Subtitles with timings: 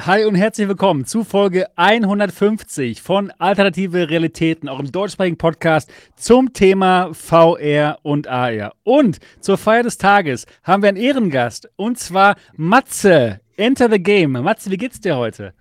[0.00, 6.52] Hi und herzlich willkommen zu Folge 150 von Alternative Realitäten, auch im deutschsprachigen Podcast zum
[6.52, 8.74] Thema VR und AR.
[8.82, 13.40] Und zur Feier des Tages haben wir einen Ehrengast und zwar Matze.
[13.56, 14.32] Enter the Game.
[14.32, 15.54] Matze, wie geht's dir heute?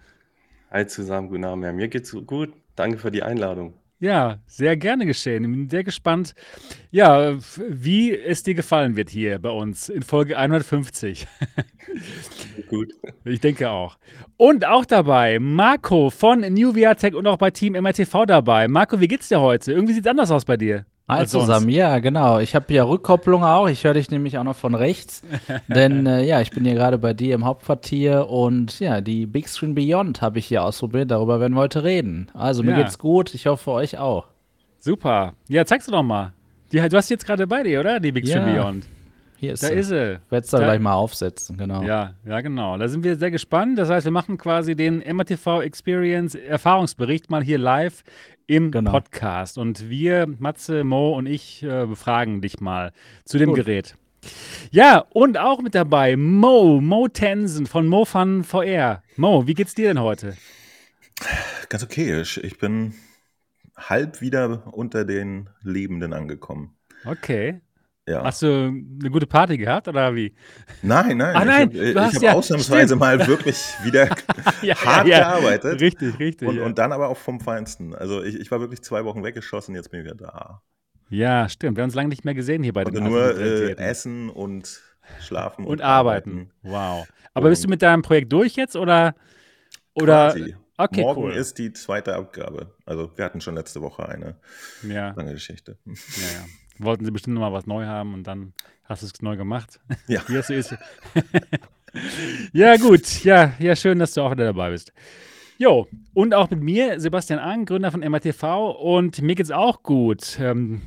[0.72, 1.64] Hi zusammen, guten Abend.
[1.64, 2.54] Ja, mir geht's gut.
[2.76, 3.76] Danke für die Einladung.
[4.04, 5.46] Ja, sehr gerne geschehen.
[5.46, 6.36] Ich bin sehr gespannt,
[6.92, 7.38] ja,
[7.70, 11.26] wie es dir gefallen wird hier bei uns in Folge 150.
[12.70, 12.92] Gut.
[13.24, 13.98] Ich denke auch.
[14.36, 18.68] Und auch dabei Marco von New VR Tech und auch bei Team MRTV dabei.
[18.68, 19.72] Marco, wie geht's dir heute?
[19.72, 20.86] Irgendwie sieht es anders aus bei dir.
[21.10, 22.40] Hi zusammen, ja, genau.
[22.40, 23.68] Ich habe ja Rückkopplung auch.
[23.68, 25.22] Ich höre dich nämlich auch noch von rechts.
[25.68, 29.50] denn äh, ja, ich bin hier gerade bei dir im Hauptquartier und ja, die Big
[29.50, 31.12] Screen Beyond habe ich hier ausprobiert.
[31.12, 32.32] Darüber werden wir heute reden.
[32.34, 32.84] Also mir ja.
[32.84, 33.34] geht's gut.
[33.34, 34.28] Ich hoffe, euch auch.
[34.80, 35.34] Super.
[35.50, 36.32] Ja, zeigst du doch mal.
[36.72, 38.00] Die, du hast jetzt gerade bei dir, oder?
[38.00, 38.64] Die Big Screen ja.
[38.64, 38.86] Beyond.
[39.44, 39.74] Hier ist da sie.
[39.74, 40.22] ist sie.
[40.30, 41.84] Werde es da gleich mal aufsetzen, genau.
[41.84, 42.78] Ja, ja, genau.
[42.78, 43.78] Da sind wir sehr gespannt.
[43.78, 48.06] Das heißt, wir machen quasi den MRTV Experience Erfahrungsbericht mal hier live
[48.48, 48.92] im genau.
[48.92, 49.58] Podcast.
[49.58, 52.94] Und wir, Matze, Mo und ich, äh, befragen dich mal
[53.26, 53.58] zu dem Gut.
[53.58, 53.98] Gerät.
[54.72, 59.04] Ja, und auch mit dabei Mo, Mo Tensen von MoFun VR.
[59.18, 60.38] Mo, wie geht's dir denn heute?
[61.68, 62.22] Ganz okay.
[62.22, 62.94] Ich bin
[63.76, 66.78] halb wieder unter den Lebenden angekommen.
[67.04, 67.60] Okay.
[68.08, 68.24] Ja.
[68.24, 70.34] Hast du eine gute Party gehabt oder wie?
[70.82, 71.36] Nein, nein.
[71.36, 73.00] Ah, nein ich habe hab ja, ausnahmsweise stimmt.
[73.00, 74.10] mal wirklich wieder
[74.62, 75.80] ja, hart gearbeitet.
[75.80, 76.50] Richtig, richtig.
[76.50, 77.96] Und, und, dann aber auch vom Feinsten.
[77.96, 80.62] Also ich, ich, war wirklich zwei Wochen weggeschossen, jetzt bin ich wieder da.
[81.10, 81.78] Ja, stimmt.
[81.78, 84.82] Wir haben uns lange nicht mehr gesehen hier bei den Nur äh, Essen und
[85.22, 86.32] Schlafen und, und arbeiten.
[86.32, 86.52] arbeiten.
[86.64, 87.08] Wow.
[87.34, 89.16] Aber und bist du mit deinem Projekt durch jetzt oder?
[89.94, 90.56] oder quasi.
[90.76, 91.34] Okay, Morgen cool.
[91.34, 92.76] ist die zweite Abgabe.
[92.86, 94.36] Also wir hatten schon letzte Woche eine
[94.82, 95.12] ja.
[95.12, 95.78] lange Geschichte.
[95.86, 96.46] Ja, ja
[96.80, 99.80] wollten sie bestimmt noch mal was neu haben und dann hast du es neu gemacht.
[100.08, 100.22] Ja.
[100.28, 100.76] Wie es ist.
[102.54, 103.24] ja, gut.
[103.24, 104.94] Ja, ja, schön, dass du auch wieder dabei bist.
[105.58, 108.72] Jo, und auch mit mir, Sebastian Ang, Gründer von MRTV.
[108.72, 110.38] Und mir geht es auch gut.
[110.40, 110.82] Ähm,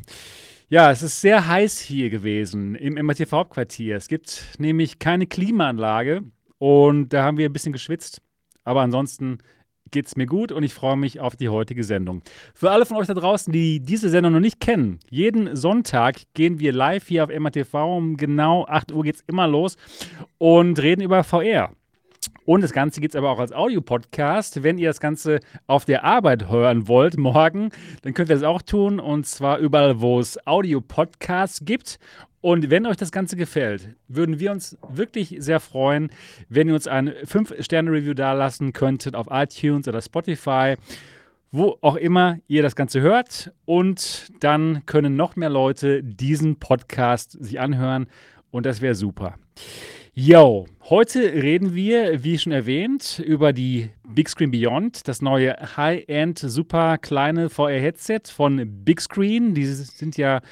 [0.68, 3.96] ja, es ist sehr heiß hier gewesen im MRTV-Hauptquartier.
[3.96, 6.24] Es gibt nämlich keine Klimaanlage
[6.58, 8.20] und da haben wir ein bisschen geschwitzt.
[8.64, 9.38] Aber ansonsten
[9.90, 12.22] geht es mir gut und ich freue mich auf die heutige Sendung.
[12.54, 16.58] Für alle von euch da draußen, die diese Sendung noch nicht kennen, jeden Sonntag gehen
[16.58, 19.76] wir live hier auf MATV um genau 8 Uhr geht es immer los
[20.38, 21.70] und reden über VR.
[22.44, 24.62] Und das Ganze gibt es aber auch als Audio-Podcast.
[24.62, 27.70] Wenn ihr das Ganze auf der Arbeit hören wollt, morgen,
[28.02, 29.00] dann könnt ihr das auch tun.
[29.00, 31.98] Und zwar überall, wo es Audio-Podcasts gibt.
[32.46, 36.10] Und wenn euch das Ganze gefällt, würden wir uns wirklich sehr freuen,
[36.48, 40.76] wenn ihr uns ein 5-Sterne-Review dalassen könntet auf iTunes oder Spotify,
[41.50, 43.50] wo auch immer ihr das Ganze hört.
[43.64, 48.06] Und dann können noch mehr Leute diesen Podcast sich anhören.
[48.52, 49.34] Und das wäre super.
[50.14, 56.38] Yo, heute reden wir, wie schon erwähnt, über die Big Screen Beyond, das neue High-End,
[56.38, 59.52] super kleine VR-Headset von Big Screen.
[59.52, 60.42] Die sind ja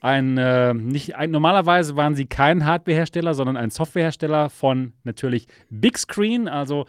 [0.00, 5.98] ein, äh, nicht, ein, normalerweise waren sie kein Hardwarehersteller, sondern ein Softwarehersteller von natürlich Big
[5.98, 6.86] Screen, also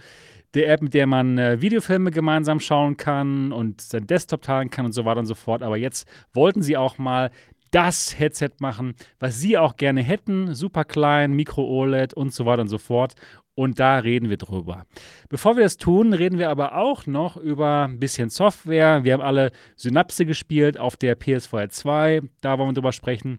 [0.54, 4.86] der App, mit der man äh, Videofilme gemeinsam schauen kann und sein Desktop teilen kann
[4.86, 5.64] und so weiter und so fort.
[5.64, 7.32] Aber jetzt wollten sie auch mal
[7.72, 10.54] das Headset machen, was sie auch gerne hätten.
[10.54, 13.16] Super klein, Micro-OLED und so weiter und so fort.
[13.62, 14.88] Und da reden wir drüber.
[15.30, 19.04] Bevor wir das tun, reden wir aber auch noch über ein bisschen Software.
[19.04, 22.22] Wir haben alle Synapse gespielt auf der PS4 2.
[22.42, 23.38] Da wollen wir drüber sprechen.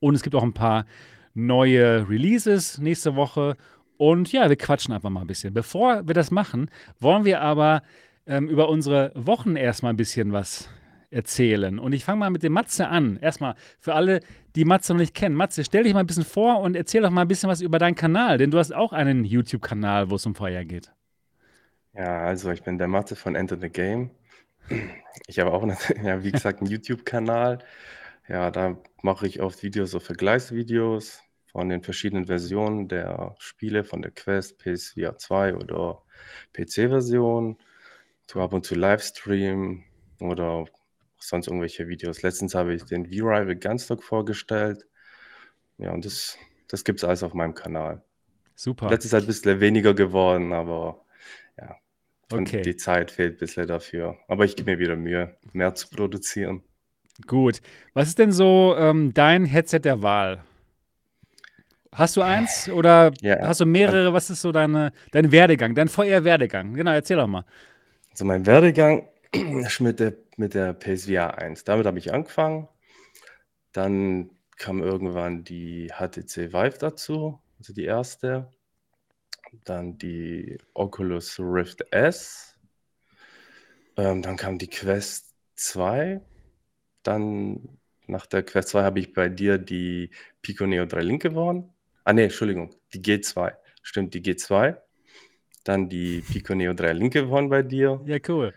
[0.00, 0.86] Und es gibt auch ein paar
[1.34, 3.56] neue Releases nächste Woche.
[3.96, 5.54] Und ja, wir quatschen einfach mal ein bisschen.
[5.54, 7.82] Bevor wir das machen, wollen wir aber
[8.26, 10.68] ähm, über unsere Wochen erstmal ein bisschen was
[11.14, 11.78] erzählen.
[11.78, 13.18] Und ich fange mal mit dem Matze an.
[13.20, 14.20] Erstmal für alle,
[14.56, 15.34] die Matze noch nicht kennen.
[15.34, 17.78] Matze, stell dich mal ein bisschen vor und erzähl doch mal ein bisschen was über
[17.78, 20.92] deinen Kanal, denn du hast auch einen YouTube-Kanal, wo es um Feuer geht.
[21.94, 24.10] Ja, also ich bin der Matze von Enter the Game.
[25.28, 25.64] Ich habe auch,
[26.04, 27.60] ja, wie gesagt, einen YouTube-Kanal.
[28.28, 31.22] Ja, da mache ich oft Videos, so Vergleichsvideos
[31.52, 36.02] von den verschiedenen Versionen der Spiele, von der Quest, PSVR 2 oder
[36.52, 37.58] PC-Version.
[38.26, 39.84] Tu ab und zu Livestream
[40.18, 40.64] oder
[41.28, 42.22] sonst irgendwelche Videos.
[42.22, 44.86] Letztens habe ich den V-Rival Gunstock vorgestellt.
[45.78, 46.38] Ja, und das,
[46.68, 48.02] das gibt es alles auf meinem Kanal.
[48.54, 48.88] Super.
[48.88, 51.04] Letztes Zeit ein bisschen weniger geworden, aber
[51.58, 51.76] ja,
[52.32, 52.62] okay.
[52.62, 54.16] die Zeit fehlt ein bisschen dafür.
[54.28, 56.62] Aber ich gebe mir wieder Mühe, mehr zu produzieren.
[57.26, 57.60] Gut.
[57.92, 60.44] Was ist denn so ähm, dein Headset der Wahl?
[61.92, 63.38] Hast du eins oder ja.
[63.46, 64.12] hast du mehrere?
[64.12, 66.74] Was ist so deine, dein Werdegang, dein VR-Werdegang?
[66.74, 67.44] Genau, erzähl doch mal.
[68.10, 71.64] Also mein Werdegang ist mit der mit der PSVR 1.
[71.64, 72.68] Damit habe ich angefangen.
[73.72, 78.50] Dann kam irgendwann die HTC Vive dazu, also die erste.
[79.64, 82.58] dann die Oculus Rift S,
[83.96, 86.20] ähm, dann kam die Quest 2,
[87.02, 90.10] dann nach der Quest 2 habe ich bei dir die
[90.42, 91.72] Pico Neo 3 Link gewonnen.
[92.04, 93.54] Ah ne, Entschuldigung, die G2.
[93.82, 94.76] Stimmt, die G2.
[95.64, 98.00] Dann die Pico Neo 3 Link gewonnen bei dir.
[98.06, 98.52] Ja, cool.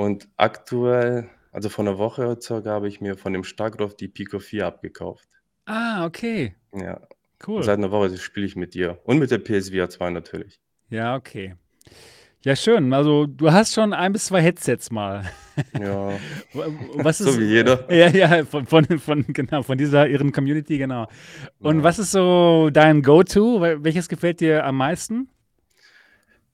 [0.00, 4.38] Und aktuell, also vor einer Woche circa, habe ich mir von dem Stargrove die Pico
[4.38, 5.28] 4 abgekauft.
[5.66, 6.54] Ah, okay.
[6.74, 7.06] Ja, und
[7.46, 7.62] Cool.
[7.62, 8.98] seit einer Woche spiele ich mit dir.
[9.04, 10.58] Und mit der PSVR 2 natürlich.
[10.88, 11.54] Ja, okay.
[12.42, 12.94] Ja, schön.
[12.94, 15.30] Also, du hast schon ein bis zwei Headsets mal.
[15.78, 16.18] Ja,
[16.94, 17.86] Was so ist, wie jeder.
[17.94, 21.08] Ja, ja, von, von, von, genau, von dieser irren Community, genau.
[21.58, 21.84] Und Ja.
[21.84, 23.60] was ist so dein Go-To?
[23.60, 25.28] Wel- Welches gefällt dir am meisten?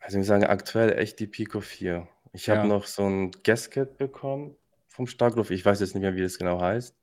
[0.00, 2.08] Also ich muss sagen, aktuell echt die Pico 4.
[2.36, 2.66] Ich habe Ja.
[2.66, 4.54] noch so ein Gasket bekommen
[4.88, 5.52] vom Stargrove.
[5.54, 6.94] Ich weiß jetzt nicht mehr, wie das genau heißt.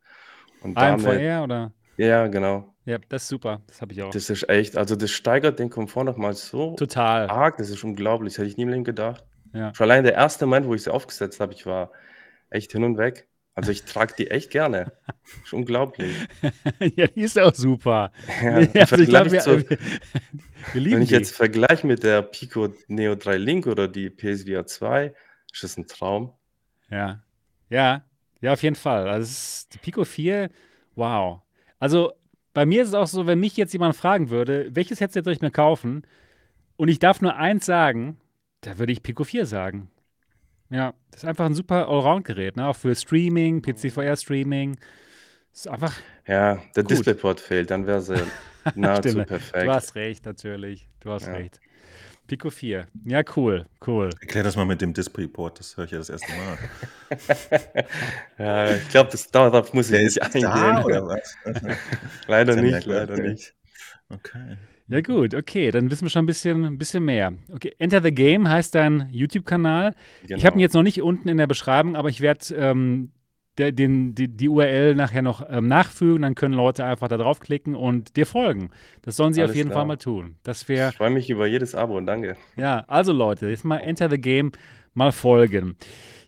[0.61, 1.73] Und AMVR damit, oder?
[1.97, 2.73] ja, genau.
[2.85, 3.61] Ja, das ist super.
[3.67, 4.11] Das habe ich auch.
[4.11, 7.27] Das ist echt, also das steigert den Komfort nochmal so Total.
[7.29, 7.57] arg.
[7.57, 8.33] Das ist unglaublich.
[8.33, 9.23] Das hätte ich nie im Leben gedacht.
[9.53, 9.73] Ja.
[9.73, 11.91] Schon allein der erste Moment, wo ich sie aufgesetzt habe, ich war
[12.49, 13.27] echt hin und weg.
[13.55, 14.93] Also ich trage die echt gerne.
[15.43, 16.15] Ist unglaublich.
[16.95, 18.11] ja, die ist auch super.
[18.41, 19.77] Ja, also ich Vergleich wir, zu- wir,
[20.73, 21.15] wir Wenn ich die.
[21.15, 25.13] jetzt vergleiche mit der Pico Neo 3 Link oder die PSVR 2,
[25.51, 26.33] ist das ein Traum.
[26.89, 27.21] Ja,
[27.69, 28.03] ja,
[28.41, 29.07] ja, auf jeden Fall.
[29.07, 30.49] Also die Pico 4,
[30.95, 31.41] wow.
[31.79, 32.13] Also
[32.53, 35.33] bei mir ist es auch so, wenn mich jetzt jemand fragen würde, welches Headset soll
[35.33, 36.05] ich mir kaufen?
[36.75, 38.19] Und ich darf nur eins sagen,
[38.61, 39.91] da würde ich Pico 4 sagen.
[40.73, 42.67] Ja, das ist einfach ein super Allround-Gerät, ne?
[42.67, 44.77] Auch für Streaming, PC-VR-Streaming.
[45.53, 45.93] Ist einfach,
[46.27, 46.83] Ja, der.
[46.83, 48.15] DisplayPort fehlt, dann wäre sie
[48.75, 49.67] nahezu perfekt.
[49.67, 50.87] du hast recht, natürlich.
[51.01, 51.33] Du hast Ja.
[51.33, 51.59] recht.
[52.25, 52.87] Pico 4.
[53.05, 54.09] Ja, cool, cool.
[54.21, 56.57] Erklär das mal mit dem Displayport, das höre ich ja das erste Mal.
[58.39, 60.41] Ja, ich glaube, das darauf muss ich nicht eingehen.
[60.43, 61.35] da oder was?
[62.27, 63.53] Leider nicht, leider nicht.
[64.09, 64.57] Okay.
[64.93, 67.33] Ja, gut, okay, dann wissen wir schon ein bisschen, ein bisschen mehr.
[67.51, 69.95] Okay, Enter the Game heißt dein YouTube-Kanal.
[70.23, 70.59] Ich habe ihn Genau.
[70.59, 73.11] jetzt noch nicht unten in der Beschreibung, aber ich werde ähm,
[73.57, 76.21] den, die, die URL nachher noch ähm, nachfügen.
[76.21, 78.69] Dann können Leute einfach da draufklicken und dir folgen.
[79.01, 79.79] Das sollen sie auf Alles jeden klar.
[79.81, 80.35] Fall mal tun.
[80.43, 82.35] Das wäre, Ich freue mich über jedes Abo, danke.
[82.55, 84.51] ja, also Leute, jetzt mal Enter the Game
[84.93, 85.75] mal folgen.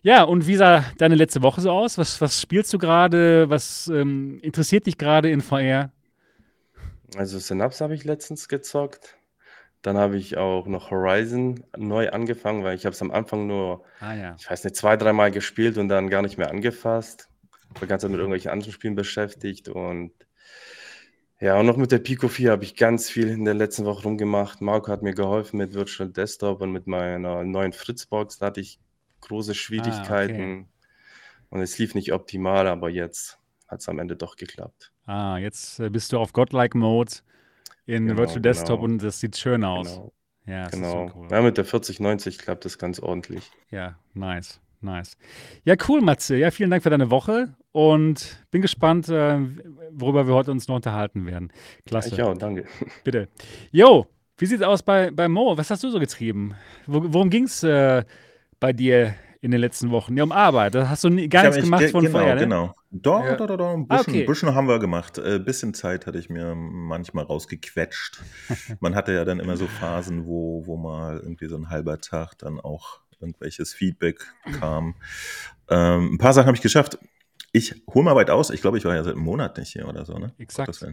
[0.02, 1.98] Ja, und wie sah deine letzte Woche so aus?
[1.98, 3.48] Was, was spielst du gerade?
[3.50, 5.90] Was ähm, interessiert dich gerade in VR?
[7.14, 9.16] Also Synapse habe ich letztens gezockt.
[9.82, 13.84] Dann habe ich auch noch Horizon neu angefangen, weil ich habe es am Anfang nur,
[14.00, 14.36] Ah ja.
[14.38, 17.28] ich weiß nicht, zwei, dreimal gespielt und dann gar nicht mehr angefasst.
[17.78, 20.12] War ganz mit irgendwelchen anderen Spielen beschäftigt und
[21.38, 24.04] ja, und noch mit der Pico 4 habe ich ganz viel in der letzten Woche
[24.04, 24.62] rumgemacht.
[24.62, 28.38] Marco hat mir geholfen mit Virtual Desktop und mit meiner neuen Fritzbox.
[28.38, 28.80] Da hatte ich
[29.20, 30.68] große Schwierigkeiten
[31.50, 33.38] und es lief nicht optimal, aber jetzt
[33.68, 34.92] hat es am Ende doch geklappt.
[35.06, 37.12] Ah, jetzt äh, bist du auf Godlike Mode
[37.86, 38.92] in Genau, Virtual Desktop genau.
[38.92, 39.88] und das sieht schön aus.
[39.94, 40.12] Genau,
[40.46, 41.10] Ja, das ist genau.
[41.14, 41.28] cool.
[41.30, 43.50] Ja, mit der 4090 klappt das ganz ordentlich.
[43.70, 45.16] Ja, nice, nice.
[45.64, 46.36] Ja, cool, Matze.
[46.36, 49.38] Ja, vielen Dank für deine Woche und bin gespannt, äh,
[49.92, 51.52] worüber wir heute uns noch unterhalten werden.
[51.86, 52.08] Klasse.
[52.14, 52.64] Ich auch, danke.
[53.04, 53.28] Bitte.
[53.70, 54.06] Jo,
[54.38, 55.56] wie sieht's aus bei, bei Mo?
[55.56, 56.54] Was hast du so getrieben?
[56.86, 58.04] Wo, worum ging's äh,
[58.58, 59.14] bei dir
[59.46, 60.16] in den letzten Wochen?
[60.16, 60.74] Ja, um Arbeit.
[60.74, 62.40] Da hast du nie, gar Ich nichts gemacht ge- von genau, vorher, ne?
[62.42, 63.36] Genau, Doch, Ja.
[63.36, 64.26] doch, doch, doch, ein Ah, bisschen, okay.
[64.26, 65.18] bisschen haben wir gemacht.
[65.18, 68.20] Ein bisschen Zeit hatte ich mir manchmal rausgequetscht.
[68.80, 72.36] Man hatte ja dann immer so Phasen, wo, wo mal irgendwie so ein halber Tag
[72.38, 74.18] dann auch irgendwelches Feedback
[74.58, 74.94] kam.
[75.70, 76.98] Ähm, ein paar Sachen habe ich geschafft.
[77.52, 78.50] Ich hole mal weit aus.
[78.50, 80.18] Ich glaube, ich war ja seit einem Monat nicht hier oder so.
[80.18, 80.34] Ne?
[80.38, 80.84] Exakt.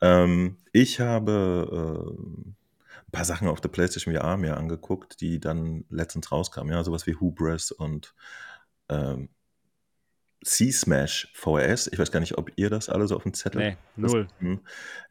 [0.00, 2.56] Ähm, ich habe äh, ein
[3.10, 6.72] paar Sachen auf der PlayStation VR mir angeguckt, die dann letztens rauskamen.
[6.72, 8.14] Ja, sowas wie Hubris und
[8.88, 9.30] ähm,
[10.44, 11.88] C-Smash VRS.
[11.88, 14.28] Ich weiß gar nicht, ob ihr das alle so auf dem Zettel Nee, null.
[14.40, 14.60] ein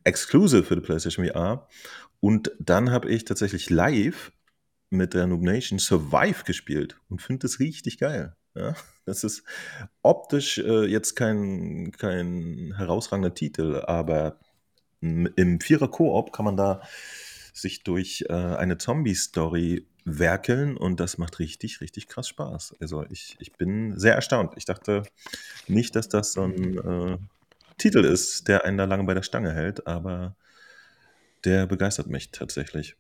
[0.04, 1.68] Exclusive für die PlayStation VR.
[2.20, 4.32] Und dann habe ich tatsächlich live
[4.90, 8.36] mit der Noob Nation Survive gespielt und finde das richtig geil.
[8.56, 8.74] Ja,
[9.06, 9.44] das ist
[10.02, 14.40] optisch äh, jetzt kein, kein herausragender Titel, aber
[15.00, 16.82] im Vierer Koop kann man da
[17.58, 22.76] sich durch äh, eine Zombie-Story werkeln und das macht richtig, richtig krass Spaß.
[22.80, 24.54] Also ich, ich bin sehr erstaunt.
[24.56, 25.04] Ich dachte
[25.68, 27.18] nicht, dass das so ein äh,
[27.78, 30.36] Titel ist, der einen da lange bei der Stange hält, aber
[31.44, 32.96] der begeistert mich tatsächlich.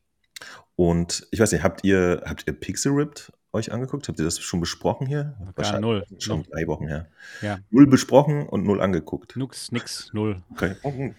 [0.75, 4.07] Und ich weiß nicht, habt ihr, habt ihr Pixel Ripped euch angeguckt?
[4.07, 5.35] Habt ihr das schon besprochen hier?
[5.55, 6.03] Gar null.
[6.19, 6.47] Schon Null.
[6.51, 7.07] drei Wochen her.
[7.41, 7.59] Ja.
[7.69, 9.35] Null besprochen und null angeguckt.
[9.35, 10.41] Nix, nix, null.
[10.51, 10.75] Okay.
[10.83, 11.15] Warum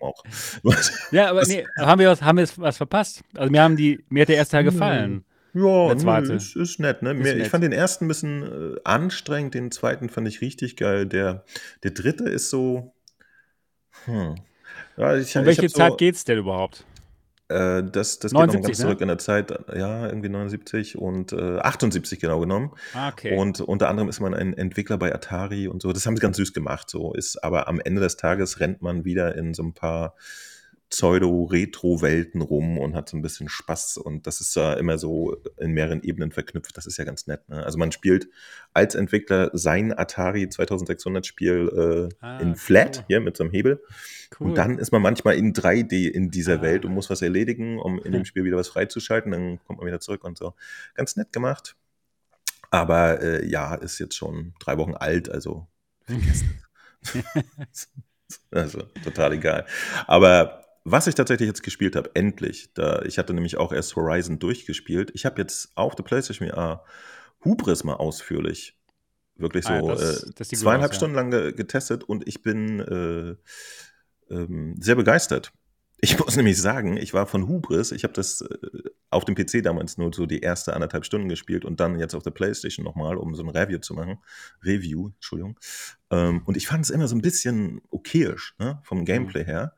[0.00, 0.22] auch?
[0.62, 1.08] Was?
[1.10, 3.22] Ja, aber Was- nee, haben wir, was, haben wir was verpasst?
[3.36, 5.24] Also mir haben die, mir hat der erste Teil gefallen.
[5.54, 6.32] Ja, nö, zweite.
[6.32, 7.02] Ist, ist nett.
[7.02, 7.10] Ne?
[7.12, 7.42] Ist Mir, nett.
[7.44, 11.04] Ich fand den ersten ein bisschen äh, anstrengend, den zweiten fand ich richtig geil.
[11.06, 11.44] Der,
[11.82, 12.94] der dritte ist so.
[14.06, 14.36] Hm.
[14.96, 16.84] Ja, ich, Um welche hab so, Zeit geht's denn überhaupt?
[17.52, 18.84] Äh, das das geht noch 79, ganz ne?
[18.84, 22.72] zurück in der Zeit, ja, irgendwie 79 und äh, 78 genau genommen.
[22.94, 23.36] Ah, okay.
[23.36, 25.92] Und unter anderem ist man ein Entwickler bei Atari und so.
[25.92, 26.90] Das haben sie ganz süß gemacht.
[26.90, 30.14] So ist, aber am Ende des Tages rennt man wieder in so ein paar
[30.92, 33.96] Pseudo-Retro-Welten rum und hat so ein bisschen Spaß.
[33.96, 36.76] Und das ist ja immer so in mehreren Ebenen verknüpft.
[36.76, 37.48] Das ist ja ganz nett.
[37.48, 37.64] Ne?
[37.64, 38.28] Also man spielt
[38.74, 43.04] als Entwickler sein Atari 2600 Spiel äh, Ah, in Flat cool.
[43.08, 43.82] hier mit so einem Hebel.
[44.38, 44.48] cool.
[44.48, 46.62] Und dann ist man manchmal in 3D in dieser Ah.
[46.62, 49.32] Welt und muss was erledigen, um in dem Spiel wieder was freizuschalten.
[49.32, 50.54] Dann kommt man wieder zurück und so.
[50.94, 51.74] Ganz nett gemacht.
[52.70, 55.66] Aber äh, ja, ist jetzt schon drei Wochen alt, also
[58.50, 59.66] also total egal.
[60.06, 64.38] Aber was ich tatsächlich jetzt gespielt habe, endlich, da ich hatte nämlich auch erst Horizon
[64.38, 65.10] durchgespielt.
[65.14, 66.84] Ich habe jetzt auf der PlayStation VR
[67.44, 68.76] Hubris mal ausführlich
[69.36, 70.98] wirklich so Ah, das- äh, das zweieinhalb aus, ja.
[70.98, 75.52] Stunden lang ge getestet und ich bin äh, ähm, sehr begeistert.
[76.04, 78.58] Ich muss nämlich sagen, ich war von Hubris, ich habe das äh,
[79.10, 82.22] auf dem PC damals nur so die erste anderthalb Stunden gespielt und dann jetzt auf
[82.22, 84.18] der Playstation nochmal, um so ein Review zu machen.
[84.64, 85.58] Review, Entschuldigung.
[86.10, 89.74] Ähm, und ich fand es immer so ein bisschen okayisch, ne, vom Gameplay her.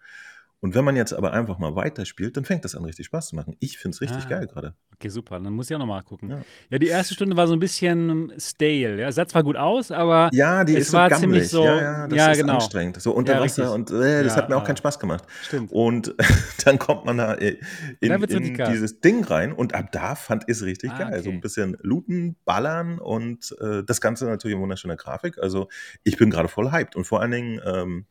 [0.65, 3.37] Und wenn man jetzt aber einfach mal weiterspielt, dann fängt das an, richtig Spaß zu
[3.37, 3.55] machen.
[3.61, 4.29] Ich finde es richtig Ah.
[4.31, 4.75] geil gerade.
[4.95, 5.39] Okay, super.
[5.39, 6.31] Dann muss ich auch nochmal gucken.
[6.31, 6.39] Ja.
[6.71, 6.79] Ja.
[6.79, 8.99] die erste Stunde war so ein bisschen stale.
[8.99, 11.51] Ja, es sah zwar gut aus, aber Ja, die Es ist so war gammelig.
[11.51, 12.55] ziemlich so- ja, ja, das ja, ist genau.
[12.55, 12.99] anstrengend.
[13.03, 13.75] So unter Wasser richtig.
[13.75, 15.25] und äh, das hat mir auch keinen Spaß gemacht.
[15.43, 15.71] stimmt.
[15.71, 16.15] Und
[16.65, 17.59] dann kommt man da äh,
[18.01, 18.73] in, in geil.
[18.73, 21.21] dieses Ding rein und ab da fand ich es richtig Ah, geil.
[21.23, 21.37] So okay.
[21.37, 25.37] ein bisschen looten, ballern und äh, das Ganze natürlich in wunderschöner Grafik.
[25.37, 25.69] Also
[26.05, 28.07] ich bin gerade voll hyped und vor allen Dingen, ähm,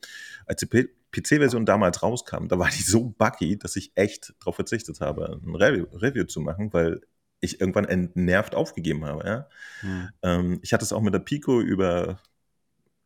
[0.45, 0.67] als die
[1.13, 5.55] PC-Version damals rauskam, da war die so buggy, dass ich echt darauf verzichtet habe, ein
[5.55, 7.01] Review, Review zu machen, weil
[7.39, 9.27] ich irgendwann entnervt aufgegeben habe.
[9.27, 9.47] Ja?
[9.81, 10.09] Hm.
[10.23, 12.19] Ähm, ich hatte es auch mit der Pico über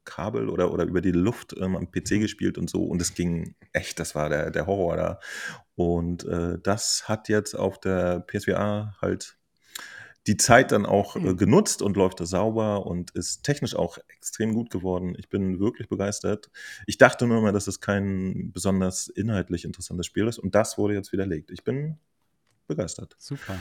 [0.06, 3.56] Kabel oder, oder über die Luft ähm, am PC gespielt und so und es ging
[3.74, 5.20] echt, das war der, der Horror da.
[5.76, 9.37] Und äh, das hat jetzt auf der PSVR halt
[10.27, 11.38] die Zeit dann auch äh, Hm.
[11.38, 15.15] genutzt und läuft da sauber und ist technisch auch extrem gut geworden.
[15.17, 16.51] Ich bin wirklich begeistert.
[16.86, 20.93] Ich dachte nur immer, dass es kein besonders inhaltlich interessantes Spiel ist und das wurde
[20.93, 21.50] jetzt widerlegt.
[21.51, 21.98] Ich bin
[22.67, 23.15] begeistert.
[23.17, 23.55] Super.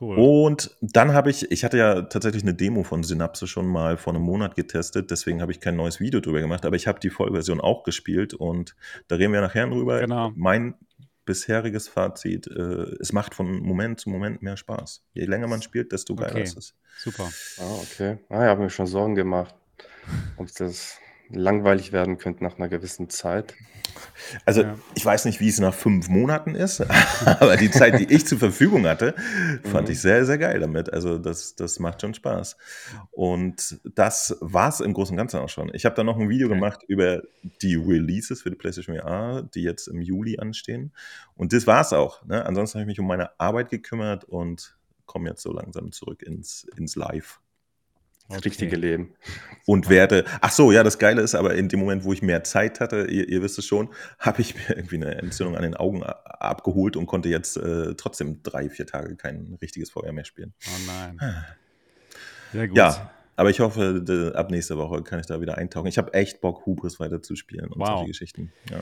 [0.00, 0.16] Cool.
[0.18, 4.12] Und dann habe ich, ich hatte ja tatsächlich eine Demo von Synapse schon mal vor
[4.14, 7.10] einem Monat getestet, deswegen habe ich kein neues Video drüber gemacht, aber ich habe die
[7.10, 8.74] Vollversion auch gespielt und
[9.08, 10.00] da reden wir nachher drüber.
[10.00, 10.32] Genau.
[10.34, 10.74] Mein
[11.24, 15.02] bisheriges Fazit, äh, es macht von Moment zu Moment mehr Spaß.
[15.12, 16.42] Je länger man spielt, desto geiler Okay.
[16.42, 16.74] ist es.
[16.98, 17.30] Super.
[17.58, 18.18] Ah, okay.
[18.28, 19.54] Ah, ich habe mir schon Sorgen gemacht,
[20.36, 20.98] ob das
[21.30, 23.54] langweilig werden könnte nach einer gewissen Zeit.
[24.44, 24.74] Also Ja.
[24.94, 26.80] ich weiß nicht, wie es nach fünf Monaten ist,
[27.26, 29.14] aber die Zeit, die ich zur Verfügung hatte,
[29.62, 29.92] fand Mhm.
[29.92, 30.92] ich sehr, sehr geil damit.
[30.92, 32.56] Also das, das macht schon Spaß.
[33.12, 35.70] Und das war es im Großen und Ganzen auch schon.
[35.74, 36.54] Ich habe da noch ein Video Okay.
[36.56, 37.22] gemacht über
[37.62, 40.92] die Releases für die PlayStation VR, die jetzt im Juli anstehen.
[41.36, 42.24] Und das war es auch.
[42.24, 42.44] Ne?
[42.44, 44.76] Ansonsten habe ich mich um meine Arbeit gekümmert und
[45.06, 47.40] komme jetzt so langsam zurück ins, ins Live.
[48.34, 48.48] Das Okay.
[48.50, 49.14] richtige Leben.
[49.66, 52.44] Und werde, ach so, ja, das Geile ist aber in dem Moment, wo ich mehr
[52.44, 53.88] Zeit hatte, ihr, ihr wisst es schon,
[54.18, 58.42] habe ich mir irgendwie eine Entzündung an den Augen abgeholt und konnte jetzt äh, trotzdem
[58.42, 60.52] drei, vier Tage kein richtiges Feuer mehr spielen.
[60.66, 61.18] Oh nein.
[62.52, 62.76] Sehr gut.
[62.76, 65.86] Ja, aber ich hoffe, de, ab nächster Woche kann ich da wieder eintauchen.
[65.88, 67.88] Ich habe echt Bock, Hubris weiter zu spielen und Wow.
[67.88, 68.52] solche Geschichten.
[68.70, 68.80] Ja.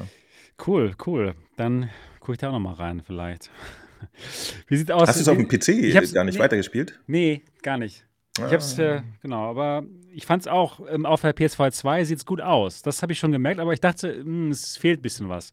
[0.67, 1.35] Cool, cool.
[1.57, 1.89] Dann
[2.21, 3.51] gucke ich da auch noch mal rein, vielleicht.
[4.67, 5.09] Wie sieht aus?
[5.09, 6.41] Hast du es auf dem PC Ich gar nicht nee.
[6.41, 7.01] weitergespielt?
[7.07, 8.05] Nee, gar nicht.
[8.39, 12.41] Ich hab's, äh, genau, aber ich fand's auch, ähm, auf der PS2 2 sieht's gut
[12.41, 12.81] aus.
[12.83, 15.53] Das habe ich schon gemerkt, aber ich dachte, mh, es fehlt ein bisschen was.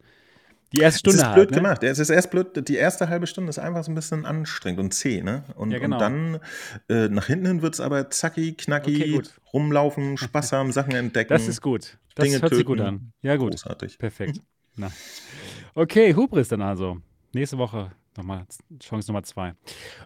[0.72, 1.58] Die erste Es Stunde ist halt, blöd ne?
[1.58, 1.84] gemacht.
[1.84, 4.94] Es ist erst blöd, die erste halbe Stunde ist einfach so ein bisschen anstrengend und
[4.94, 5.44] zäh, ne?
[5.56, 5.96] Und, Ja, genau.
[5.98, 6.40] und dann
[6.88, 11.30] äh, nach hinten hin wird es aber zacki, knacki, Okay, rumlaufen, Spaß haben, Sachen entdecken.
[11.34, 11.98] Das ist gut.
[12.16, 12.88] Das Dinge hört sich gut töten.
[12.88, 13.12] an.
[13.24, 13.52] Ja, gut.
[13.52, 13.98] Großartig.
[13.98, 14.42] Perfekt.
[14.76, 14.92] Na.
[15.74, 16.98] Okay, Hubris dann also.
[17.34, 18.46] Nächste Woche nochmal
[18.80, 19.54] Chance Nummer zwei.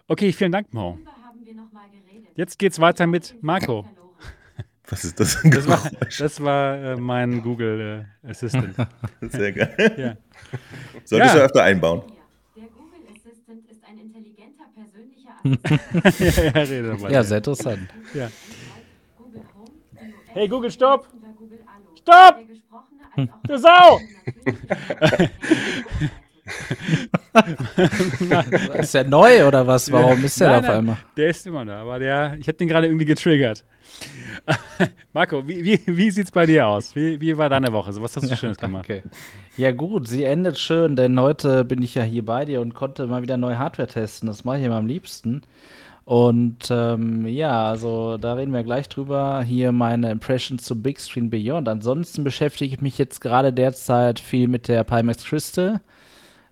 [0.08, 0.98] Okay, vielen Dank, Mo.
[1.26, 2.13] haben wir noch mal geredet.
[2.36, 3.86] Jetzt geht's weiter mit Marco.
[4.88, 5.80] Was ist das Das war,
[6.18, 8.74] das war äh, mein Google äh, Assistant.
[9.20, 9.94] Sehr geil.
[9.96, 10.16] Ja.
[11.04, 11.40] Solltest Ja.
[11.40, 12.02] du öfter einbauen.
[12.56, 15.32] Der Google Assistant ist ein intelligenter persönlicher
[16.04, 16.44] Assistent.
[16.44, 17.10] ja, ja, rede dabei.
[17.10, 17.88] Ja, sehr interessant.
[18.12, 18.28] Ja.
[20.34, 21.08] Hey, Google, stopp!
[21.96, 22.38] Stopp!
[23.46, 24.00] Du Sau!
[28.78, 29.90] Ist der neu oder was?
[29.90, 30.96] Warum ist der Nein, da auf einmal?
[31.16, 33.64] Der ist immer da, aber der, ich habe den gerade irgendwie getriggert.
[35.12, 36.94] Marco, wie, wie, wie sieht's bei dir aus?
[36.94, 37.90] Wie, wie war deine Woche?
[38.00, 38.84] Was hast du Schönes gemacht?
[38.84, 39.02] Okay.
[39.56, 43.06] Ja gut, sie endet schön, denn heute bin ich ja hier bei dir und konnte
[43.06, 44.26] mal wieder neue Hardware testen.
[44.26, 45.42] Das mache ich immer am liebsten.
[46.04, 49.42] Und ähm, ja, also da reden wir gleich drüber.
[49.42, 51.68] Hier meine Impressions zu Big Screen Beyond.
[51.68, 55.80] Ansonsten beschäftige ich mich jetzt gerade derzeit viel mit der Pimax Crystal.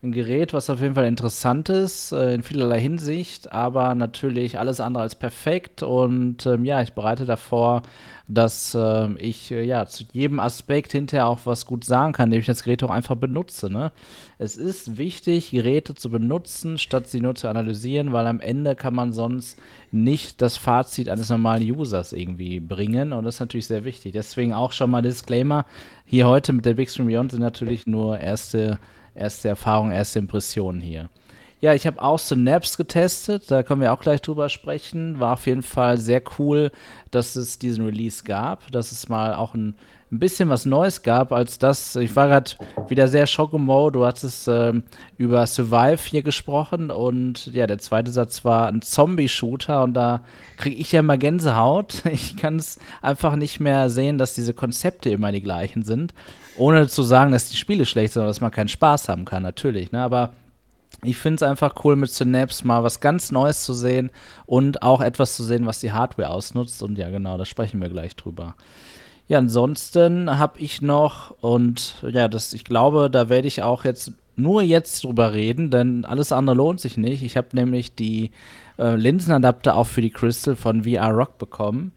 [0.03, 4.81] Ein Gerät, was auf jeden Fall interessant ist, äh, in vielerlei Hinsicht, aber natürlich alles
[4.81, 5.85] andere als perfekt.
[5.85, 7.83] Und ähm, ja, ich bereite davor,
[8.27, 12.41] dass ähm, ich äh, ja zu jedem Aspekt hinterher auch was gut sagen kann, indem
[12.41, 13.71] ich das Gerät auch einfach benutze.
[13.71, 13.93] Ne?
[14.39, 18.95] Es ist wichtig, Geräte zu benutzen, statt sie nur zu analysieren, weil am Ende kann
[18.95, 19.57] man sonst
[19.93, 23.13] nicht das Fazit eines normalen Users irgendwie bringen.
[23.13, 24.15] Und das ist natürlich sehr wichtig.
[24.15, 25.65] Deswegen auch schon mal Disclaimer.
[26.05, 28.81] Hier heute mit der Big Stream Beyond sind natürlich nur erste,
[29.15, 31.09] erste Erfahrungen, erste Impressionen hier.
[31.63, 35.21] Ja, ich habe auch Synapse getestet, da können wir auch gleich drüber sprechen.
[35.21, 36.73] War auf jeden Fall sehr cool,
[37.13, 39.77] dass es diesen Release gab, dass es mal auch ein,
[40.11, 41.95] ein bisschen was Neues gab als das.
[41.95, 42.51] Ich war gerade
[42.89, 44.83] wieder sehr Schockemo, du hattest ähm,
[45.19, 50.23] über Survive hier gesprochen und ja, der zweite Satz war ein Zombie-Shooter und da
[50.57, 52.03] kriege ich ja immer Gänsehaut.
[52.13, 56.13] Ich kann es einfach nicht mehr sehen, dass diese Konzepte immer die gleichen sind.
[56.57, 59.93] Ohne zu sagen, dass die Spiele schlecht sind, dass man keinen Spaß haben kann, natürlich.
[59.93, 60.03] Ne?
[60.03, 60.33] Aber
[61.03, 64.11] ich finde es einfach cool, mit Synapse mal was ganz Neues zu sehen
[64.47, 66.83] und auch etwas zu sehen, was die Hardware ausnutzt.
[66.83, 68.55] Und ja, genau, da sprechen wir gleich drüber.
[69.29, 74.13] Ja, ansonsten habe ich noch, und ja, das, ich glaube, da werde ich auch jetzt
[74.37, 77.23] nur jetzt drüber reden, denn alles andere lohnt sich nicht.
[77.23, 78.31] Ich habe nämlich die
[78.79, 81.93] äh, Linsenadapter auch für die Crystal von VR Rock bekommen.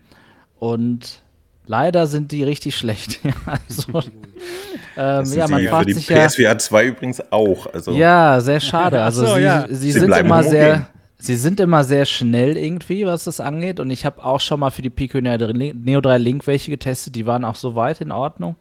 [0.59, 1.21] Und
[1.67, 3.19] Leider sind die richtig schlecht.
[3.45, 3.99] also,
[4.97, 6.27] ähm, ja, man fragt sich ja.
[6.27, 7.67] PSVR 2 übrigens auch.
[7.73, 7.91] Also.
[7.91, 9.01] Ja, sehr schade.
[9.01, 9.65] Also so, sie, ja.
[9.67, 13.79] sie, sie, sind immer sehr, sie sind immer sehr schnell irgendwie, was das angeht.
[13.79, 17.15] Und ich habe auch schon mal für die Pico Neo 3 Link welche getestet.
[17.15, 18.55] Die waren auch soweit in Ordnung.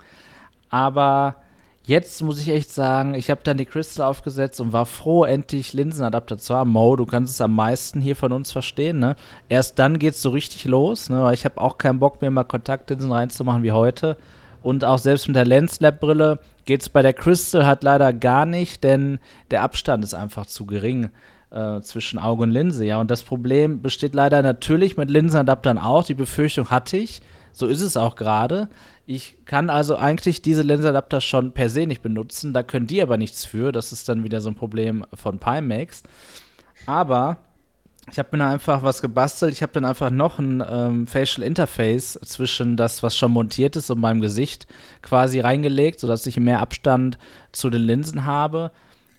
[0.71, 1.37] Aber
[1.87, 5.75] Jetzt muss ich echt sagen, ich habe dann die Crystal aufgesetzt und war froh, endlich
[5.75, 6.71] Linsenadapter zu haben.
[6.71, 9.17] Mo, du kannst es am meisten hier von uns verstehen, ne?
[9.51, 11.31] Erst dann geht's so richtig los, ne?
[11.35, 14.17] Ich habe auch keinen Bock mehr, mal Kontaktlinsen reinzumachen wie heute.
[14.63, 19.19] Und auch selbst mit der Lenslab-Brille geht's bei der Crystal halt leider gar nicht, denn
[19.51, 21.11] der Abstand ist einfach zu gering
[21.51, 22.99] äh, zwischen Auge und Linse, ja.
[22.99, 26.05] Und das Problem besteht leider natürlich mit Linsenadaptern auch.
[26.05, 27.21] Die Befürchtung hatte ich.
[27.53, 28.69] So ist es auch gerade.
[29.07, 33.19] Ich kann also eigentlich diese Linsadapter schon per se nicht benutzen, da können die aber
[33.19, 33.71] nichts für.
[33.71, 36.03] Das ist dann wieder so ein Problem von Pimax.
[36.87, 37.39] Aber
[38.11, 39.53] ich habe mir dann einfach was gebastelt.
[39.53, 43.91] Ich habe dann einfach noch ein ähm, Facial Interface zwischen das, was schon montiert ist,
[43.91, 44.67] und meinem Gesicht
[45.03, 47.19] quasi reingelegt, sodass ich mehr Abstand
[47.53, 48.73] zu den Linsen habe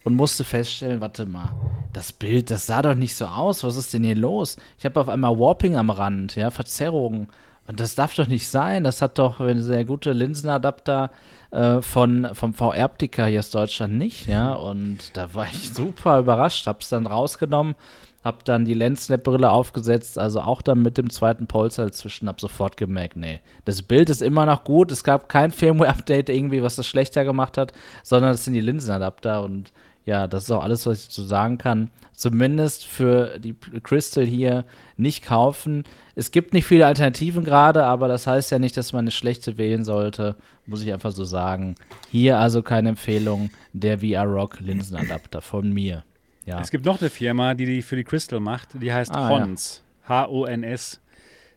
[0.03, 1.51] und musste feststellen, warte mal,
[1.93, 3.63] das Bild, das sah doch nicht so aus.
[3.63, 4.57] Was ist denn hier los?
[4.77, 7.27] Ich habe auf einmal Warping am Rand, ja, Verzerrungen.
[7.67, 8.84] Das darf doch nicht sein.
[8.84, 11.12] Das hat doch eine sehr gute Linsenadapter
[11.51, 14.54] äh, von, vom VR-Optiker hier aus Deutschland nicht, ja.
[14.54, 17.75] Und da war ich super überrascht, hab's dann rausgenommen,
[18.23, 22.75] hab dann die Lensnap-Brille aufgesetzt, also auch dann mit dem zweiten Polster dazwischen, hab sofort
[22.75, 26.88] gemerkt, nee, das Bild ist immer noch gut, es gab kein Firmware-Update irgendwie, was das
[26.88, 27.71] schlechter gemacht hat,
[28.04, 29.71] sondern es sind die Linsenadapter und
[30.06, 31.89] ja, das ist auch alles, was ich zu sagen kann.
[32.13, 34.65] Zumindest für die Crystal hier
[34.97, 35.84] nicht kaufen.
[36.15, 39.58] Es gibt nicht viele Alternativen gerade, aber das heißt ja nicht, dass man eine schlechte
[39.58, 40.36] wählen sollte.
[40.65, 41.75] Muss ich einfach so sagen.
[42.10, 43.49] Hier also keine Empfehlung.
[43.73, 46.04] Der VR Rock Linsenadapter von mir.
[46.45, 46.62] Ja.
[46.62, 48.69] Es gibt noch eine Firma, die die für die Crystal macht.
[48.73, 49.84] Die heißt ah, Hons.
[50.04, 50.10] Ja.
[50.10, 51.01] H-O-N-S.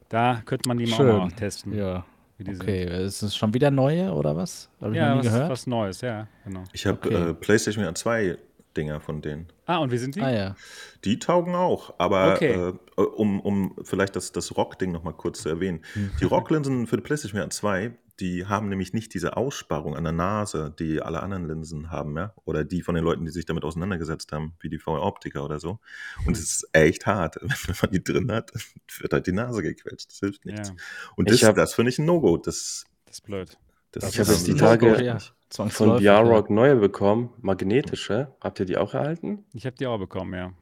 [0.09, 1.77] Da könnte man die mal auch testen.
[1.77, 2.05] Ja.
[2.41, 3.01] Okay, sind.
[3.01, 4.71] ist es schon wieder neue oder was?
[4.81, 6.63] Hab ja, was, was, Neues, ja, genau.
[6.73, 7.31] Ich habe okay.
[7.31, 8.39] äh, PlayStation 2
[8.77, 9.49] Dinger von denen.
[9.67, 10.21] Ah, und wie sind die?
[10.21, 10.57] Ah, ja.
[11.05, 12.53] Die taugen auch, aber okay.
[12.53, 12.73] äh,
[13.05, 15.81] um, um vielleicht das, das Rock-Ding nochmal kurz zu erwähnen.
[15.95, 16.11] Mhm.
[16.21, 20.13] Die Rock-Linsen für die PlayStation VR 2, die haben nämlich nicht diese Aussparung an der
[20.13, 22.35] Nase, die alle anderen Linsen haben, ja?
[22.45, 25.79] Oder die von den Leuten, die sich damit auseinandergesetzt haben, wie die VR-Optiker oder so.
[26.27, 27.37] Und es ist echt hart.
[27.41, 28.53] Wenn man die drin hat,
[28.99, 30.11] wird halt die Nase gequetscht.
[30.11, 30.71] Das hilft nichts.
[30.71, 30.75] Ja.
[31.15, 32.37] Und das, das finde ich ein No-Go.
[32.37, 33.57] Das, das ist blöd.
[33.93, 35.19] Das ich habe jetzt die Tage ja.
[35.51, 38.35] von VR-Rock neue bekommen, magnetische.
[38.41, 39.45] Habt ihr die auch erhalten?
[39.55, 40.53] Ich habe die auch bekommen, ja.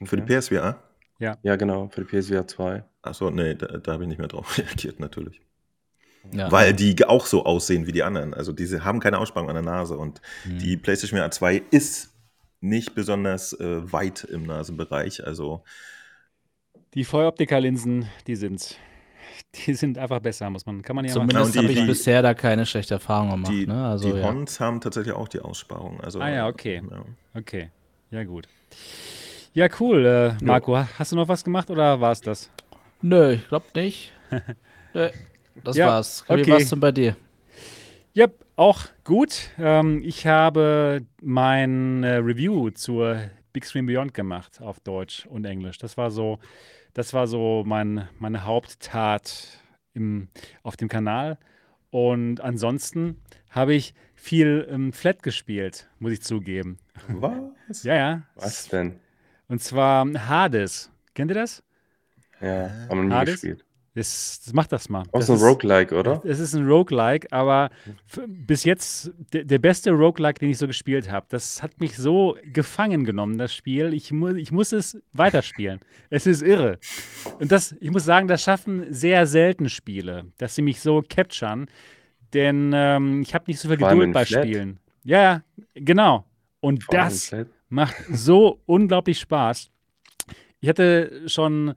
[0.00, 0.06] Okay.
[0.06, 0.82] Für die PSVR?
[1.22, 1.38] Ja.
[1.44, 2.82] Ja, genau, für die PSVR 2.
[3.02, 5.40] Achso, nee, da, da habe ich nicht mehr drauf reagiert, natürlich.
[6.32, 6.50] Ja.
[6.50, 8.34] Weil die auch so aussehen wie die anderen.
[8.34, 10.58] Also diese haben keine Aussparung an der Nase und mhm.
[10.58, 12.12] die PlayStation VR 2 ist
[12.60, 15.24] nicht besonders äh, weit im Nasenbereich.
[15.24, 15.62] Also
[16.94, 18.76] die Feueroptiker-Linsen, die sind's
[19.66, 22.34] die sind einfach besser, muss man, kann man ja Zumindest habe ich die, bisher da
[22.34, 23.52] keine schlechte Erfahrung gemacht.
[23.52, 23.86] Die, ne?
[23.86, 24.26] also, die ja.
[24.26, 26.00] Hons haben tatsächlich auch die Aussparung.
[26.00, 26.82] Also, ah ja, okay.
[26.90, 27.04] Ja.
[27.34, 27.70] Okay,
[28.10, 28.48] ja gut.
[29.54, 30.06] Ja, cool.
[30.06, 30.88] Äh, Marco, ja.
[30.98, 32.50] hast du noch was gemacht oder war es das?
[33.00, 34.12] Nö, ich glaube nicht.
[34.94, 35.10] Nö,
[35.62, 36.24] das ja, war's.
[36.28, 36.50] Wie okay.
[36.52, 37.16] war's denn bei dir?
[38.14, 39.50] Ja, auch gut.
[39.58, 45.78] Ähm, ich habe mein äh, Review zur Big Screen Beyond gemacht auf Deutsch und Englisch.
[45.78, 46.38] Das war so
[46.94, 49.60] das war so mein, meine Haupttat
[49.94, 50.28] im,
[50.62, 51.38] auf dem Kanal.
[51.90, 56.78] Und ansonsten habe ich viel ähm, Flat gespielt, muss ich zugeben.
[57.08, 57.82] Was?
[57.82, 58.22] Ja, ja.
[58.34, 59.00] Was denn?
[59.48, 60.90] Und zwar Hades.
[61.14, 61.62] Kennt ihr das?
[62.40, 63.34] Ja, haben wir nie Hades?
[63.34, 63.64] gespielt.
[63.94, 65.02] Das, das macht das mal.
[65.12, 66.22] Auch Das so ein ist- Roguelike, oder?
[66.24, 67.68] Es ist ein Roguelike, aber
[68.26, 71.26] bis jetzt der, der beste Roguelike, den ich so gespielt habe.
[71.28, 73.92] Das hat mich so gefangen genommen, das Spiel.
[73.92, 75.80] Ich, mu ich muss es weiterspielen.
[76.10, 76.78] es ist irre.
[77.38, 81.66] Und das, ich muss sagen, das schaffen sehr selten Spiele, dass sie mich so capturen.
[82.32, 84.44] Denn ähm, ich habe nicht so viel Geduld bei Flat.
[84.44, 84.78] Spielen.
[85.04, 85.42] Ja, ja,
[85.74, 86.24] genau.
[86.60, 87.30] Und Vor das.
[87.72, 89.70] Macht so unglaublich Spaß.
[90.60, 91.74] Ich hatte schon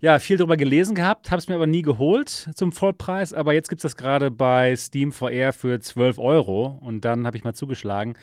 [0.00, 3.32] ja, viel darüber gelesen gehabt, habe es mir aber nie geholt zum Vollpreis.
[3.32, 6.78] Aber jetzt gibt es das gerade bei Steam VR für 12 Euro.
[6.82, 8.14] Und dann habe ich mal zugeschlagen.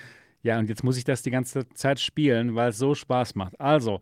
[0.43, 3.59] Ja, und jetzt muss ich das die ganze Zeit spielen, weil es so Spaß macht.
[3.61, 4.01] Also,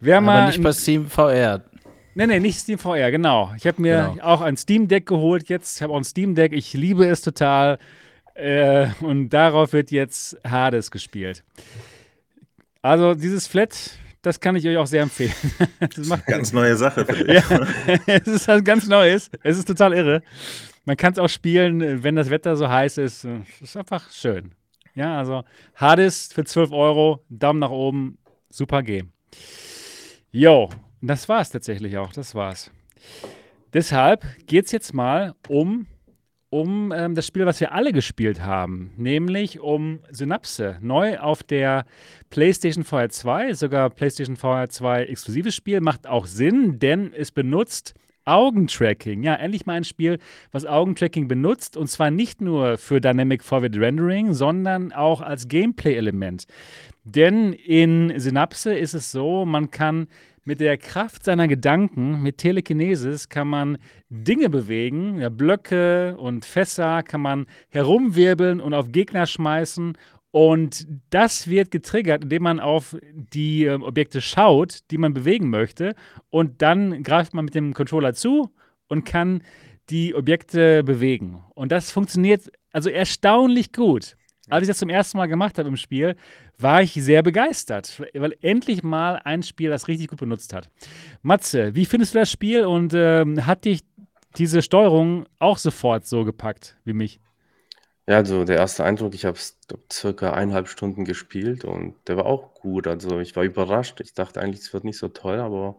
[0.00, 0.46] wer Aber mal.
[0.46, 1.64] nicht bei Steam VR.
[2.14, 3.52] Nee, nee, nicht Steam VR, genau.
[3.56, 4.24] Ich habe mir Genau.
[4.24, 5.76] auch ein Steam Deck geholt jetzt.
[5.76, 6.52] Ich habe auch ein Steam Deck.
[6.52, 7.78] Ich liebe es total.
[8.34, 11.42] Äh, und darauf wird jetzt Hades gespielt.
[12.82, 13.92] Also, dieses Flat,
[14.22, 15.32] das kann ich euch auch sehr empfehlen.
[15.80, 17.34] das macht Ganz neue Sache für dich.
[17.34, 17.66] ja,
[18.06, 19.30] es ist halt ganz Neues.
[19.42, 20.22] Es ist total irre.
[20.84, 23.24] Man kann es auch spielen, wenn das Wetter so heiß ist.
[23.24, 24.52] Es ist einfach schön.
[24.94, 25.44] Ja, also
[25.76, 28.18] Hades für 12 Euro, Daumen nach oben,
[28.50, 29.12] super Game.
[30.32, 32.12] Jo, das war's tatsächlich auch.
[32.12, 32.70] Das war's.
[33.72, 35.86] Deshalb geht es jetzt mal um,
[36.52, 40.76] um ähm, das Spiel, was wir alle gespielt haben, nämlich um Synapse.
[40.82, 41.86] Neu auf der
[42.28, 47.94] PlayStation VR 2, sogar PlayStation VR 2 exklusives Spiel, macht auch Sinn, denn es benutzt
[48.26, 49.22] Augentracking.
[49.22, 50.18] Ja, endlich mal ein Spiel,
[50.52, 56.44] was Augentracking benutzt und zwar nicht nur für Dynamic Forward Rendering, sondern auch als Gameplay-Element.
[57.04, 60.06] Denn in Synapse ist es so, man kann
[60.44, 63.78] mit der Kraft seiner Gedanken, mit Telekinesis, kann man
[64.08, 69.96] Dinge bewegen, ja, Blöcke und Fässer kann man herumwirbeln und auf Gegner schmeißen.
[70.32, 75.94] Und das wird getriggert, indem man auf die äh, Objekte schaut, die man bewegen möchte.
[76.30, 78.50] Und dann greift man mit dem Controller zu
[78.88, 79.42] und kann
[79.90, 81.42] die Objekte bewegen.
[81.54, 84.16] Und das funktioniert also erstaunlich gut.
[84.52, 86.14] Als ich das zum ersten Mal gemacht habe im Spiel,
[86.58, 90.68] war ich sehr begeistert, weil endlich mal ein Spiel das richtig gut benutzt hat.
[91.22, 93.80] Matze, wie findest du das Spiel und ähm, hat dich
[94.36, 97.18] diese Steuerung auch sofort so gepackt wie mich?
[98.06, 99.58] Ja, also der erste Eindruck, ich habe es
[99.90, 102.86] circa eineinhalb Stunden gespielt und der war auch gut.
[102.86, 104.02] Also ich war überrascht.
[104.02, 105.76] Ich dachte eigentlich, es wird nicht so toll, aber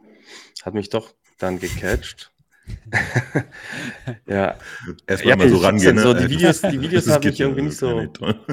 [0.63, 2.32] hat mich doch dann gecatcht.
[4.25, 4.57] ja,
[5.07, 5.97] Erstmal Ja, mal so ich rangehen.
[5.97, 6.27] so, ne?
[6.27, 8.07] die Videos- die Videos haben mich irgendwie nicht so-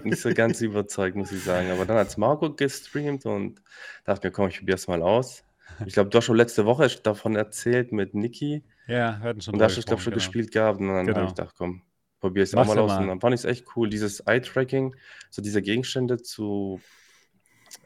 [0.04, 1.70] nicht so ganz überzeugt, muss ich sagen.
[1.70, 3.60] Aber dann hat Marco gestreamt und
[4.04, 5.44] dachte mir, komm, ich probiere es mal aus.
[5.86, 8.64] Ich glaube, du hast schon letzte Woche davon erzählt mit Niki.
[8.86, 10.24] Ja, wir hatten schon Und da hast du, ich glaube, gesprochen, schon genau.
[10.24, 10.80] gespielt gehabt.
[10.80, 11.18] Und dann Genau.
[11.20, 11.82] habe ich gedacht, komm,
[12.20, 12.90] probier es auch mal aus.
[12.90, 13.02] mal.
[13.02, 14.94] Und dann fand ich es echt cool, dieses Eye-Tracking,
[15.30, 16.80] so diese Gegenstände zu,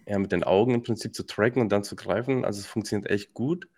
[0.07, 2.45] ja, mit den Augen im Prinzip zu tracken und dann zu greifen.
[2.45, 3.69] Also es funktioniert echt gut.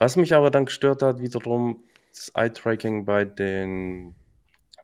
[0.00, 4.14] Was mich aber dann gestört hat, wiederum, das Eye-Tracking bei den,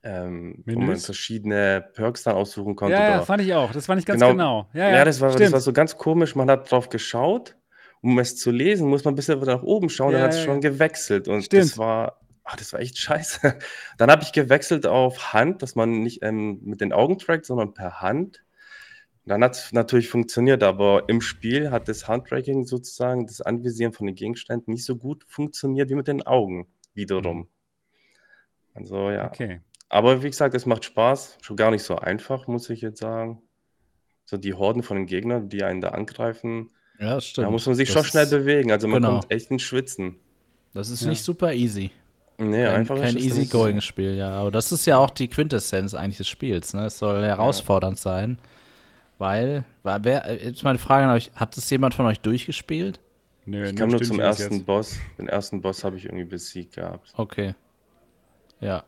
[0.04, 2.92] ähm, wo man verschiedene Perks dann aussuchen konnte.
[2.94, 3.72] Ja, ja, fand ich auch.
[3.72, 4.32] Das fand ich ganz Genau.
[4.32, 4.68] genau.
[4.74, 6.36] Ja, ja, ja, das, war, das war so ganz komisch.
[6.36, 7.56] Man hat drauf geschaut,
[8.02, 10.44] um es zu lesen, muss man ein bisschen nach oben schauen, Ja, dann hat es
[10.44, 11.28] schon gewechselt.
[11.28, 11.64] Und Stimmt.
[11.64, 13.58] das war, ach, das war echt scheiße.
[13.96, 17.72] Dann habe ich gewechselt auf Hand, dass man nicht ähm, mit den Augen trackt, sondern
[17.74, 18.42] per Hand.
[19.26, 24.06] Dann hat es natürlich funktioniert, aber im Spiel hat das Handtracking sozusagen, das Anvisieren von
[24.06, 27.48] den Gegenständen nicht so gut funktioniert wie mit den Augen wiederum.
[28.74, 29.26] Also ja.
[29.26, 29.60] Okay.
[29.88, 31.38] Aber wie gesagt, es macht Spaß.
[31.40, 33.42] Schon gar nicht so einfach, muss ich jetzt sagen.
[34.24, 37.46] So die Horden von den Gegnern, die einen da angreifen, Ja, stimmt.
[37.46, 38.70] da muss man sich das schon schnell bewegen.
[38.72, 39.20] Also man genau.
[39.20, 40.16] kommt echt ins Schwitzen.
[40.74, 41.08] Das ist Ja.
[41.08, 41.90] nicht super easy.
[42.38, 44.30] Nee, Kein, einfach kein easygoing-Spiel, ja.
[44.32, 46.74] Aber das ist ja auch die Quintessenz eigentlich des Spiels.
[46.74, 46.86] Ne?
[46.86, 48.38] Es soll herausfordernd sein.
[49.18, 53.00] Weil, war, wer, äh, jetzt meine Frage an euch, hat das jemand von euch durchgespielt?
[53.46, 54.66] Nö, Ich kam nur zum ersten jetzt.
[54.66, 54.98] Boss.
[55.18, 57.12] Den ersten Boss habe ich irgendwie besiegt gehabt.
[57.16, 57.54] Okay.
[58.60, 58.84] Ja.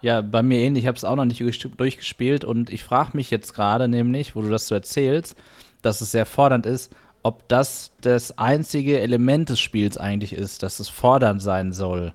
[0.00, 0.84] Ja, bei mir ähnlich.
[0.84, 4.34] Ich habe es auch noch nicht durch- durchgespielt und ich frage mich jetzt gerade nämlich,
[4.34, 5.36] wo du das so erzählst,
[5.82, 10.80] dass es sehr fordernd ist, ob das das einzige Element des Spiels eigentlich ist, dass
[10.80, 12.12] es fordernd sein soll.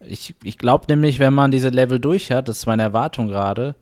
[0.00, 3.76] Ich, ich glaube nämlich, wenn man diese Level durch hat, das ist meine Erwartung gerade,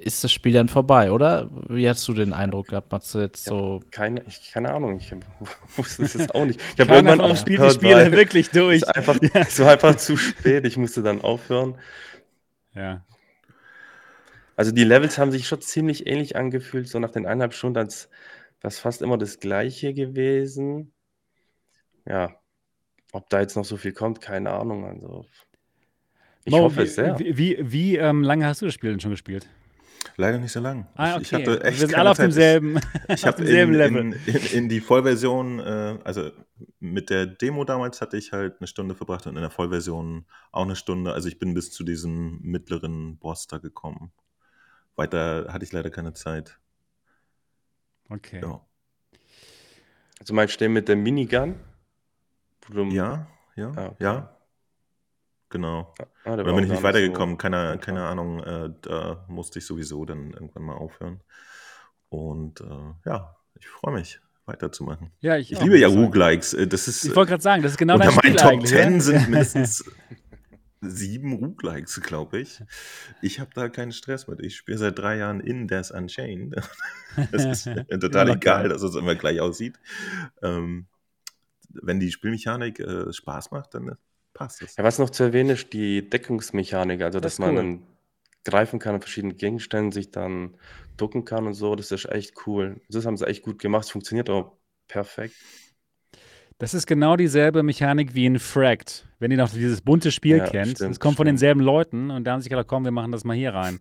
[0.00, 1.50] ist das Spiel dann vorbei, oder?
[1.68, 3.80] Wie hast du den Eindruck gehabt, Matze, jetzt so?
[3.90, 5.12] Keine, ich, keine Ahnung, ich
[5.76, 6.60] wusste es jetzt auch nicht.
[6.74, 8.82] Ich habe irgendwann von uns spielt die aufgehört, Spiele wirklich durch.
[8.82, 10.64] es einfach, es war einfach zu spät.
[10.66, 11.76] Ich musste dann aufhören.
[12.74, 13.04] Ja.
[14.56, 18.10] Also die Levels haben sich schon ziemlich ähnlich angefühlt, so nach den eineinhalb Stunden, als
[18.60, 20.92] das fast immer das gleiche gewesen.
[22.06, 22.36] Ja,
[23.12, 24.84] ob da jetzt noch so viel kommt, keine Ahnung.
[24.84, 25.26] Also
[26.44, 27.18] Ich Mo, hoffe wie, es sehr.
[27.18, 29.48] Wie, wie, wie ähm, lange hast du das Spiel denn schon gespielt?
[30.20, 30.86] Leider nicht so lang.
[30.94, 31.42] Ah, Ich, ich okay.
[31.46, 32.26] hatte echt Wir sind alle auf Zeit.
[32.26, 32.78] demselben,
[33.08, 34.00] Ich, auf habe demselben in, Level.
[34.00, 36.30] in, in, in die Vollversion, äh, also
[36.78, 40.64] mit der Demo damals hatte ich halt eine Stunde verbracht und in der Vollversion auch
[40.64, 41.12] eine Stunde.
[41.14, 44.12] Also ich bin bis zu diesem mittleren Boss da gekommen.
[44.94, 46.58] Weiter hatte ich leider keine Zeit.
[48.10, 48.40] Okay.
[48.42, 48.60] Ja,
[50.18, 51.54] Also meinst du den mit der Minigun?
[52.90, 53.96] Ja, ja, Ah, okay.
[54.04, 54.36] ja.
[55.50, 55.92] Genau.
[56.24, 59.58] Ah, der Da war bin ich nicht weitergekommen, so keine, keine Ahnung, äh, da musste
[59.58, 61.20] ich sowieso dann irgendwann mal aufhören.
[62.08, 65.10] Und äh, ja, ich freue mich, weiterzumachen.
[65.20, 65.88] Ja, ich, Ich liebe ja.
[65.88, 66.54] Roguelikes.
[66.54, 68.50] äh, Das ist Ich wollte gerade sagen, das ist genau unter dein meinen Spiel Top
[68.52, 68.70] eigentlich.
[68.70, 69.00] 10 oder?
[69.00, 69.84] sind mindestens
[70.82, 72.62] sieben Roguelikes, glaube ich.
[73.20, 74.40] Ich habe da keinen Stress mit.
[74.40, 76.54] Ich spiele seit drei Jahren in Death Unchained.
[77.32, 77.64] Das ist
[78.00, 79.80] total Ja, egal, dass es immer gleich aussieht.
[80.42, 80.86] Ähm,
[81.70, 83.96] wenn die Spielmechanik äh, Spaß macht, dann
[84.34, 84.78] passt es.
[84.78, 87.56] Ja, was noch zu erwähnen ist, die Deckungsmechanik, also Das dass man cool.
[87.56, 87.86] dann
[88.44, 90.56] greifen kann an verschiedenen Gegenständen, sich dann
[90.96, 92.80] ducken kann und so, das ist echt cool.
[92.88, 94.56] Das haben sie echt gut gemacht, es funktioniert auch
[94.88, 95.36] perfekt.
[96.58, 99.06] Das ist genau dieselbe Mechanik wie in Fracked.
[99.18, 101.26] Wenn ihr noch dieses bunte Spiel Ja, kennt, stimmt, es kommt von stimmt.
[101.26, 103.80] denselben Leuten und da haben sie sich gedacht, komm, wir machen das mal hier rein.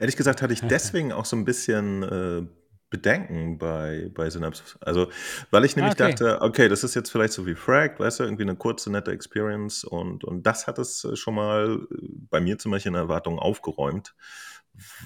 [0.00, 2.46] Ehrlich gesagt hatte ich deswegen auch so ein bisschen äh,
[2.90, 4.62] Bedenken bei, bei Synapse.
[4.80, 5.08] Also,
[5.50, 6.16] weil ich nämlich Ah, okay.
[6.16, 9.10] dachte, okay, das ist jetzt vielleicht so wie Fragged, weißt du, irgendwie eine kurze, nette
[9.10, 11.96] Experience und, und das hat es äh, schon mal äh,
[12.30, 14.14] bei mir zum Beispiel in Erwartungen aufgeräumt,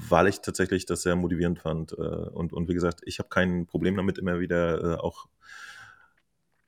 [0.08, 1.92] weil ich tatsächlich das sehr motivierend fand.
[1.92, 5.26] äh, Und, und wie gesagt, ich habe kein Problem damit, immer wieder auch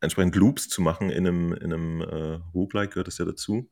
[0.01, 3.70] entsprechend Loops zu machen in einem, in einem äh, Roguelike, gehört das ja dazu.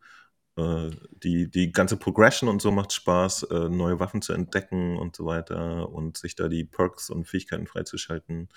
[0.56, 0.90] Äh,
[1.22, 5.24] die, die ganze Progression und so macht Spaß, äh, neue Waffen zu entdecken und so
[5.24, 8.48] weiter und sich da die Perks und Fähigkeiten freizuschalten.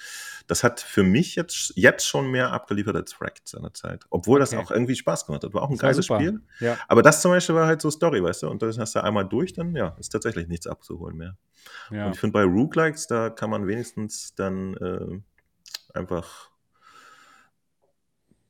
[0.48, 4.06] Das hat für mich jetzt, jetzt schon mehr abgeliefert als Fracked seinerzeit.
[4.10, 4.62] Obwohl das Okay.
[4.64, 5.54] auch irgendwie Spaß gemacht hat.
[5.54, 6.06] War auch ein Das geiles.
[6.06, 6.42] Spiel.
[6.60, 6.78] Ja.
[6.88, 8.50] Aber das zum Beispiel war halt so Story, weißt du?
[8.50, 11.38] Und das hast du einmal durch, dann ja, ist tatsächlich nichts abzuholen mehr.
[11.92, 12.08] ja.
[12.08, 15.20] Und ich finde bei Roguelikes, da kann man wenigstens dann äh,
[15.94, 16.50] einfach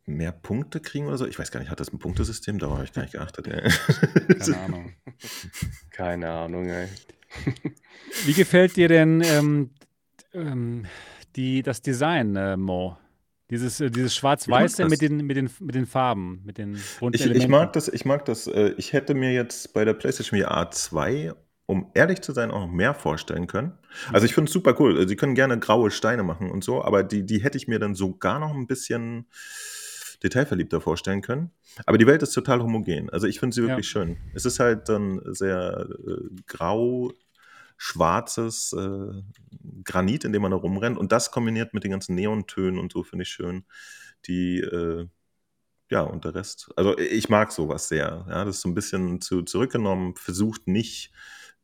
[0.06, 1.26] mehr Punkte kriegen oder so.
[1.26, 2.60] Ich weiß gar nicht, hat das ein Punktesystem?
[2.60, 3.48] Darauf habe ich gar nicht geachtet.
[3.48, 3.70] ey.
[4.40, 4.94] Keine Ahnung.
[5.92, 6.88] Keine Ahnung, ey.
[8.26, 9.70] Wie gefällt dir denn ähm,
[10.34, 10.86] ähm,
[11.36, 12.98] die, das Design, äh, Mo?
[13.50, 17.26] Dieses, äh, dieses Schwarz-Weiße mit den, mit, den, mit den Farben, mit den bunten Ich,
[17.30, 18.48] ich mag das, ich mag das.
[18.48, 21.34] äh, Ich hätte mir jetzt bei der PlayStation VR 2,
[21.66, 23.74] um ehrlich zu sein, auch noch mehr vorstellen können.
[24.12, 25.08] Also ich finde es super cool.
[25.08, 27.96] Sie können gerne graue Steine machen und so, aber die, die hätte ich mir dann
[27.96, 29.28] sogar noch ein bisschen
[30.24, 31.52] detailverliebter vorstellen können.
[31.86, 33.10] Aber die Welt ist total homogen.
[33.10, 33.68] Also ich finde sie Ja.
[33.70, 34.18] wirklich schön.
[34.34, 37.12] Es ist halt dann sehr äh, grau,
[37.78, 39.22] schwarzes äh,
[39.84, 40.98] Granit, in dem man da rumrennt.
[40.98, 43.66] Und das kombiniert mit den ganzen Neontönen und so finde ich schön.
[44.28, 45.08] Die äh,
[45.90, 46.72] ja, und der Rest.
[46.76, 48.26] Also ich mag sowas sehr.
[48.28, 51.12] Ja, das ist so ein bisschen zu, zurückgenommen, versucht nicht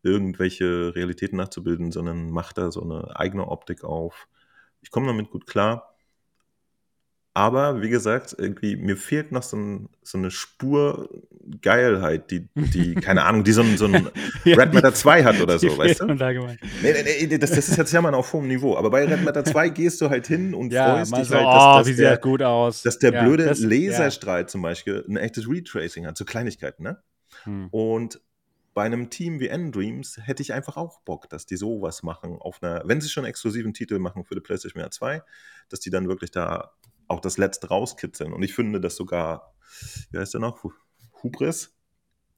[0.04, 4.28] irgendwelche Realitäten nachzubilden, sondern macht da so eine eigene Optik auf.
[4.82, 5.96] Ich komme damit gut klar.
[7.34, 11.10] Aber wie gesagt, irgendwie, mir fehlt noch so, ein, so eine Spur
[11.62, 14.10] Geilheit, die, die, keine Ahnung, die so ein, so ein
[14.46, 16.06] Ja, Red Matter 2 hat oder so, weißt du?
[16.06, 16.58] allgemein.
[16.82, 18.76] Nee, nee, nee, das, das ist jetzt ja mal auf hohem Niveau.
[18.76, 21.48] Aber bei Red Matter 2 gehst du halt hin und Ja, freust dich so, halt,
[21.48, 22.82] oh, dass, dass wie sieht der, gut aus.
[22.84, 27.02] dass der Ja, blöde das- Laserstrahl zum Beispiel ein echtes Retracing hat, so Kleinigkeiten, ne?
[27.44, 27.68] Hm.
[27.72, 28.20] Und
[28.74, 32.62] bei einem Team wie N-Dreams hätte ich einfach auch Bock, dass die sowas machen auf
[32.62, 35.24] einer, wenn sie schon exklusiven Titel machen für die PlayStation VR 2,
[35.70, 36.72] dass die dann wirklich da
[37.10, 38.32] auch das Letzte rauskitzeln.
[38.34, 39.56] Und ich finde, dass sogar,
[40.12, 40.64] wie heißt der noch?
[40.64, 40.74] Hu-
[41.22, 41.76] Hubris?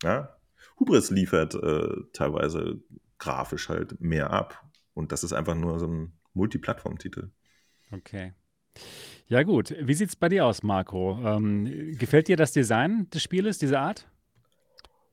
[0.04, 0.36] Ja?
[0.80, 2.82] Hubris liefert äh, teilweise
[3.20, 4.64] grafisch halt mehr ab.
[4.94, 7.32] Und das ist einfach nur so ein Multiplattform-Titel.
[7.92, 8.34] Okay.
[9.28, 9.76] Ja, gut.
[9.80, 11.20] Wie sieht es bei dir aus, Marco?
[11.24, 14.10] Ähm, gefällt dir das Design des Spieles, diese Art?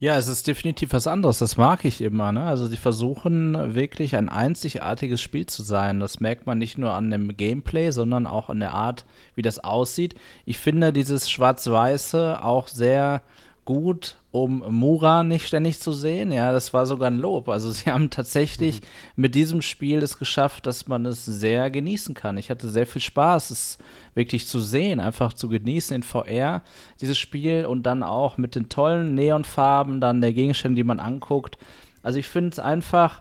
[0.00, 1.38] Ja, es ist definitiv was anderes.
[1.40, 2.30] Das mag ich immer.
[2.30, 2.44] Ne?
[2.44, 5.98] Also, sie versuchen wirklich ein einzigartiges Spiel zu sein.
[5.98, 9.58] Das merkt man nicht nur an dem Gameplay, sondern auch an der Art, wie das
[9.58, 10.14] aussieht.
[10.44, 13.22] Ich finde dieses Schwarz-Weiße auch sehr
[13.68, 16.33] gut, um Mura nicht ständig zu sehen.
[16.33, 17.50] Ja, das war sogar ein Lob.
[17.50, 18.81] Also, sie haben tatsächlich
[19.14, 22.38] mit diesem Spiel es geschafft, dass man es sehr genießen kann.
[22.38, 23.76] Ich hatte sehr viel Spaß, es
[24.14, 26.62] wirklich zu sehen, einfach zu genießen in VR,
[27.02, 31.59] dieses Spiel und dann auch mit den tollen Neonfarben, dann der Gegenstände, die man anguckt.
[32.02, 33.20] Also ich finde es einfach,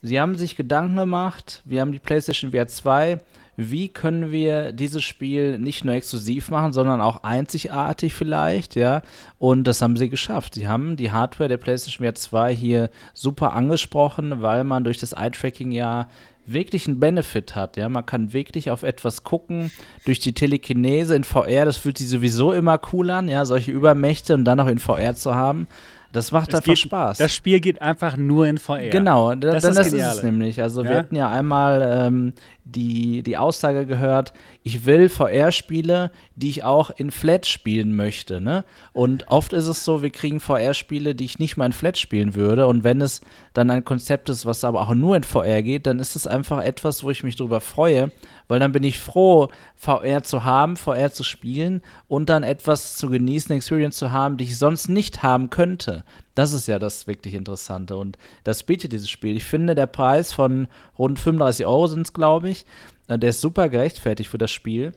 [0.00, 3.18] sie haben sich Gedanken gemacht, wir haben die PlayStation VR 2,
[3.56, 9.02] wie können wir dieses Spiel nicht nur exklusiv machen, sondern auch einzigartig vielleicht, ja.
[9.38, 10.54] Und das haben sie geschafft.
[10.54, 15.12] Sie haben die Hardware der PlayStation VR 2 hier super angesprochen, weil man durch das
[15.12, 16.08] Eye-Tracking ja
[16.46, 17.76] wirklich einen Benefit hat.
[17.76, 19.70] Ja, man kann wirklich auf etwas gucken
[20.04, 21.64] durch die Telekinese in VR.
[21.64, 25.14] Das fühlt sich sowieso immer cool an, ja, solche Übermächte und dann noch in VR
[25.14, 25.68] zu haben.
[26.12, 27.18] Das macht Es einfach geht, Spaß.
[27.18, 28.90] das Spiel geht einfach nur in VR.
[28.90, 30.60] Genau, da, Das dann ist das ist es nämlich.
[30.60, 30.98] Also wir Ja?
[30.98, 37.10] hatten ja einmal ähm, die, die Aussage gehört, ich will VR-Spiele, die ich auch in
[37.10, 38.40] Flat spielen möchte.
[38.40, 38.64] Ne?
[38.92, 42.34] Und oft ist es so, wir kriegen VR-Spiele, die ich nicht mal in Flat spielen
[42.34, 42.66] würde.
[42.66, 43.20] Und wenn es
[43.54, 46.62] dann ein Konzept ist, was aber auch nur in VR geht, dann ist es einfach
[46.62, 48.12] etwas, wo ich mich drüber freue,
[48.52, 53.08] weil dann bin ich froh, VR zu haben, VR zu spielen und dann etwas zu
[53.08, 56.04] genießen, Experience zu haben, die ich sonst nicht haben könnte.
[56.34, 59.38] Das ist ja das wirklich Interessante und das bietet dieses Spiel.
[59.38, 62.66] Ich finde, der Preis von rund 35 Euro sind es, glaube ich,
[63.08, 64.92] äh, der ist super gerechtfertigt für das Spiel.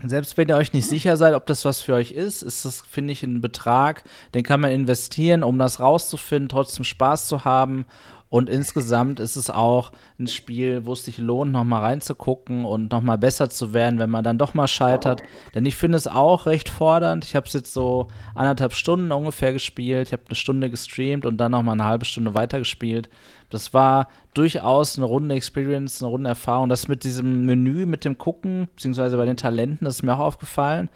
[0.00, 2.82] Selbst wenn ihr euch nicht sicher seid, ob das was für euch ist, ist das,
[2.88, 4.04] finde ich, ein Betrag,
[4.34, 7.86] den kann man investieren, um das rauszufinden, trotzdem Spaß zu haben.
[8.34, 13.16] Und insgesamt ist es auch ein Spiel, wo es sich lohnt, nochmal reinzugucken und nochmal
[13.16, 15.22] besser zu werden, wenn man dann doch mal scheitert.
[15.54, 17.24] Denn ich finde es auch recht fordernd.
[17.24, 20.08] Ich habe es jetzt so anderthalb Stunden ungefähr gespielt.
[20.08, 23.08] Ich habe eine Stunde gestreamt und dann nochmal eine halbe Stunde weitergespielt.
[23.50, 26.68] Das war durchaus eine runde Experience, eine runde Erfahrung.
[26.68, 30.18] Das mit diesem Menü, mit dem Gucken, beziehungsweise bei den Talenten, das ist mir auch
[30.18, 30.88] aufgefallen.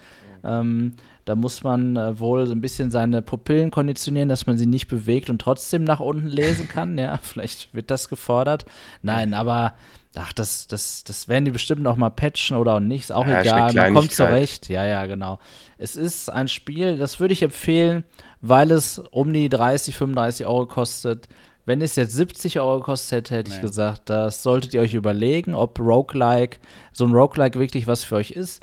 [0.42, 0.96] Ähm,
[1.28, 4.88] da muss man äh, wohl so ein bisschen seine Pupillen konditionieren, dass man sie nicht
[4.88, 6.96] bewegt und trotzdem nach unten lesen kann.
[6.96, 8.64] Ja, vielleicht wird das gefordert.
[9.02, 9.74] Nein, aber
[10.16, 13.04] ach, das, das, das werden die bestimmt noch mal patchen oder auch nicht.
[13.04, 13.74] Ist auch Ja, egal.
[13.74, 14.70] Man kommt zurecht.
[14.70, 15.38] Ja, ja, genau.
[15.76, 18.04] Es ist ein Spiel, das würde ich empfehlen,
[18.40, 21.28] weil es um die 30, 35 Euro kostet.
[21.66, 23.62] Wenn es jetzt 70 Euro gekostet hätte, hätte ich Nee.
[23.68, 26.56] gesagt, das solltet ihr euch überlegen, ob Roguelike,
[26.94, 28.62] so ein Roguelike wirklich was für euch ist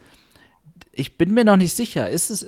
[0.92, 2.10] ich bin mir noch nicht sicher.
[2.10, 2.42] Ist es,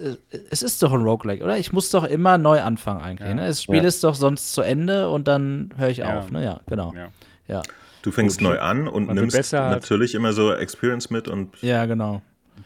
[0.49, 1.57] es ist doch ein Roguelike, oder?
[1.57, 3.27] Ich muss doch immer neu anfangen eigentlich.
[3.29, 3.35] Ja.
[3.35, 3.47] Ne?
[3.47, 3.83] Das Spiel Ja.
[3.83, 6.19] ist doch sonst zu Ende und dann höre ich Ja.
[6.19, 6.31] auf.
[6.31, 6.43] Ne?
[6.43, 6.93] Ja, genau.
[6.95, 7.07] Ja.
[7.47, 7.61] Ja,
[8.01, 8.47] Du fängst Gut.
[8.49, 12.21] neu an und Man nimmst natürlich immer so Experience mit und ja genau.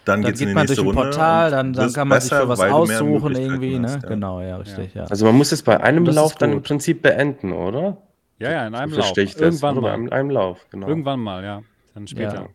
[0.05, 1.09] dann, Dann geht's in geht die man nächste durch ein Runde.
[1.11, 3.79] Portal, und dann, dann kann man sich besser, für was aussuchen irgendwie.
[3.79, 3.87] Ne?
[3.87, 4.09] hast, ja.
[4.09, 4.93] Genau, ja, richtig.
[4.93, 5.05] Ja.
[5.05, 6.61] Also man muss es bei einem Das Lauf dann im.
[6.63, 7.97] Prinzip beenden, oder?
[8.39, 9.05] ja, ja, in einem So Lauf.
[9.05, 9.41] verstehe ich das.
[9.41, 9.97] Irgendwann mal.
[10.09, 10.87] Bei einem Lauf, genau.
[10.87, 11.61] Irgendwann mal, ja.
[11.93, 12.49] Dann später.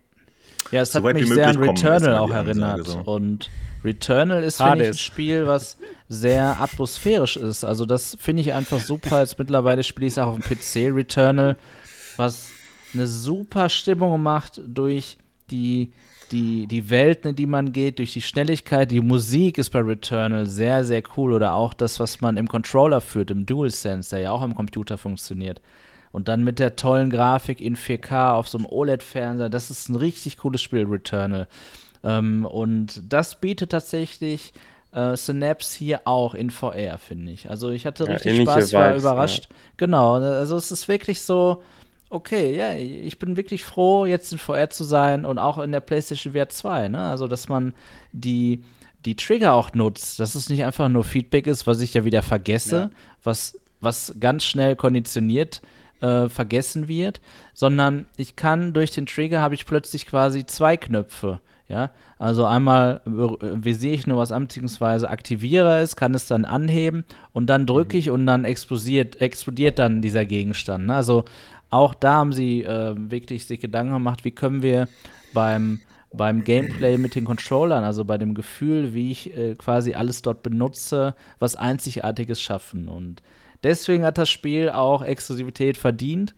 [0.70, 0.82] Ja.
[0.82, 2.86] Es So hat mich sehr an Returnal auch erinnert.
[2.86, 2.98] so.
[2.98, 3.50] Und
[3.84, 4.94] Returnal ist, finde ich, ein.
[4.94, 7.64] Spiel, was sehr atmosphärisch ist.
[7.64, 9.20] Also das finde ich einfach super.
[9.20, 11.56] Jetzt mittlerweile spiele ich es auch auf dem PC, Returnal,
[12.16, 12.48] was
[12.94, 15.18] eine super Stimmung macht durch
[15.50, 15.92] die,
[16.32, 18.90] die, die Welten, in die man geht, durch die Schnelligkeit.
[18.90, 21.32] Die Musik ist bei Returnal sehr, sehr cool.
[21.32, 24.98] Oder auch das, was man im Controller führt, im DualSense, der ja auch am Computer
[24.98, 25.60] funktioniert.
[26.16, 29.50] Und dann mit der tollen Grafik in 4K auf so einem OLED-Fernseher.
[29.50, 31.46] Das ist ein richtig cooles Spiel, Returnal.
[32.02, 34.54] Ähm, und das bietet tatsächlich
[34.92, 37.50] äh, Synapse hier auch in VR, finde ich.
[37.50, 39.48] Also ich hatte Ja, richtig Spaß, ich war Vibes, überrascht.
[39.76, 41.62] Genau, also es ist wirklich so,
[42.08, 45.80] okay, ja, ich bin wirklich froh, jetzt in VR zu sein und auch in der
[45.80, 47.10] PlayStation VR 2, ne?
[47.10, 47.74] Also, dass man
[48.12, 48.64] die,
[49.04, 52.22] die Trigger auch nutzt, dass es nicht einfach nur Feedback ist, was ich ja wieder
[52.22, 52.90] vergesse, Ja.
[53.22, 55.60] was, was ganz schnell konditioniert
[56.00, 57.20] äh, vergessen wird,
[57.54, 61.40] sondern ich kann durch den Trigger habe ich plötzlich quasi zwei Knöpfe.
[61.68, 66.44] Ja, also einmal äh, visiere ich nur was an, beziehungsweise aktiviere es, kann es dann
[66.44, 70.86] anheben und dann drücke ich und dann explodiert, explodiert dann dieser Gegenstand.
[70.86, 70.94] Ne?
[70.94, 71.24] Also
[71.70, 74.88] auch da haben sie äh, wirklich sich Gedanken gemacht, wie können wir
[75.34, 75.80] beim,
[76.12, 80.42] beim Gameplay mit den Controllern, also bei dem Gefühl, wie ich äh, quasi alles dort
[80.42, 82.88] benutze, was Einzigartiges schaffen.
[82.88, 83.22] Und
[83.66, 86.34] deswegen hat das Spiel auch Exklusivität verdient.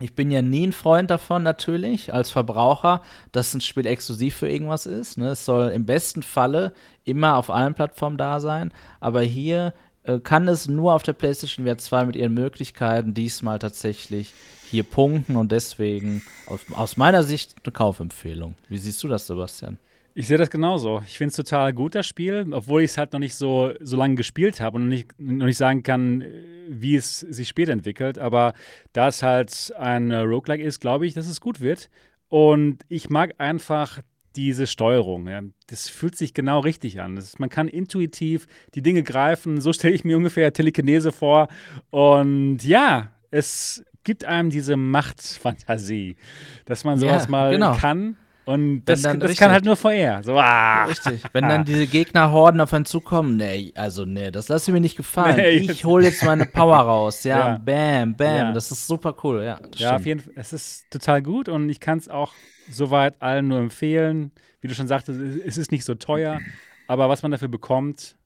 [0.00, 4.48] Ich bin ja nie ein Freund davon, natürlich, als Verbraucher, dass ein Spiel exklusiv für
[4.48, 5.18] irgendwas ist.
[5.18, 5.30] Ne?
[5.30, 6.72] Es soll im besten Falle
[7.04, 8.72] immer auf allen Plattformen da sein.
[9.00, 13.58] Aber hier äh, kann es nur auf der PlayStation VR 2 mit ihren Möglichkeiten diesmal
[13.58, 14.34] tatsächlich
[14.70, 18.54] hier punkten und deswegen aus, aus meiner Sicht eine Kaufempfehlung.
[18.68, 19.78] Wie siehst du das, Sebastian?
[20.18, 21.00] Ich sehe das genauso.
[21.06, 23.96] Ich finde es total gut, das Spiel, obwohl ich es halt noch nicht so, so
[23.96, 26.24] lange gespielt habe und noch nicht, noch nicht sagen kann,
[26.68, 28.18] wie es sich später entwickelt.
[28.18, 28.54] Aber
[28.92, 31.88] da es halt ein Roguelike ist, glaube ich, dass es gut wird.
[32.26, 34.00] Und ich mag einfach
[34.34, 35.28] diese Steuerung.
[35.28, 35.42] Ja.
[35.68, 37.14] Das fühlt sich genau richtig an.
[37.14, 39.60] Das, man kann intuitiv die Dinge greifen.
[39.60, 41.46] So stelle ich mir ungefähr Telekinese vor.
[41.90, 46.16] Und ja, es gibt einem diese Machtfantasie,
[46.64, 47.76] dass man sowas mal genau.
[47.76, 48.16] kann.
[48.48, 50.22] Und das, dann das kann halt nur VR.
[50.22, 50.84] So, ah.
[50.84, 51.22] Richtig.
[51.34, 54.96] Wenn dann diese Gegnerhorden auf einen zukommen, nee, also nee, das lasse ich mir nicht
[54.96, 55.36] gefallen.
[55.36, 57.24] Nee, ich hole jetzt meine Power raus.
[57.24, 57.58] Ja, Ja.
[57.58, 58.36] bam, bam.
[58.36, 58.52] Ja.
[58.52, 59.60] Das ist super cool, ja.
[59.76, 60.32] Ja, auf jeden Fall.
[60.34, 62.32] Es ist total gut und ich kann es auch
[62.70, 64.32] soweit allen nur empfehlen.
[64.62, 66.40] Wie du schon sagtest, es es ist nicht so teuer,
[66.86, 68.16] aber was man dafür bekommt,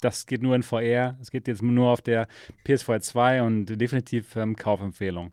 [0.00, 1.16] das geht nur in VR.
[1.22, 2.26] Es geht jetzt nur auf der
[2.66, 5.32] PS4 2 und definitiv ähm, Kaufempfehlung.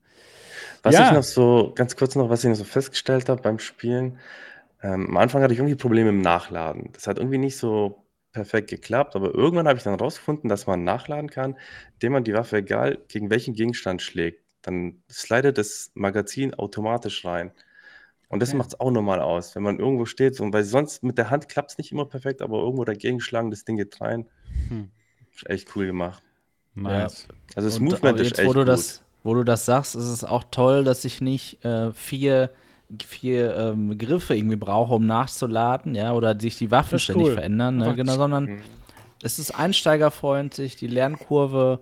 [0.83, 1.03] Was Ja.
[1.05, 4.19] ich noch so, ganz kurz noch, was ich noch so festgestellt habe beim Spielen,
[4.83, 6.91] ähm, am Anfang hatte ich irgendwie Probleme im Nachladen.
[6.93, 10.83] Das hat irgendwie nicht so perfekt geklappt, aber irgendwann habe ich dann rausgefunden, dass man
[10.83, 11.57] nachladen kann,
[11.93, 17.51] indem man die Waffe, egal gegen welchen Gegenstand schlägt, dann slidet das Magazin automatisch rein.
[18.29, 18.57] Und das Okay.
[18.57, 21.49] macht es auch normal aus, wenn man irgendwo steht, so, weil sonst mit der Hand
[21.49, 24.27] klappt es nicht immer perfekt, aber irgendwo dagegen schlagen, das Ding geht rein.
[24.69, 24.91] Hm.
[25.33, 26.21] Ist echt cool gemacht.
[26.75, 27.27] Nice.
[27.55, 28.67] Also das Und Movement auch ist jetzt, echt wo du gut.
[28.67, 32.49] das, wo du das sagst, ist es auch toll, dass ich nicht äh, vier,
[33.05, 37.33] vier ähm, Griffe irgendwie brauche, um nachzuladen, ja, oder sich die Waffen ständig cool.
[37.33, 38.59] verändern, ne, genau, sondern Mhm.
[39.21, 41.79] es ist einsteigerfreundlich, die Lernkurve,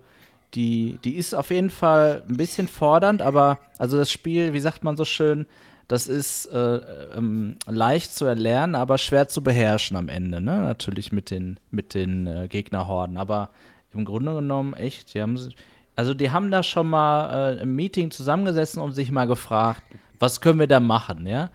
[0.54, 4.84] die, die ist auf jeden Fall ein bisschen fordernd, aber also das Spiel, wie sagt
[4.84, 5.46] man so schön,
[5.88, 6.80] das ist äh,
[7.16, 10.58] ähm, leicht zu erlernen, aber schwer zu beherrschen am Ende, ne?
[10.62, 13.16] Natürlich mit den, mit den äh, Gegnerhorden.
[13.18, 13.50] Aber
[13.94, 15.54] im Grunde genommen echt, die haben, sich-
[15.96, 19.82] also die haben da schon mal äh, im Meeting zusammengesessen und sich mal gefragt,
[20.18, 21.50] was können wir da machen, ja?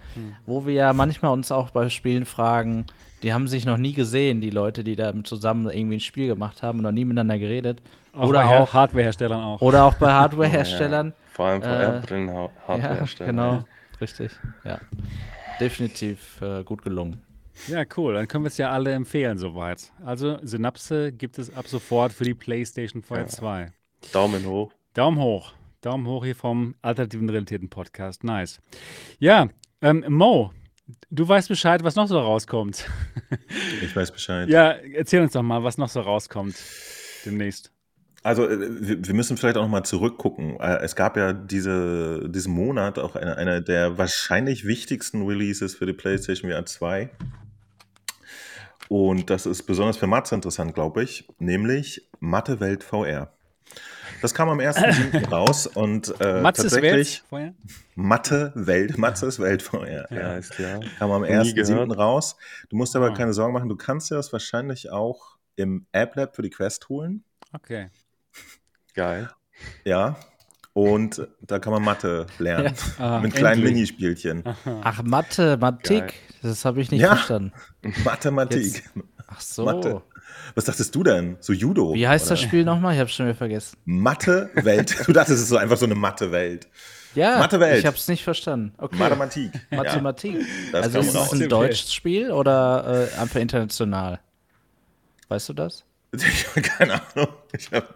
[0.46, 2.86] Wo wir ja manchmal uns auch bei Spielen fragen,
[3.24, 6.62] die haben sich noch nie gesehen, die Leute, die da zusammen irgendwie ein Spiel gemacht
[6.62, 7.82] haben und noch nie miteinander geredet.
[8.14, 9.62] Auch oder bei auch, Hardwareherstellern auch.
[9.62, 11.08] oder auch bei Hardwareherstellern.
[11.08, 11.66] Ja, vor allem Äh,
[12.02, 13.64] VR-Brillen, Ja, Hardware genau,
[14.00, 14.32] richtig.
[14.64, 14.80] Ja.
[15.60, 17.22] Definitiv äh, gut gelungen.
[17.68, 18.14] Ja, cool.
[18.16, 19.92] Dann können wir es ja alle empfehlen soweit.
[20.04, 23.28] Also Synapse gibt es ab sofort für die PlayStation 4 Ja.
[23.28, 23.72] 2.
[24.12, 24.74] Daumen hoch.
[24.94, 25.54] Daumen hoch.
[25.82, 28.24] Daumen hoch hier vom Alternativen Realitäten Podcast.
[28.24, 28.60] Nice.
[29.20, 29.50] Ja,
[29.82, 30.52] ähm, Mo,
[31.10, 32.88] du weißt Bescheid, was noch so rauskommt.
[33.82, 34.50] Ich weiß Bescheid.
[34.50, 36.56] ja, erzähl uns doch mal, was noch so rauskommt
[37.26, 37.72] demnächst.
[38.24, 38.60] Also äh,
[39.08, 40.60] wir müssen vielleicht auch noch mal zurückgucken.
[40.60, 45.86] Äh, Es gab ja diese, diesen Monat auch eine, eine der wahrscheinlich wichtigsten Releases für
[45.86, 47.10] die PlayStation VR 2.
[48.90, 53.32] Und das ist besonders für Matze interessant, glaube ich, nämlich Mathe Welt VR.
[54.22, 55.30] Das kam am 1.7.
[55.32, 57.54] raus und äh, Matze ist tatsächlich vorher?
[57.96, 60.08] Mathe Welt, Matzes Welt VR.
[60.12, 60.80] Ja, ist klar.
[61.00, 61.54] Kam am Nie 1.7.
[61.56, 61.98] gehört.
[61.98, 62.36] raus.
[62.70, 63.14] Du musst aber Ah.
[63.16, 66.88] keine Sorgen machen, du kannst dir das wahrscheinlich auch im App Lab für die Quest
[66.90, 67.24] holen.
[67.54, 67.90] Okay.
[68.94, 69.30] Geil.
[69.84, 70.16] Ja.
[70.74, 72.74] Und da kann man Mathe lernen.
[72.98, 73.74] Ah, mit kleinen endlich.
[73.74, 74.44] Minispielchen.
[74.84, 76.14] Ach, Mathematik, Geil.
[76.44, 77.16] das habe ich nicht Ja.
[77.16, 77.52] verstanden.
[78.06, 78.84] Mathematik.
[79.28, 79.66] Ach so.
[79.66, 80.02] Mathe.
[80.56, 81.38] Was dachtest du denn?
[81.40, 81.94] So Judo?
[81.94, 82.36] Wie heißt oder?
[82.36, 82.94] das Spiel nochmal?
[82.94, 83.78] Ich habe schon wieder vergessen.
[83.86, 84.96] Mathe-Welt.
[85.06, 86.68] Du dachtest, es ist so einfach so eine Mathe-Welt.
[87.16, 87.80] Ja, Mathewelt.
[87.80, 88.74] ich habe es nicht verstanden.
[88.78, 88.96] Okay.
[88.98, 89.52] Mathematik.
[89.70, 90.46] Mathematik.
[90.72, 94.20] Das also ist es ein deutsches Spiel oder äh, einfach international?
[95.28, 95.84] Weißt du das?
[96.14, 97.30] Ich habe keine Ahnung.
[97.58, 97.88] Ich habe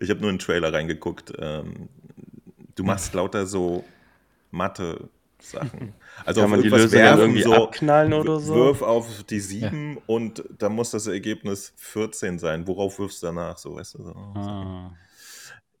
[0.00, 1.32] ich hab nur einen Trailer reingeguckt.
[1.38, 1.90] Ähm,
[2.74, 3.84] du machst lauter so
[4.50, 5.92] Mathe-Sachen.
[6.24, 8.54] Also Kann man die Lösung werfen, irgendwie so abknallen oder so?
[8.54, 12.66] Wirf auf die 7 und dann muss das Ergebnis 14 sein.
[12.66, 13.58] Worauf wirfst du danach?
[13.58, 14.04] So, weißt du?
[14.04, 14.10] So.
[14.34, 14.90] Ah.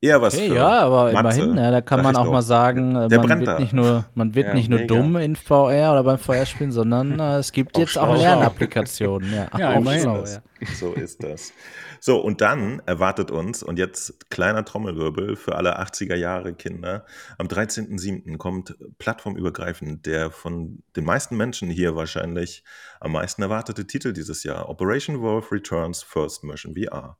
[0.02, 2.32] Eher was Okay, für ja, aber Mathe, immerhin, ja, da kann man auch doch.
[2.32, 3.58] mal sagen, äh, Der man wird da.
[3.58, 4.94] nicht nur, man wird Ja, nicht nur mega.
[4.94, 8.22] dumm in VR oder beim VR-Spielen, sondern äh, es gibt Auch jetzt auch schlau.
[8.22, 9.30] Lernapplikationen.
[9.30, 10.00] Ja, Ja, auch immerhin.
[10.00, 10.40] schlau, ja.
[10.74, 11.52] So ist das.
[12.00, 17.04] So, und dann erwartet uns, und jetzt kleiner Trommelwirbel für alle 80er Jahre Kinder,
[17.38, 18.38] am 13.07.
[18.38, 22.64] kommt plattformübergreifend der von den meisten Menschen hier wahrscheinlich
[23.00, 27.18] am meisten erwartete Titel dieses Jahr, Operation Wolf Returns First Mission VR.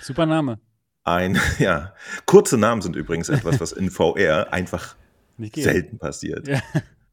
[0.00, 0.58] Super Name.
[1.04, 1.94] Ein, ja,
[2.26, 4.96] kurze Namen sind übrigens etwas, was in VR einfach
[5.54, 6.48] selten passiert.
[6.48, 6.60] Ja.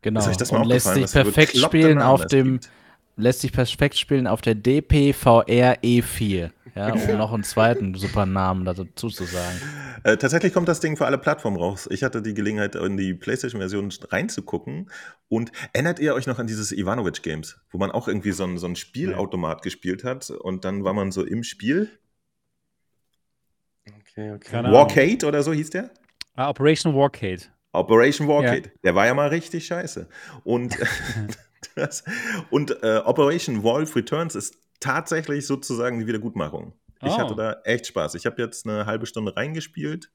[0.02, 0.20] Genau.
[0.20, 2.70] Ist euch das mal Und lässt sich perfekt spielen auf dem, gibt?
[3.16, 6.52] lässt sich perfekt spielen auf der DPVR E4.
[6.76, 9.62] Ja, um noch einen zweiten super Namen dazu zu sagen.
[10.04, 11.88] Äh, tatsächlich kommt das Ding für alle Plattformen raus.
[11.90, 14.92] Ich hatte die Gelegenheit, in die PlayStation-Version reinzugucken.
[15.30, 18.68] Und erinnert ihr euch noch an dieses Ivanovic-Games, wo man auch irgendwie so ein, so
[18.68, 21.90] ein Spielautomat gespielt hat und dann war man so im Spiel?
[23.88, 24.64] Okay, okay.
[24.64, 25.92] Warcade oder so hieß der?
[26.36, 27.44] Ah, Operation Warcade.
[27.72, 28.72] Operation Warcade.
[28.84, 30.08] Der war ja mal richtig scheiße.
[30.44, 30.78] Und,
[32.50, 36.74] und äh, Operation Wolf Returns ist tatsächlich sozusagen die Wiedergutmachung.
[37.02, 37.18] Ich Oh.
[37.18, 38.16] hatte da echt Spaß.
[38.16, 40.12] Ich habe jetzt eine halbe Stunde reingespielt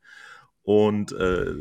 [0.63, 1.53] und äh,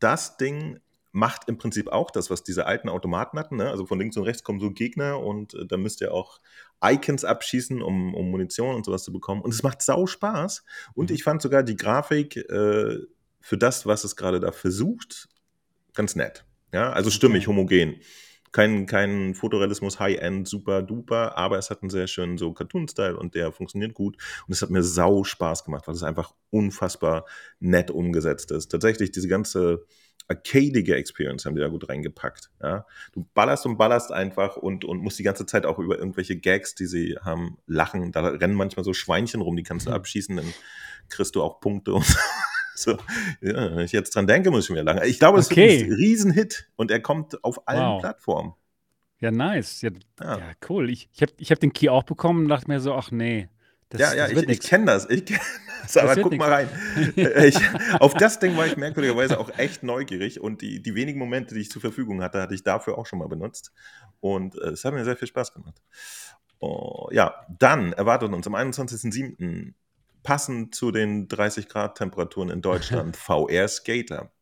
[0.00, 0.80] das Ding
[1.12, 3.56] macht im Prinzip auch das, was diese alten Automaten hatten.
[3.56, 3.70] Ne?
[3.70, 6.40] Also von links und rechts kommen so Gegner und äh, da müsst ihr auch
[6.84, 9.40] Icons abschießen, um, um Munition und sowas zu bekommen.
[9.40, 10.64] Und es macht sau Spaß.
[10.94, 12.98] Und ich fand sogar die Grafik äh,
[13.40, 15.28] für das, was es gerade da versucht,
[15.94, 16.44] ganz nett.
[16.72, 17.96] Ja, also stimmig, homogen.
[18.54, 23.34] Kein, kein Fotorealismus, High-End, super duper, aber es hat einen sehr schönen so Cartoon-Style und
[23.34, 24.16] der funktioniert gut.
[24.46, 27.24] Und es hat mir sau Spaß gemacht, weil es einfach unfassbar
[27.58, 28.68] nett umgesetzt ist.
[28.68, 29.84] Tatsächlich, diese ganze
[30.28, 32.52] arcadige Experience haben die da gut reingepackt.
[32.62, 32.86] Ja?
[33.12, 36.76] Du ballerst und ballerst einfach und, und musst die ganze Zeit auch über irgendwelche Gags,
[36.76, 38.12] die sie haben, lachen.
[38.12, 40.54] Da rennen manchmal so Schweinchen rum, die kannst du abschießen, dann
[41.08, 42.06] kriegst du auch Punkte und
[42.84, 42.92] so.
[43.40, 45.04] Ja, wenn ich jetzt dran denke, muss ich mir lange.
[45.06, 45.80] Ich glaube, es Okay.
[45.80, 48.00] wird ein Riesenhit und er kommt auf allen Wow.
[48.02, 48.54] Plattformen.
[49.20, 49.82] Ja, nice.
[49.82, 50.38] Ja, Ja.
[50.38, 50.90] ja cool.
[50.90, 53.48] Ich, ich habe ich hab den Key auch bekommen und dachte mir so, ach nee.
[53.90, 55.08] Das, ja, ja, das ich, ich kenne das.
[55.08, 55.38] Ich kenn
[55.82, 55.96] das.
[55.96, 56.40] Aber wird guck nix.
[56.44, 56.68] mal rein.
[57.16, 57.58] Äh, ich,
[58.00, 61.60] auf das Ding war ich merkwürdigerweise auch echt neugierig und die, die wenigen Momente, die
[61.60, 63.72] ich zur Verfügung hatte, hatte ich dafür auch schon mal benutzt.
[64.20, 65.80] Und äh, es hat mir sehr viel Spaß gemacht.
[66.58, 69.74] Oh, ja, dann erwartet uns am 21.07.
[70.24, 74.32] passend zu den 30 Grad Temperaturen in Deutschland VR Skater.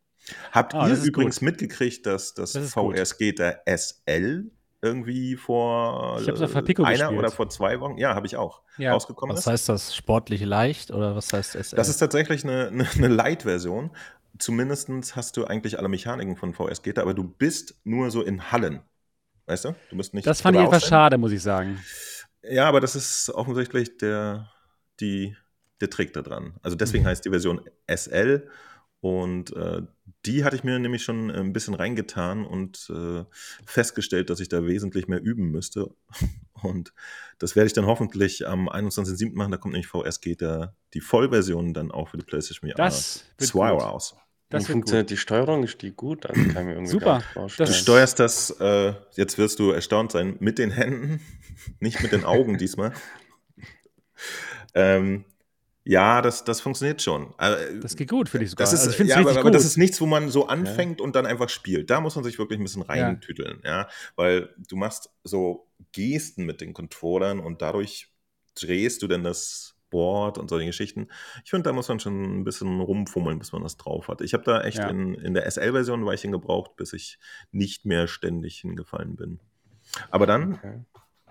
[0.51, 1.43] Habt Ah, ihr übrigens gut.
[1.43, 3.07] mitgekriegt, dass das, Das VR gut.
[3.07, 4.49] Skater SL
[4.81, 6.35] irgendwie vor Ich einer
[6.75, 7.11] gespielt.
[7.19, 8.91] oder vor zwei Wochen, ja, habe ich auch, Ja.
[8.93, 9.47] rausgekommen Was ist?
[9.51, 9.95] heißt das?
[9.95, 11.75] Sportlich leicht oder was heißt SL?
[11.77, 13.91] Das ist tatsächlich eine, eine, eine Light-Version.
[14.39, 18.51] Zumindest hast du eigentlich alle Mechaniken von VS Geta, aber du bist nur so in
[18.51, 18.81] Hallen.
[19.45, 19.75] Weißt du?
[19.89, 20.25] Du bist nicht.
[20.25, 21.79] Das fand ich etwas schade, muss ich sagen.
[22.41, 24.49] Ja, aber das ist offensichtlich der,
[24.99, 25.35] die,
[25.83, 26.53] der Trick da dran.
[26.63, 28.47] Also deswegen heißt die Version SL
[29.03, 29.81] und äh,
[30.25, 33.25] die hatte ich mir nämlich schon ein bisschen reingetan und äh,
[33.65, 35.89] festgestellt, dass ich da wesentlich mehr üben müsste.
[36.61, 36.93] Und
[37.37, 39.35] das werde ich dann hoffentlich am 21.07.
[39.35, 39.51] machen.
[39.51, 43.49] Da kommt nämlich VS Geta die Vollversion dann auch für die PlayStation VR Das wird
[43.49, 43.81] 2 gut.
[43.81, 44.15] raus.
[44.49, 45.11] Das funktioniert gut.
[45.11, 45.63] die Steuerung?
[45.63, 46.25] Ist die gut?
[46.25, 47.23] Also kann ich mir irgendwie Super.
[47.35, 51.19] Du steuerst das, äh, jetzt wirst du erstaunt sein, mit den Händen,
[51.81, 52.93] nicht mit den Augen diesmal.
[54.75, 55.25] ähm,
[55.85, 57.33] ja, das, das funktioniert schon.
[57.37, 58.63] Äh, Das geht gut für dich sogar.
[58.65, 59.55] das ist, also ich finde ja, aber, aber gut.
[59.55, 61.89] das ist nichts, wo man so anfängt und dann einfach spielt.
[61.89, 62.87] Da muss man sich wirklich ein bisschen Ja.
[62.87, 63.87] reintüteln, ja.
[64.15, 68.11] Weil du machst so Gesten mit den Controllern und dadurch
[68.55, 71.07] drehst du dann das Board und solche Geschichten.
[71.43, 74.21] Ich finde, da muss man schon ein bisschen rumfummeln, bis man das drauf hat.
[74.21, 74.87] Ich habe da echt Ja.
[74.89, 77.19] in, in der SL-Version war ich hingebraucht, bis ich
[77.51, 79.39] nicht mehr ständig hingefallen bin.
[80.09, 80.79] Aber dann Okay.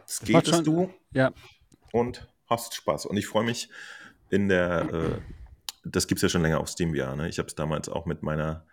[0.06, 1.32] skatest du ja.
[1.92, 3.06] und hast Spaß.
[3.06, 3.68] Und ich freue mich
[4.32, 5.20] in der, äh,
[5.84, 7.14] das gibt es ja schon länger auf Steam VR.
[7.16, 7.28] Ne?
[7.28, 8.66] Ich habe es damals auch mit meiner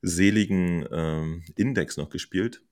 [0.00, 2.62] seligen ähm, Index noch gespielt.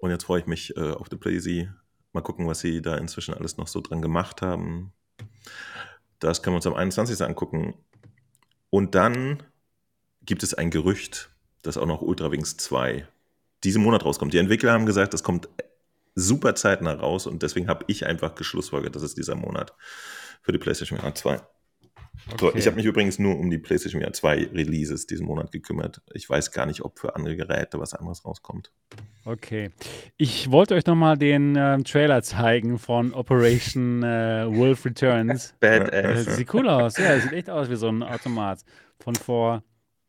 [0.00, 1.68] Und jetzt freue ich mich äh, auf der PlayZ.
[2.12, 4.92] Mal gucken, was sie da inzwischen alles noch so dran gemacht haben.
[6.18, 7.20] Das können wir uns am 21.
[7.20, 7.74] angucken.
[8.70, 9.42] Und dann
[10.22, 11.30] gibt es ein Gerücht,
[11.62, 13.06] dass auch noch Ultra Wings 2
[13.64, 14.32] diesen Monat rauskommt.
[14.32, 15.48] Die Entwickler haben gesagt, das kommt
[16.14, 19.74] super zeitnah raus und deswegen habe ich einfach geschlussfolgert, das ist dieser Monat
[20.42, 21.36] für die PlayStation VR 2.
[22.38, 22.58] So, Okay.
[22.58, 26.02] ich habe mich übrigens nur um die PlayStation VR 2 Releases diesen Monat gekümmert.
[26.12, 28.70] Ich weiß gar nicht, ob für andere Geräte was anderes rauskommt.
[29.24, 29.70] Okay.
[30.18, 35.54] Ich wollte euch nochmal den ähm, Trailer zeigen von Operation äh, Wolf Returns.
[35.60, 36.24] Badass.
[36.26, 36.98] Das sieht cool aus.
[36.98, 38.64] Ja, das sieht echt aus wie so ein Automat
[39.02, 39.62] von vor ein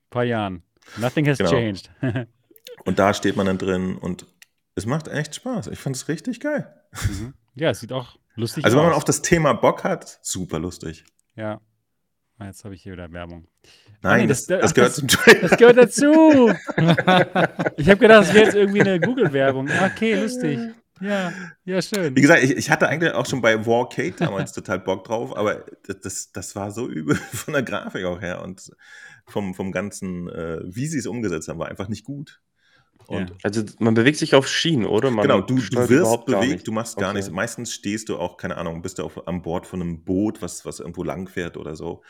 [0.09, 0.63] paar Jahren.
[0.97, 1.51] Nothing has Genau.
[1.51, 1.89] changed.
[2.85, 4.25] Und da steht man dann drin und
[4.73, 5.67] es macht echt Spaß.
[5.67, 6.73] Ich fand es richtig geil.
[7.53, 11.03] ja, es sieht auch lustig Also wenn man auf das Thema Bock hat, super lustig.
[11.35, 11.59] ja.
[12.39, 13.45] Ah, Jetzt habe ich hier wieder Werbung.
[14.01, 15.41] Nein, nee, das, das- das, ach, gehört das- zum Trailer.
[15.47, 16.51] Das gehört dazu.
[17.77, 19.69] ich habe gedacht, das wäre jetzt irgendwie eine Google-Werbung.
[19.85, 20.59] Okay, lustig.
[21.01, 21.31] Ja,
[21.65, 22.15] ja, schön.
[22.15, 25.65] Wie gesagt, ich, ich hatte eigentlich auch schon bei Warcade damals total Bock drauf, aber
[25.85, 28.71] das, das, das war so übel von der Grafik auch her und
[29.27, 32.41] vom, vom ganzen, äh, wie sie es umgesetzt haben, war einfach nicht gut.
[33.11, 33.25] Ja.
[33.43, 35.11] Also man bewegt sich auf Schienen, oder?
[35.11, 36.67] Man genau, du, du wirst bewegt, nicht.
[36.67, 37.17] du machst gar Okay.
[37.19, 37.31] nichts.
[37.31, 40.65] Meistens stehst du auch, keine Ahnung, bist du auf, an Bord von einem Boot, was,
[40.65, 42.01] was irgendwo lang fährt oder so.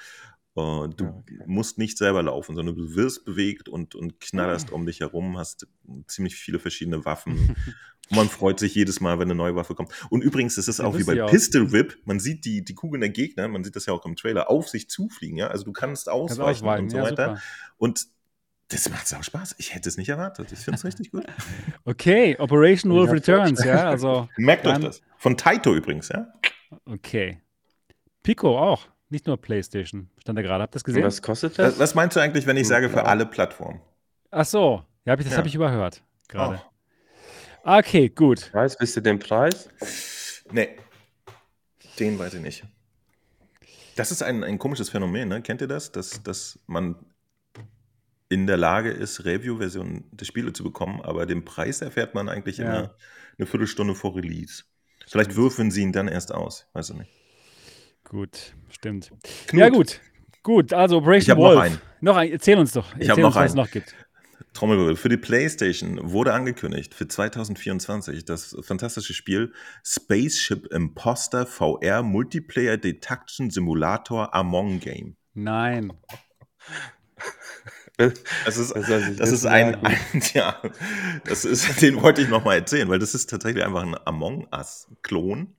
[0.55, 1.39] Äh, du Ah, okay.
[1.45, 4.75] musst nicht selber laufen, sondern du wirst bewegt und, und knallerst Ah.
[4.75, 5.67] um dich herum, hast
[6.07, 7.55] ziemlich viele verschiedene Waffen.
[8.13, 9.93] Man freut sich jedes Mal, wenn eine neue Waffe kommt.
[10.09, 11.31] Und übrigens, es ist Ja, auch wie bei aus.
[11.31, 14.17] Pistol Whip, man sieht die, die Kugeln der Gegner, man sieht das ja auch im
[14.17, 15.37] Trailer, auf sich zufliegen.
[15.37, 15.47] Ja?
[15.47, 16.09] Also du kannst Kannst
[16.41, 16.83] ausweichen ausweichen.
[16.83, 17.25] und so Ja, weiter.
[17.29, 17.41] super.
[17.77, 18.07] Und
[18.71, 19.55] das macht auch Spaß.
[19.57, 20.51] Ich hätte es nicht erwartet.
[20.51, 21.25] Ich finde es richtig gut.
[21.85, 25.01] Okay, Operation Wolf Returns, ja, also, Merkt euch das.
[25.17, 26.27] Von Taito übrigens, ja?
[26.85, 27.39] okay.
[28.23, 30.09] Pico auch, nicht nur PlayStation.
[30.19, 31.03] Stand da gerade, habt ihr das Und gesehen?
[31.03, 31.79] was kostet das?
[31.79, 33.81] Was, meinst du eigentlich, wenn ich sage für alle Plattformen?
[34.31, 35.37] Ach so, ja, hab ich, das Ja.
[35.39, 36.61] habe ich überhört gerade.
[36.63, 36.67] Oh,
[37.63, 38.49] Okay, gut.
[38.51, 39.69] Preis, wisst ihr den Preis?
[40.51, 40.69] nee,
[41.99, 42.63] den weiß ich nicht.
[43.95, 45.41] Das ist ein, ein komisches Phänomen, ne?
[45.43, 45.91] Kennt ihr das?
[45.91, 46.95] Dass, dass man
[48.31, 52.57] in der Lage ist, Review-Versionen der Spiele zu bekommen, aber den Preis erfährt man eigentlich
[52.57, 52.65] Ja.
[52.65, 52.95] immer
[53.37, 54.63] eine Viertelstunde vor Release.
[55.07, 56.67] Vielleicht würfeln sie ihn dann erst aus.
[56.73, 57.11] Weiß ich nicht.
[58.03, 59.11] Gut, stimmt.
[59.47, 59.99] Knut, Ja, gut.
[60.43, 61.59] Gut, also Ich Operation noch Wolf.
[61.59, 61.81] einen.
[62.01, 62.87] Noch ein, erzähl uns doch.
[62.97, 63.65] Ich Erzähl hab noch uns, was es einen.
[63.65, 63.95] noch gibt.
[64.53, 64.95] Trommelwirbel.
[64.97, 69.53] Für die PlayStation wurde angekündigt für 2024 das fantastische Spiel
[69.83, 75.15] Spaceship Imposter VR Multiplayer Detection Simulator Among Game.
[75.33, 75.93] Nein.
[77.97, 80.61] Das ist, Das das ist ein, ja, ein, ja,
[81.25, 85.55] das ist, den wollte ich nochmal erzählen, weil das ist tatsächlich einfach ein Among Us-Klon.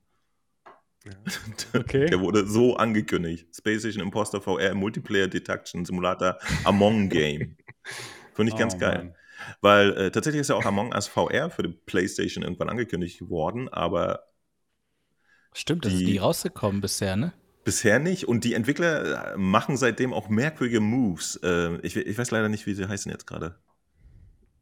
[1.73, 2.05] Okay.
[2.05, 3.53] Der wurde so angekündigt.
[3.53, 7.57] Space Station Imposter VR Multiplayer Detection Simulator Among Game.
[8.33, 8.97] Finde ich ganz Oh, geil.
[8.97, 9.15] Mann.
[9.61, 13.67] Weil äh, tatsächlich ist ja auch Among Us VR für die PlayStation irgendwann angekündigt worden,
[13.69, 14.23] aber
[15.53, 17.33] Stimmt, das ist Die- nie rausgekommen bisher, ne?
[17.63, 18.27] Bisher nicht.
[18.27, 21.39] Und die Entwickler äh, machen seitdem auch merkwürdige Moves.
[21.43, 23.55] Äh, ich, ich weiß leider nicht, wie sie heißen jetzt gerade.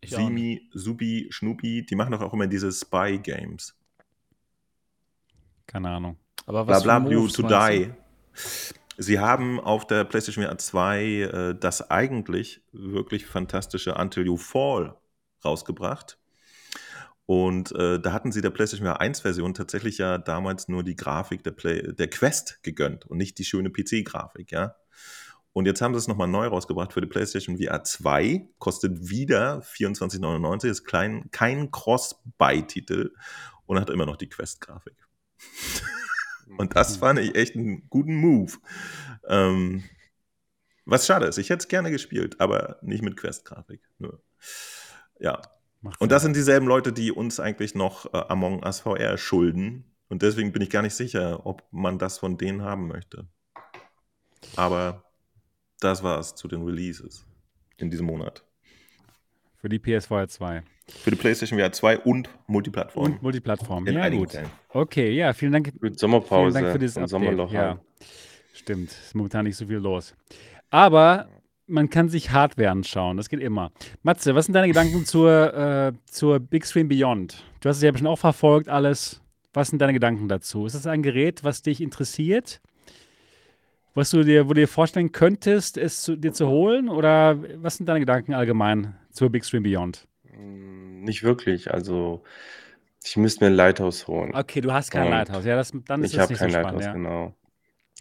[0.03, 3.77] Simi, Subi, Schnubi, die machen doch auch immer diese Spy-Games.
[5.67, 6.17] Keine Ahnung.
[6.45, 7.91] Aber Bla was bla für blue Moves to die.
[8.97, 14.95] Sie haben auf der PlayStation VR 2 äh, das eigentlich wirklich fantastische Until You Fall
[15.43, 16.19] rausgebracht.
[17.31, 20.97] Und äh, da hatten sie der PlayStation VR 1 Version tatsächlich ja damals nur die
[20.97, 24.75] Grafik der, Play der Quest gegönnt und nicht die schöne PC-Grafik, ja.
[25.53, 29.61] Und jetzt haben sie es nochmal neu rausgebracht für die PlayStation VR 2, kostet wieder
[29.61, 33.13] 24,99, ist klein, kein Cross-Buy-Titel
[33.65, 34.97] und hat immer noch die Quest-Grafik.
[36.57, 38.57] Und das fand ich echt einen guten Move.
[39.25, 39.85] Ähm,
[40.83, 43.79] was schade ist, ich hätte es gerne gespielt, aber nicht mit Quest-Grafik.
[45.21, 45.41] Ja.
[45.99, 49.85] Und das sind dieselben Leute, die uns eigentlich noch äh, Among Us VR schulden.
[50.09, 53.27] Und deswegen bin ich gar nicht sicher, ob man das von denen haben möchte.
[54.55, 55.03] Aber
[55.79, 57.25] das war's zu den Releases
[57.77, 58.43] in diesem Monat.
[59.57, 60.63] Für die PSVR 2.
[60.87, 63.05] Für die PlayStation VR 2 und Multiplattform.
[63.05, 63.87] Und Multiplattform.
[63.87, 64.31] in Ja, gut.
[64.31, 64.49] Fällen.
[64.69, 65.71] Okay, ja, vielen Dank.
[65.79, 67.09] Vielen Sommerpause Dank für dieses Update.
[67.09, 67.79] Sommerloch Ja,
[68.53, 68.91] stimmt.
[68.91, 70.15] Ist momentan nicht so viel los.
[70.69, 71.29] Aber
[71.67, 73.17] man kann sich Hardware anschauen.
[73.17, 73.71] Das geht immer.
[74.03, 77.43] Matze, was sind deine Gedanken zur, äh, zur Big Screen Beyond?
[77.61, 79.21] Du hast es ja bestimmt auch verfolgt, alles.
[79.53, 80.65] Was sind deine Gedanken dazu?
[80.65, 82.61] Ist das ein Gerät, was dich interessiert?
[83.93, 86.87] Was du dir, wo du dir vorstellen könntest, es zu, dir zu holen?
[86.87, 90.07] Oder was sind deine Gedanken allgemein zur Big Screen Beyond?
[90.37, 91.73] Mm, Nicht wirklich.
[91.73, 92.23] Also,
[93.03, 94.33] ich müsste mir ein Lighthouse holen.
[94.33, 95.43] Okay, du hast kein Und Lighthouse.
[95.43, 96.65] Ja, das, dann ist Ich habe so kein spannend.
[96.65, 96.93] Lighthouse, Ja.
[96.93, 97.33] genau.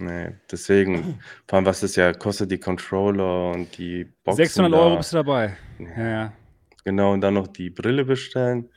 [0.01, 4.91] Nee, deswegen, vor allem, was das ja kostet, die Controller und die Boxen 600 Euro
[4.91, 4.97] da.
[4.97, 5.57] bist du dabei.
[5.79, 6.33] Ja, ja.
[6.85, 8.69] Genau, und dann noch die Brille bestellen.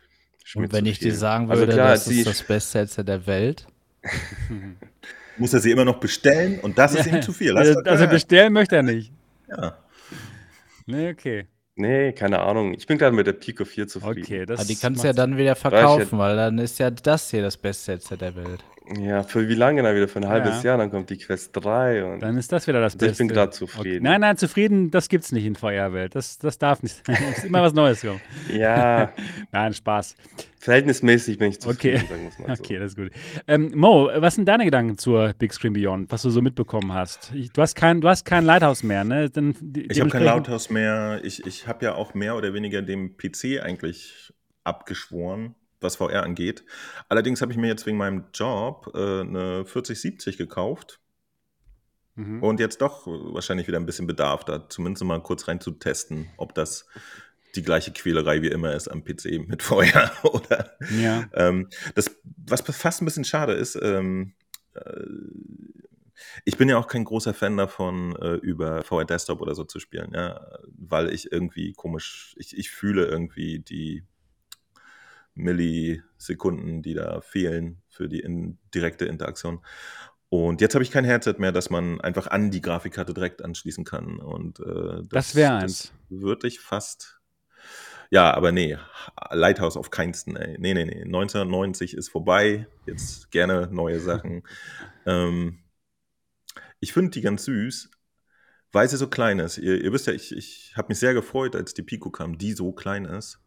[0.56, 3.66] Und wenn ich dir sagen Also würde, klar, das ist das beste Headset der Welt,
[5.38, 7.58] Muss er sie immer noch bestellen und das ist ihm zu viel.
[7.58, 9.12] Hast Also, also bestellen möchte er nicht.
[9.50, 9.78] ja.
[10.86, 11.48] Nee, okay.
[11.76, 12.74] Nee, keine Ahnung.
[12.76, 14.22] Ich bin gerade mit der Pico 4 zufrieden.
[14.22, 17.32] Okay, das aber die kannst du ja dann wieder verkaufen, weil dann ist ja das
[17.32, 18.64] hier das beste Headset der Welt.
[19.00, 20.10] Ja, für wie lange dann wieder?
[20.10, 20.72] Für ein halbes Ja.
[20.72, 23.24] Jahr, dann kommt die Quest 3 und Dann ist das wieder das Also Beste.
[23.24, 23.52] ich bin Okay.
[23.52, 24.04] zufrieden.
[24.04, 26.16] Nein, nein, zufrieden, das gibt's nicht in VR-Welt.
[26.16, 27.02] Das, das darf nicht.
[27.08, 28.20] Es ist immer was Neues kommen.
[28.54, 29.14] ja,
[29.54, 30.16] Nein, Spaß.
[30.60, 31.98] verhältnismäßig bin ich Okay.
[31.98, 32.64] zufrieden, sagen wir es mal so.
[32.64, 33.12] Okay, das ist gut.
[33.48, 37.32] Ähm, Mo, was sind deine Gedanken zur Big Screen Beyond, was du so mitbekommen hast?
[37.34, 39.30] Ich, du, hast kein, du hast kein Lighthouse mehr, ne?
[39.30, 41.22] Dann, de- Ich habe kein Lauthaus mehr.
[41.24, 44.34] Ich, ich habe ja auch mehr oder weniger dem PC eigentlich
[44.66, 46.64] abgeschworen, was VR angeht.
[47.10, 51.00] Allerdings habe ich mir jetzt wegen meinem Job äh, eine 4070 gekauft
[52.16, 52.44] Mhm.
[52.44, 56.30] und jetzt doch wahrscheinlich wieder ein bisschen Bedarf, da zumindest mal kurz rein zu testen,
[56.38, 56.86] ob das
[57.56, 61.28] die gleiche Quälerei wie immer ist am PC mit VR oder Ja.
[61.34, 62.12] ähm, das,
[62.46, 64.34] was fast ein bisschen schade ist, ähm,
[64.76, 65.06] äh,
[66.46, 69.80] ich bin ja auch kein großer Fan davon, äh, über VR Desktop oder so zu
[69.80, 70.40] spielen, ja,
[70.78, 74.04] weil ich irgendwie komisch, ich, ich fühle irgendwie die
[75.36, 79.62] Millisekunden, die da fehlen für die in, direkte Interaktion.
[80.30, 83.84] Und jetzt habe ich kein Headset mehr, das man einfach an die Grafikkarte direkt anschließen
[83.84, 84.18] kann.
[84.20, 85.94] Und äh, Das wär eins.
[86.10, 87.20] Würde ich fast.
[88.10, 88.78] Ja, aber nee,
[89.32, 90.58] Lighthouse auf keinsten, ey.
[90.60, 91.04] Nee, nee, nee.
[91.04, 92.68] 1990 ist vorbei.
[92.86, 94.44] Jetzt gerne neue Sachen.
[95.06, 95.60] ähm,
[96.80, 97.92] ich finde die ganz süß,
[98.72, 99.58] weil sie so klein ist.
[99.58, 102.54] Ihr, ihr wisst ja, ich, ich habe mich sehr gefreut, als die Pico kam, die
[102.54, 103.40] so klein ist.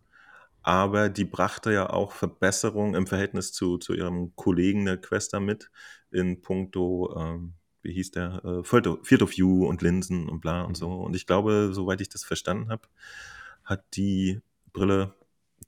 [0.66, 5.70] Aber die brachte ja auch Verbesserungen im Verhältnis zu, zu ihrem Kollegen der Questa mit
[6.10, 7.52] in puncto, ähm,
[7.82, 10.88] wie hieß der, äh, Field of- View und Linsen und bla und so.
[10.90, 12.82] Und ich glaube, soweit ich das verstanden habe,
[13.62, 14.40] hat die
[14.72, 15.14] Brille,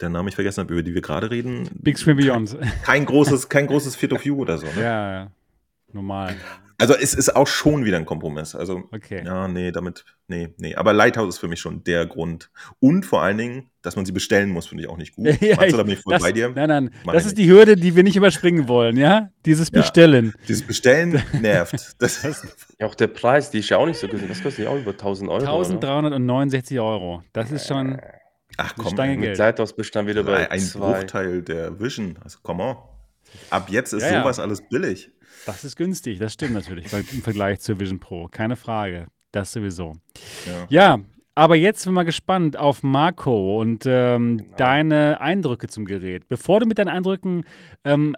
[0.00, 2.58] der Name ich vergessen habe, über die wir gerade reden, Big Screen Beyond.
[2.82, 4.66] kein großes, kein großes Field of View oder so.
[4.66, 4.82] Ne?
[4.82, 5.30] Ja, ja.
[5.92, 6.34] Normal.
[6.80, 8.54] Also es ist auch schon wieder ein Kompromiss.
[8.54, 9.22] Also Okay.
[9.26, 10.76] ja, nee, damit, nee, nee.
[10.76, 12.50] Aber Lighthouse ist für mich schon der Grund.
[12.78, 15.26] Und vor allen Dingen, dass man sie bestellen muss, finde ich auch nicht gut.
[15.40, 16.50] Ja, Matze, ich- da bin ich voll das, bei dir.
[16.54, 19.30] Nein, nein, Mach das ist die Hürde, die wir nicht überspringen wollen, ja?
[19.44, 19.80] Dieses Ja.
[19.80, 20.34] Bestellen.
[20.46, 21.96] Dieses Bestellen nervt.
[21.98, 22.22] Das,
[22.78, 24.28] Ja, auch der Preis, die ist ja auch nicht so günstig.
[24.28, 25.40] Das kostet ja auch über 1000 Euro.
[25.40, 25.48] ne?
[25.48, 27.24] 1369 Euro.
[27.32, 27.98] Das ist schon
[28.56, 29.38] ach eine komm, Stange Mit Geld.
[29.38, 30.92] Lighthouse bist du dann wieder bei ein zwei.
[31.00, 32.16] Bruchteil der Vision.
[32.22, 32.76] Also come on.
[33.50, 34.22] Ab jetzt ist Ja, ja.
[34.22, 35.10] sowas alles billig.
[35.46, 38.28] Das ist günstig, das stimmt natürlich im Vergleich zur Vision Pro.
[38.28, 39.06] Keine Frage.
[39.32, 39.94] Das sowieso.
[40.46, 40.66] Ja.
[40.68, 41.00] Ja,
[41.34, 44.56] aber jetzt sind wir gespannt auf Marco und ähm, Genau.
[44.56, 46.28] deine Eindrücke zum Gerät.
[46.28, 47.44] Bevor du mit deinen Eindrücken
[47.84, 48.16] ähm,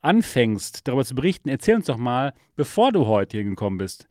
[0.00, 4.08] anfängst, darüber zu berichten, erzähl uns doch mal, bevor du heute hier gekommen bist,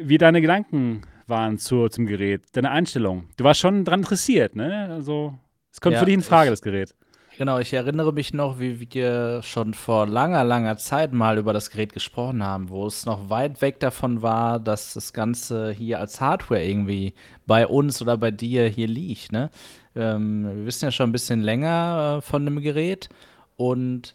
[0.00, 2.42] wie deine Gedanken waren zu, zum Gerät?
[2.52, 3.28] Deine Einstellung?
[3.36, 4.88] Du warst schon dran interessiert, ne?
[4.90, 5.38] Also,
[5.72, 6.94] es kommt Ja, für dich in Frage, ich- das Gerät.
[7.38, 11.70] Genau, ich erinnere mich noch, wie wir schon vor langer, langer Zeit mal über das
[11.70, 16.20] Gerät gesprochen haben, wo es noch weit weg davon war, dass das Ganze hier als
[16.20, 17.14] Hardware irgendwie
[17.46, 19.32] bei uns oder bei dir hier liegt.
[19.32, 19.50] Ne?
[19.96, 23.08] Ähm, wir wissen ja schon ein bisschen länger äh, von dem Gerät.
[23.56, 24.14] Und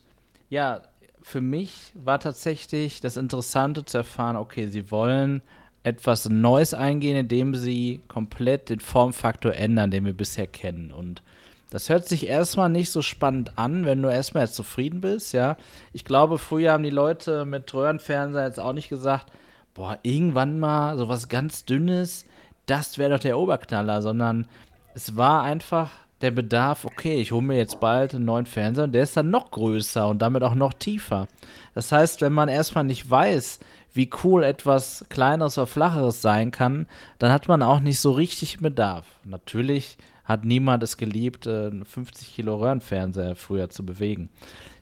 [0.50, 0.82] ja,
[1.24, 5.42] für mich war tatsächlich das Interessante zu erfahren, okay, sie wollen
[5.82, 10.92] etwas Neues eingehen, indem sie komplett den Formfaktor ändern, den wir bisher kennen.
[10.92, 11.24] Und
[11.70, 15.58] das hört sich erstmal nicht so spannend an, wenn du erstmal jetzt zufrieden bist, ja.
[15.94, 19.32] Ich glaube, früher haben die Leute mit Röhrenfernseher jetzt auch nicht gesagt,
[19.74, 22.26] boah, irgendwann mal sowas ganz Dünnes,
[22.66, 24.48] das wäre doch der Oberknaller, sondern
[24.94, 25.92] es war einfach
[26.22, 29.30] der Bedarf, okay, ich hole mir jetzt bald einen neuen Fernseher und der ist dann
[29.30, 31.28] noch größer und damit auch noch tiefer.
[31.76, 33.60] Das heißt, wenn man erstmal nicht weiß,
[33.94, 36.88] wie cool etwas Kleineres oder Flacheres sein kann,
[37.20, 39.06] dann hat man auch nicht so richtig Bedarf.
[39.24, 39.98] Natürlich
[40.28, 44.30] hat niemand es geliebt, äh, einen 50 Kilo Röhrenfernseher früher zu bewegen.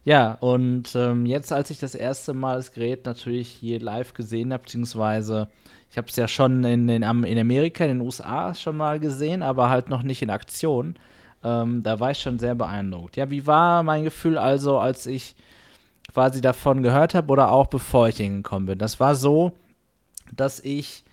[0.03, 4.53] Ja, und ähm, jetzt, als ich das erste Mal das Gerät natürlich hier live gesehen
[4.53, 5.47] habe, beziehungsweise
[5.91, 9.43] ich habe es ja schon in, Am- in Amerika, in den USA schon mal gesehen,
[9.43, 10.95] aber halt noch nicht in Aktion.
[11.43, 13.15] Ähm, da war ich schon sehr beeindruckt.
[13.17, 15.35] Ja, wie war mein Gefühl also, als ich
[16.13, 18.79] quasi davon gehört habe oder auch bevor ich hingekommen bin?
[18.79, 19.53] Das war so,
[20.35, 21.04] dass ich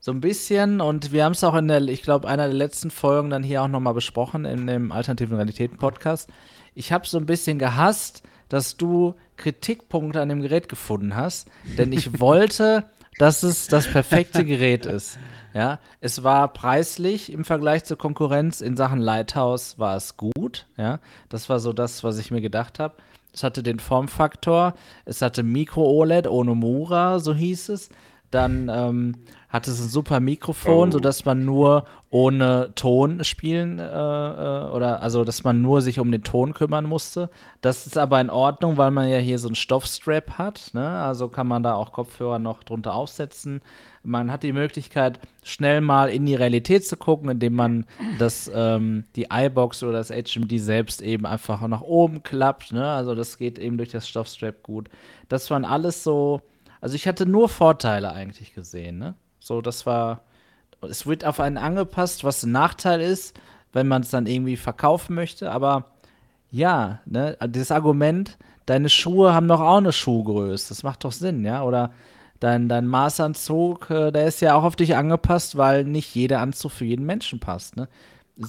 [0.00, 2.90] so ein bisschen, und wir haben es auch in der, ich glaube, einer der letzten
[2.90, 6.30] Folgen dann hier auch nochmal besprochen, in dem Alternativen Realitäten-Podcast.
[6.74, 11.48] Ich habe so ein bisschen gehasst, dass du Kritikpunkte an dem Gerät gefunden hast,
[11.78, 12.84] denn ich wollte,
[13.18, 15.18] dass es das perfekte Gerät ist.
[15.52, 20.66] Ja, es war preislich im Vergleich zur Konkurrenz in Sachen Lighthouse war es gut.
[20.76, 22.94] Ja, das war so das, was ich mir gedacht habe.
[23.32, 24.74] Es hatte den Formfaktor,
[25.04, 27.90] es hatte Micro-OLED ohne Mura, so hieß es.
[28.30, 29.16] Dann ähm,
[29.50, 30.92] hatte es ein super Mikrofon, Oh.
[30.92, 36.10] sodass man nur ohne Ton spielen äh, äh, oder also, dass man nur sich um
[36.10, 37.30] den Ton kümmern musste.
[37.60, 40.70] Das ist aber in Ordnung, weil man ja hier so einen Stoffstrap hat.
[40.72, 40.88] Ne?
[40.88, 43.60] Also kann man da auch Kopfhörer noch drunter aufsetzen.
[44.02, 47.84] Man hat die Möglichkeit, schnell mal in die Realität zu gucken, indem man
[48.18, 52.72] das, ähm, die iBox oder das HMD selbst eben einfach nach oben klappt.
[52.72, 52.88] Ne?
[52.88, 54.88] Also das geht eben durch das Stoffstrap gut.
[55.28, 56.40] Das waren alles so,
[56.80, 58.98] also ich hatte nur Vorteile eigentlich gesehen.
[58.98, 59.14] Ne?
[59.40, 60.22] So, das war,
[60.82, 63.38] es wird auf einen angepasst, was ein Nachteil ist,
[63.72, 65.86] wenn man es dann irgendwie verkaufen möchte, aber
[66.50, 68.36] ja, ne, das Argument,
[68.66, 71.92] deine Schuhe haben doch auch eine Schuhgröße, das macht doch Sinn, ja, oder
[72.40, 76.72] dein, dein Maßanzug, äh, der ist ja auch auf dich angepasst, weil nicht jeder Anzug
[76.72, 77.88] für jeden Menschen passt, ne.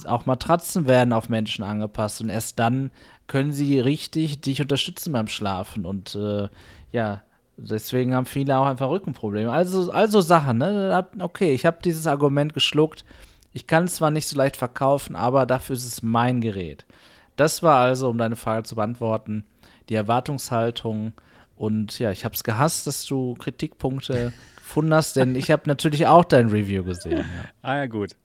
[0.06, 2.90] Auch Matratzen werden auf Menschen angepasst und erst dann
[3.26, 6.48] können sie richtig dich unterstützen beim Schlafen und äh,
[6.92, 7.22] ja,
[7.56, 9.50] deswegen haben viele auch einfach Rückenprobleme.
[9.50, 11.06] Also, also Sachen, ne?
[11.18, 13.04] Okay, ich habe dieses Argument geschluckt.
[13.52, 16.86] Ich kann es zwar nicht so leicht verkaufen, aber dafür ist es mein Gerät.
[17.36, 19.44] Das war also, um deine Frage zu beantworten,
[19.88, 21.12] die Erwartungshaltung.
[21.56, 26.06] Und ja, ich habe es gehasst, dass du Kritikpunkte gefunden hast, denn ich habe natürlich
[26.06, 27.18] auch dein Review gesehen.
[27.18, 27.24] Ja.
[27.62, 28.16] Ah ja, gut.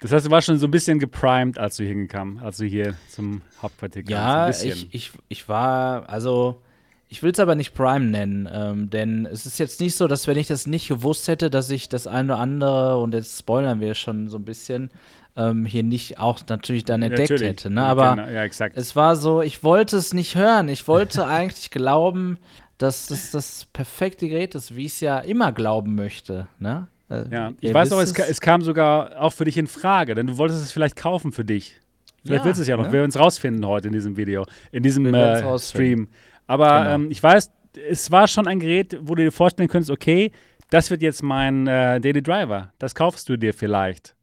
[0.00, 2.94] Das heißt, du warst schon so ein bisschen geprimed, als du hingekamst, als du hier
[3.08, 4.64] zum Hauptquartier kamst.
[4.64, 6.62] Ja, ich, ich, ich war, also,
[7.08, 10.26] ich will es aber nicht Prime nennen, ähm, denn es ist jetzt nicht so, dass
[10.26, 13.80] wenn ich das nicht gewusst hätte, dass ich das eine oder andere, und jetzt spoilern
[13.80, 14.90] wir schon so ein bisschen,
[15.36, 17.48] ähm, hier nicht auch natürlich dann entdeckt Natürlich.
[17.48, 17.70] hätte.
[17.70, 17.82] Ne?
[17.82, 20.68] Aber Genau, ja, es war so, ich wollte es nicht hören.
[20.68, 22.38] Ich wollte eigentlich glauben,
[22.76, 26.48] dass das das perfekte Gerät ist, wie ich es ja immer glauben möchte.
[26.58, 26.88] Ne?
[27.08, 30.14] Äh, Ja, ich ihr weiß auch, es, es kam sogar auch für dich in Frage,
[30.14, 31.76] denn du wolltest es vielleicht kaufen für dich.
[32.24, 32.86] Vielleicht Ja, willst du es ja noch.
[32.86, 32.92] ne?
[32.92, 35.58] Wir werden es rausfinden heute in diesem Video, in diesem äh.
[35.58, 36.08] Stream.
[36.48, 36.94] Aber Genau.
[36.96, 37.52] ähm, ich weiß,
[37.88, 40.32] es war schon ein Gerät, wo du dir vorstellen könntest, okay,
[40.70, 42.72] das wird jetzt mein äh, Daily Driver.
[42.80, 44.16] Das kaufst du dir vielleicht.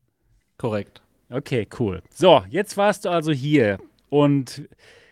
[0.57, 1.01] Korrekt.
[1.29, 2.01] Okay, cool.
[2.13, 4.67] So, jetzt warst du also hier und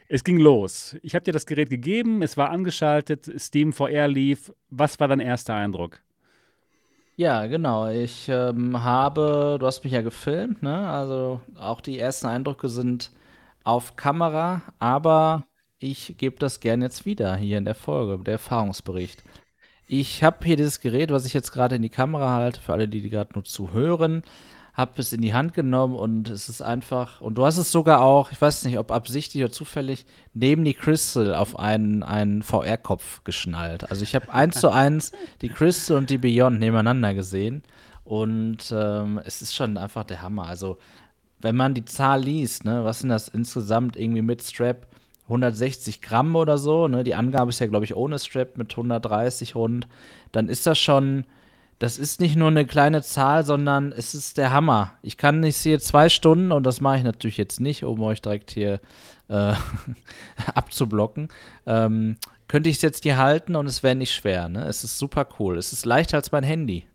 [0.09, 0.95] es ging los.
[1.01, 4.53] Ich habe dir das Gerät gegeben, es war angeschaltet, Steam VR lief.
[4.70, 6.01] Was war dein erster Eindruck?
[7.16, 7.89] Ja, genau.
[7.89, 10.89] Ich ähm, habe, du hast mich ja gefilmt, ne?
[10.89, 13.11] Also auch die ersten Eindrücke sind
[13.64, 15.45] auf Kamera, aber
[15.84, 19.22] ich gebe das gern jetzt wieder hier in der Folge, der Erfahrungsbericht.
[19.86, 22.88] Ich habe hier dieses Gerät, was ich jetzt gerade in die Kamera halte, für alle,
[22.88, 24.24] die, die gerade nur zuhören,
[24.74, 28.02] habe es in die Hand genommen und es ist einfach, und du hast es sogar
[28.02, 33.24] auch, ich weiß nicht, ob absichtlich oder zufällig, neben die Crystal auf einen, einen VR-Kopf
[33.26, 33.92] geschnallt.
[33.92, 35.12] Also ich habe eins zu eins
[35.42, 37.62] die Crystal und die Beyond nebeneinander gesehen
[38.06, 40.48] und ähm, es ist schon einfach der Hammer.
[40.48, 40.78] Also
[41.40, 44.88] wenn man die Zahl liest, ne, was sind das insgesamt irgendwie mit Strap?
[45.34, 47.04] 160 Gramm oder so, ne?
[47.04, 49.88] Die Angabe ist ja, glaube ich, ohne Strap mit 130 rund.
[50.32, 51.26] Dann ist das schon,
[51.80, 54.94] das ist nicht nur eine kleine Zahl, sondern es ist der Hammer.
[55.02, 58.22] Ich kann nicht hier zwei Stunden, und das mache ich natürlich jetzt nicht, um euch
[58.22, 58.80] direkt hier
[59.30, 59.54] äh,
[60.56, 61.30] abzublocken,
[61.66, 62.18] ähm,
[62.48, 64.50] könnte ich es jetzt hier halten und es wäre nicht schwer.
[64.50, 64.66] Ne?
[64.68, 65.58] Es ist super cool.
[65.58, 66.86] Es ist leichter als mein Handy.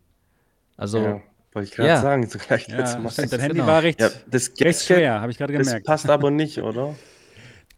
[0.77, 1.21] Also, Ja,
[1.53, 2.01] wollte ich gerade ja.
[2.01, 3.67] sagen, so gleich Ja, dein Handy Genau.
[3.67, 5.85] war recht, Ja, das recht schwer, habe ich gerade das gemerkt.
[5.85, 6.95] passt aber nicht, oder?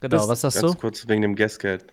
[0.01, 0.77] genau, das- was sagst Ganz du?
[0.79, 1.85] kurz wegen dem Gasket.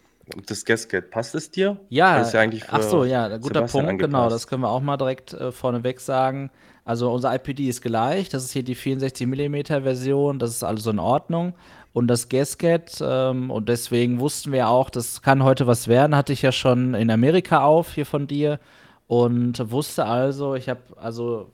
[0.47, 1.79] Das Gasket, passt es dir?
[1.89, 4.35] Ja, ist ja eigentlich ach so, ja, guter Sebastian Punkt, genau, angepasst.
[4.35, 6.51] das können wir auch mal direkt äh, vorneweg sagen.
[6.85, 10.91] Also unser IPD ist gleich, das ist hier die 64 mm Version, das ist also
[10.91, 11.55] in Ordnung.
[11.95, 16.35] Und das Gasket, ähm, und deswegen wussten wir auch, das kann heute was werden, hatte
[16.35, 18.61] ich ja schon in Amerika auf, hier von dir.
[19.07, 21.51] Und wusste also, ich habe, also,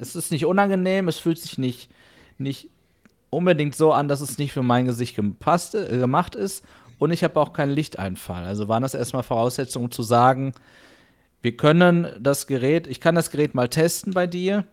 [0.00, 1.88] es ist nicht unangenehm, es fühlt sich nicht,
[2.38, 2.68] nicht
[3.30, 6.64] unbedingt so an, dass es nicht für mein Gesicht gepasst, äh, gemacht ist.
[6.98, 8.44] Und ich habe auch keinen Lichteinfall.
[8.44, 10.52] Also waren das erstmal Voraussetzungen zu sagen,
[11.42, 14.64] wir können das Gerät, ich kann das Gerät mal testen bei dir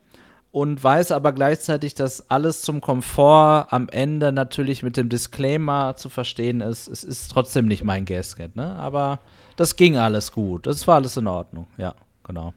[0.51, 6.09] und weiß aber gleichzeitig, dass alles zum Komfort am Ende natürlich mit dem Disclaimer zu
[6.09, 6.87] verstehen ist.
[6.87, 8.75] Es ist trotzdem nicht mein Gasket, ne?
[8.77, 9.19] Aber
[9.57, 10.65] das ging alles gut.
[10.65, 11.67] Das war alles in Ordnung.
[11.77, 11.93] Ja,
[12.23, 12.53] genau.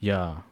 [0.00, 0.44] Ja,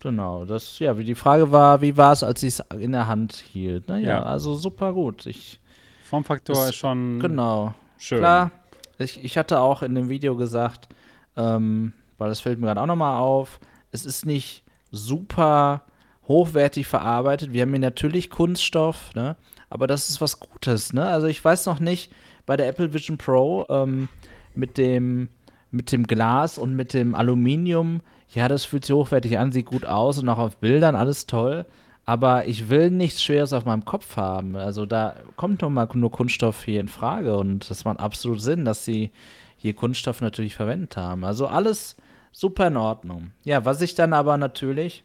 [0.00, 0.44] genau.
[0.44, 3.34] Das, ja, wie die Frage war, wie war es, als ich es in der Hand
[3.34, 3.88] hielt?
[3.88, 4.22] Naja, Ja.
[4.22, 5.26] also super gut.
[5.26, 5.60] Ich,
[6.04, 7.74] Formfaktor ist schon Genau.
[7.98, 8.18] schön.
[8.18, 8.50] Klar,
[8.98, 10.88] ich, ich hatte auch in dem Video gesagt,
[11.36, 13.60] ähm, weil das fällt mir gerade auch nochmal auf,
[13.92, 15.82] es ist nicht super
[16.28, 17.52] hochwertig verarbeitet.
[17.52, 19.36] Wir haben hier natürlich Kunststoff, ne?
[19.68, 20.92] aber das ist was Gutes.
[20.92, 21.04] Ne?
[21.06, 22.12] Also ich weiß noch nicht,
[22.46, 24.08] bei der Apple Vision Pro ähm,
[24.54, 25.28] mit, dem,
[25.70, 28.00] mit dem Glas und mit dem Aluminium,
[28.32, 31.66] ja, das fühlt sich hochwertig an, sieht gut aus und auch auf Bildern alles toll.
[32.06, 34.56] Aber ich will nichts Schweres auf meinem Kopf haben.
[34.56, 38.64] Also da kommt nun mal nur Kunststoff hier in Frage und das macht absolut Sinn,
[38.64, 39.10] dass sie
[39.56, 41.24] hier Kunststoff natürlich verwendet haben.
[41.24, 41.96] Also alles
[42.32, 43.32] super in Ordnung.
[43.44, 45.04] Ja, was ich dann aber natürlich,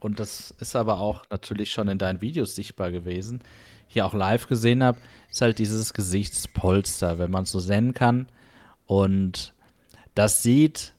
[0.00, 3.40] und das ist aber auch natürlich schon in deinen Videos sichtbar gewesen,
[3.86, 4.98] hier auch live gesehen habe,
[5.30, 8.28] ist halt dieses Gesichtspolster, wenn man es so nennen kann.
[8.86, 9.54] Und
[10.14, 10.94] das sieht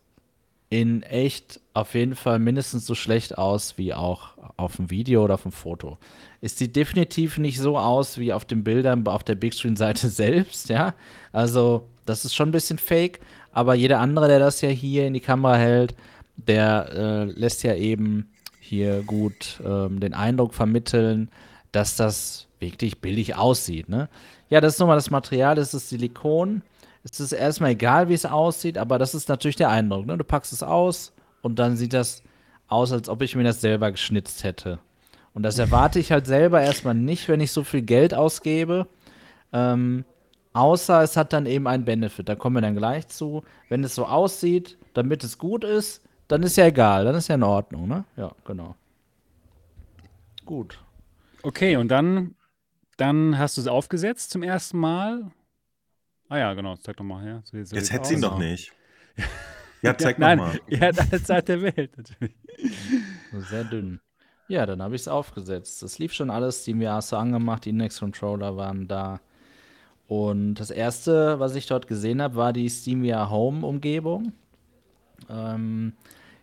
[0.69, 5.35] in echt auf jeden Fall mindestens so schlecht aus wie auch auf dem Video oder
[5.35, 5.97] auf dem Foto.
[6.41, 10.09] Es sieht definitiv nicht so aus wie auf den Bildern auf der Big Screen Seite
[10.09, 10.93] selbst, ja.
[11.31, 13.19] Also, das ist schon ein bisschen fake,
[13.51, 15.95] aber jeder andere, der das ja hier in die Kamera hält,
[16.35, 21.29] der äh, lässt ja eben hier gut ähm, den Eindruck vermitteln,
[21.71, 24.09] dass das wirklich billig aussieht, ne?
[24.49, 26.63] Ja, das ist nochmal das Material, das ist Silikon.
[27.03, 30.05] Es ist erstmal egal, wie es aussieht, aber das ist natürlich der Eindruck.
[30.05, 30.17] Ne?
[30.17, 32.23] Du packst es aus und dann sieht das
[32.67, 34.79] aus, als ob ich mir das selber geschnitzt hätte.
[35.33, 38.87] Und das erwarte ich halt selber erstmal nicht, wenn ich so viel Geld ausgebe.
[39.53, 40.03] Ähm,
[40.53, 42.27] außer es hat dann eben einen Benefit.
[42.27, 43.43] Da kommen wir dann gleich zu.
[43.69, 47.05] Wenn es so aussieht, damit es gut ist, dann ist ja egal.
[47.05, 48.05] Dann ist ja in Ordnung, ne?
[48.17, 48.75] Ja, genau.
[50.45, 50.79] Gut.
[51.43, 52.35] Okay, und dann,
[52.97, 55.31] dann hast du es aufgesetzt zum ersten Mal.
[56.29, 57.41] Ah ja, genau, zeig doch mal her.
[57.43, 58.71] So, Jetzt sieht's hätte sie ihn doch nicht.
[59.81, 60.59] Ja, zeig ja, noch nein, mal.
[60.67, 62.35] Er hat alle Zeit der Welt, natürlich.
[63.49, 63.99] Sehr dünn.
[64.47, 65.81] Ja, dann habe ich es aufgesetzt.
[65.81, 66.63] Das lief schon alles.
[66.63, 69.19] Die mir so angemacht, die Index-Controller waren da.
[70.07, 74.33] Und das erste, was ich dort gesehen habe, war die SteamVR Home-Umgebung.
[75.29, 75.93] Ähm,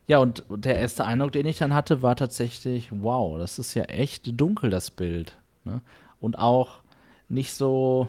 [0.06, 3.84] ja, und der erste Eindruck, den ich dann hatte, war tatsächlich, wow, das ist ja
[3.84, 5.36] echt dunkel, das Bild.
[5.64, 5.80] Ne?
[6.20, 6.80] Und auch
[7.28, 8.08] nicht so,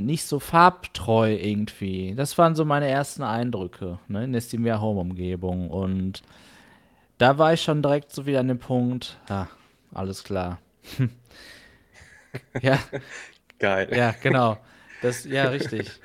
[0.00, 2.14] nicht so farbtreu irgendwie.
[2.14, 5.70] Das waren so meine ersten Eindrücke ne, in der SteamVR Home-Umgebung.
[5.70, 6.22] Und
[7.18, 9.48] da war ich schon direkt so wieder an dem Punkt, ja,
[9.92, 10.58] alles klar.
[12.62, 12.78] ja,
[13.58, 13.88] Geil.
[13.94, 14.58] ja, genau.
[15.02, 16.00] Das, ja, richtig.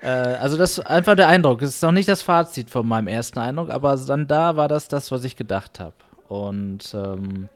[0.00, 1.62] Äh, also das ist einfach der Eindruck.
[1.62, 4.88] Es ist noch nicht das Fazit von meinem ersten Eindruck, aber dann da war das
[4.88, 5.94] das, was ich gedacht habe.
[6.28, 7.48] Und ähm,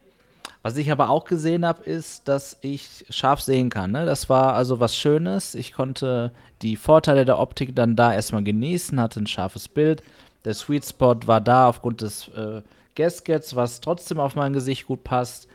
[0.63, 3.91] was ich aber auch gesehen habe, ist, dass ich scharf sehen kann.
[3.91, 4.07] Ne?
[4.07, 5.55] Das war also was Schönes.
[5.57, 6.33] Ich konnte
[6.63, 10.03] die Vorteile der Optik dann da erstmal genießen, hatte ein scharfes Bild.
[10.45, 12.63] Der Sweet Spot war da aufgrund des äh,
[12.95, 15.49] Gaskets, was trotzdem auf mein Gesicht gut passt.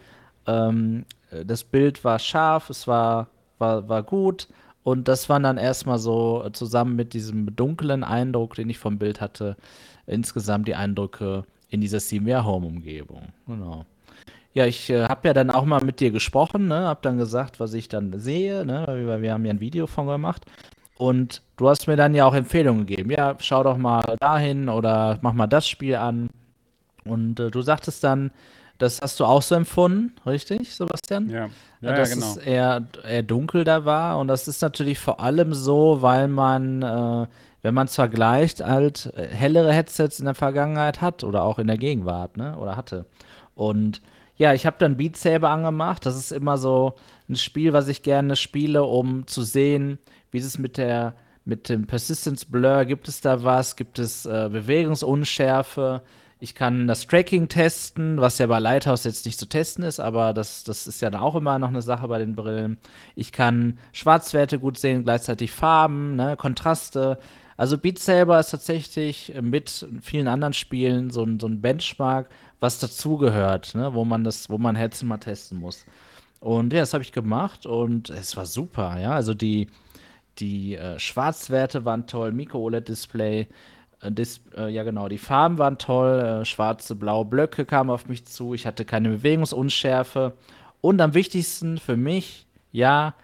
[0.46, 3.28] Ähm, äh, das Bild war scharf, es war,
[3.60, 4.48] war, war gut.
[4.84, 8.98] Und das waren dann erstmal so äh, zusammen mit diesem dunklen Eindruck, den ich vom
[8.98, 9.56] Bild hatte,
[10.06, 13.30] insgesamt die Eindrücke in dieser SteamVR Home-Umgebung.
[13.46, 13.86] Genau.
[14.58, 16.88] Ja, ich äh, habe ja dann auch mal mit dir gesprochen, ne?
[16.88, 18.86] Hab dann gesagt, was ich dann sehe, ne?
[18.88, 20.46] Weil wir haben ja ein Video von gemacht.
[20.98, 23.12] Und du hast mir dann ja auch Empfehlungen gegeben.
[23.12, 26.32] Ja, schau doch mal dahin oder mach mal das Spiel an.
[27.06, 28.32] Und äh, du sagtest dann,
[28.80, 31.30] das hast du auch so empfunden, richtig, Sebastian?
[31.30, 31.50] Ja, Ja,
[31.82, 32.26] ja, ja dass genau.
[32.26, 34.18] es eher, eher dunkel da war.
[34.18, 37.28] Und das ist natürlich vor allem so, weil man äh,
[37.62, 41.68] wenn man es vergleicht, halt äh, hellere Headsets in der Vergangenheit hat oder auch in
[41.68, 42.58] der Gegenwart, ne?
[42.58, 43.06] Oder hatte.
[43.54, 44.02] Und
[44.38, 46.06] ja, ich habe dann Beat Saber angemacht.
[46.06, 46.94] Das ist immer so
[47.28, 50.00] ein Spiel, was ich gerne spiele, um zu sehen,
[50.32, 51.16] wie es mit der
[51.48, 56.02] mit dem Persistence Blur gibt es da was, gibt es äh, Bewegungsunschärfe.
[56.40, 60.34] Ich kann das Tracking testen, was ja bei Lighthouse jetzt nicht zu testen ist, aber
[60.34, 62.78] das, das ist ja dann auch immer noch eine Sache bei den Brillen.
[63.16, 67.18] Ich kann Schwarzwerte gut sehen, gleichzeitig Farben, ne, Kontraste.
[67.56, 72.30] Also Beat Saber ist tatsächlich mit vielen anderen Spielen so ein, so ein Benchmark,
[72.60, 75.86] was dazugehört, ne, wo man das, wo man Headset mal testen muss.
[76.40, 79.12] Und ja, das habe ich gemacht und es war super, ja.
[79.12, 79.68] Also die,
[80.40, 83.48] die äh, Schwarzwerte waren toll, Micro-OLED-Display,
[84.02, 88.08] äh, Dis äh, ja genau, die Farben waren toll, äh, schwarze, blaue Blöcke kamen auf
[88.08, 90.34] mich zu, ich hatte keine Bewegungsunschärfe
[90.82, 93.16] und am wichtigsten für mich, ja,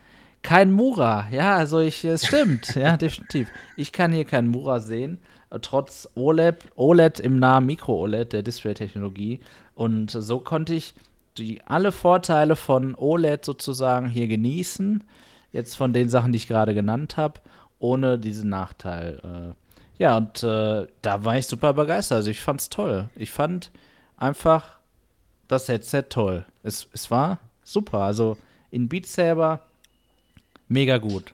[0.42, 1.28] kein Mura.
[1.32, 3.50] Ja, also ich, es stimmt, ja, definitiv.
[3.78, 5.20] Ich kann hier keinen Mura sehen,
[5.62, 9.40] trotz OLED, OLED im Namen Micro-OLED, der Display-Technologie.
[9.76, 10.94] Und so konnte ich
[11.38, 15.04] die, alle Vorteile von OLED sozusagen hier genießen
[15.54, 17.40] jetzt von den Sachen, die ich gerade genannt habe,
[17.80, 19.20] ohne diesen Nachteil.
[19.24, 22.18] Äh, ja, und äh, da war ich super begeistert.
[22.18, 23.10] Also ich fand's toll.
[23.16, 23.72] Ich fand
[24.18, 24.74] einfach
[25.48, 26.46] das Headset toll.
[26.64, 28.00] Es, es war super.
[28.00, 28.38] Also
[28.72, 29.62] in Beat Saber
[30.68, 31.34] mega gut.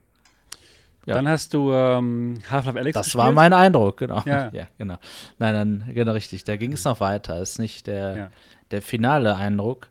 [1.09, 1.15] Ja.
[1.15, 3.23] Dann hast du ähm, Half-Life Alex Das gespielt?
[3.25, 4.21] war mein Eindruck, genau.
[4.25, 4.49] Ja.
[4.53, 4.97] ja genau.
[5.39, 6.43] Nein, dann, genau richtig.
[6.43, 7.41] Da ging es noch weiter.
[7.41, 8.31] Ist nicht der, Ja.
[8.71, 9.87] der finale Eindruck.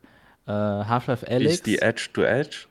[0.47, 1.53] Äh, Half-Life Alex.
[1.55, 2.67] ist die Edge-to-Edge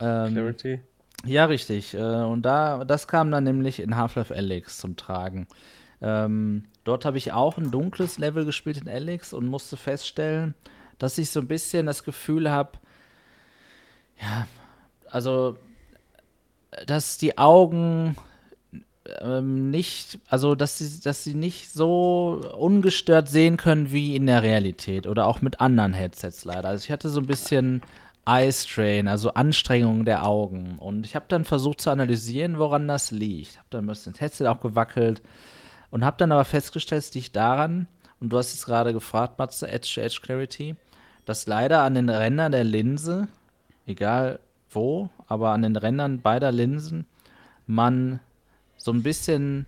[0.00, 0.80] ähm, Clarity?
[1.24, 1.94] Ja, richtig.
[1.94, 5.46] Äh, und da, das kam dann nämlich in Half-Life Alyx zum Tragen.
[6.02, 10.54] Ähm, dort habe ich auch ein dunkles Level gespielt in Alyx und musste feststellen,
[10.98, 12.72] dass ich so ein bisschen das Gefühl habe,
[14.20, 14.46] ja,
[15.10, 15.56] also,
[16.86, 18.16] dass die Augen
[19.20, 24.42] ähm, nicht, also dass sie, dass sie nicht so ungestört sehen können wie in der
[24.42, 26.68] Realität oder auch mit anderen Headsets leider.
[26.68, 27.82] Also ich hatte so ein bisschen
[28.26, 30.78] Eye Strain, also Anstrengung der Augen.
[30.78, 33.58] Und ich habe dann versucht zu analysieren, woran das liegt.
[33.58, 35.22] Habe dann ein bisschen das Headset auch gewackelt
[35.90, 37.86] und habe dann aber festgestellt, es liegt daran,
[38.20, 40.76] und du hast es gerade gefragt, Matze, Edge-to-Edge Clarity,
[41.26, 43.28] dass leider an den Rändern der Linse,
[43.86, 44.40] egal
[44.74, 47.06] wo, aber an den Rändern beider Linsen,
[47.66, 48.20] man
[48.76, 49.66] so ein bisschen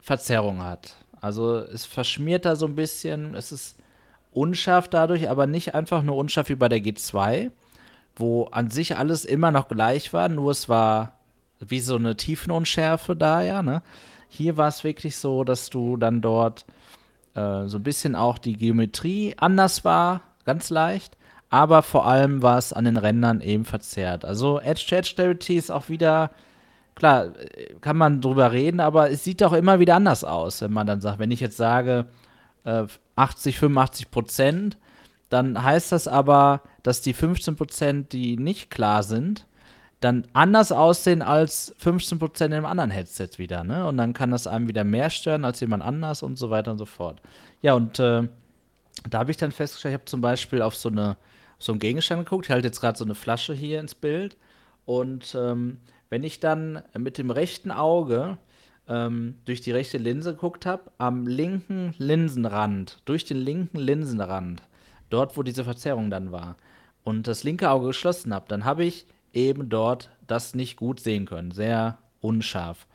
[0.00, 0.96] Verzerrung hat.
[1.20, 3.78] Also es verschmiert da so ein bisschen, es ist
[4.32, 7.50] unscharf dadurch, aber nicht einfach nur unscharf wie bei der G2,
[8.16, 11.18] wo an sich alles immer noch gleich war, nur es war
[11.60, 13.82] wie so eine Tiefenunschärfe da, ja, ne?
[14.28, 16.66] Hier war es wirklich so, dass du dann dort
[17.34, 21.16] äh, so ein bisschen auch die Geometrie anders war, ganz leicht,
[21.54, 24.24] aber vor allem war es an den Rändern eben verzerrt.
[24.24, 26.32] Also Edge-to-Edge-Clarity ist auch wieder,
[26.96, 27.28] klar,
[27.80, 31.00] kann man drüber reden, aber es sieht auch immer wieder anders aus, wenn man dann
[31.00, 32.06] sagt, wenn ich jetzt sage,
[32.64, 34.78] äh, 80, 85 Prozent,
[35.28, 39.46] dann heißt das aber, dass die 15 Prozent, die nicht klar sind,
[40.00, 43.86] dann anders aussehen als 15 Prozent im anderen Headset wieder, ne?
[43.86, 46.78] Und dann kann das einem wieder mehr stören als jemand anders und so weiter und
[46.78, 47.22] so fort.
[47.62, 48.26] Ja, und äh,
[49.08, 51.16] da habe ich dann festgestellt, ich habe zum Beispiel auf so, eine,
[51.58, 54.36] so einen Gegenstand geguckt, ich halte jetzt gerade so eine Flasche hier ins Bild.
[54.84, 55.78] Und ähm,
[56.10, 58.38] wenn ich dann mit dem rechten Auge
[58.88, 64.62] ähm, durch die rechte Linse geguckt habe, am linken Linsenrand, durch den linken Linsenrand,
[65.10, 66.56] dort wo diese Verzerrung dann war,
[67.02, 71.26] und das linke Auge geschlossen habe, dann habe ich eben dort das nicht gut sehen
[71.26, 72.86] können, sehr unscharf.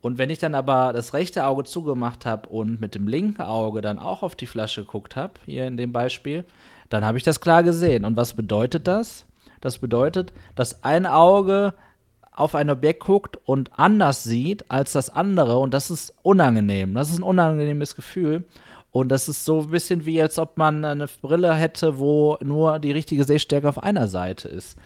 [0.00, 3.80] Und wenn ich dann aber das rechte Auge zugemacht habe und mit dem linken Auge
[3.80, 6.44] dann auch auf die Flasche geguckt habe, hier in dem Beispiel,
[6.88, 8.04] dann habe ich das klar gesehen.
[8.04, 9.26] Und was bedeutet das?
[9.60, 11.74] Das bedeutet, dass ein Auge
[12.32, 16.94] auf ein Objekt guckt und anders sieht als das andere und das ist unangenehm.
[16.94, 18.44] Das ist ein unangenehmes Gefühl.
[18.92, 22.78] Und das ist so ein bisschen wie, als ob man eine Brille hätte, wo nur
[22.78, 24.78] die richtige Sehstärke auf einer Seite ist.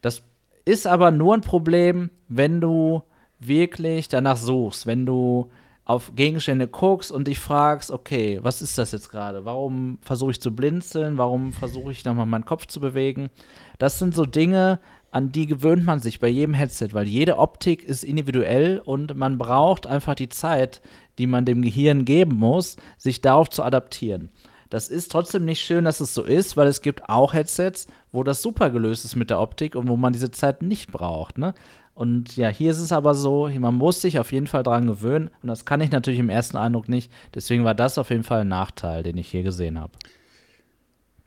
[0.00, 0.22] Das
[0.64, 3.02] ist aber nur ein Problem, wenn du
[3.38, 5.50] wirklich danach suchst, wenn du
[5.86, 9.44] auf Gegenstände guckst und dich fragst, okay, was ist das jetzt gerade?
[9.44, 11.16] Warum versuche ich zu blinzeln?
[11.16, 13.30] Warum versuche ich nochmal meinen Kopf zu bewegen?
[13.78, 14.80] Das sind so Dinge,
[15.12, 19.38] an die gewöhnt man sich bei jedem Headset, weil jede Optik ist individuell und man
[19.38, 20.82] braucht einfach die Zeit,
[21.18, 24.30] die man dem Gehirn geben muss, sich darauf zu adaptieren.
[24.68, 28.24] Das ist trotzdem nicht schön, dass es so ist, weil es gibt auch Headsets, wo
[28.24, 31.38] das super gelöst ist mit der Optik und wo man diese Zeit nicht braucht.
[31.38, 31.54] Ne?
[31.96, 35.30] Und ja, hier ist es aber so, man muss sich auf jeden Fall dran gewöhnen
[35.42, 37.10] und das kann ich natürlich im ersten Eindruck nicht.
[37.34, 39.92] Deswegen war das auf jeden Fall ein Nachteil, den ich hier gesehen habe.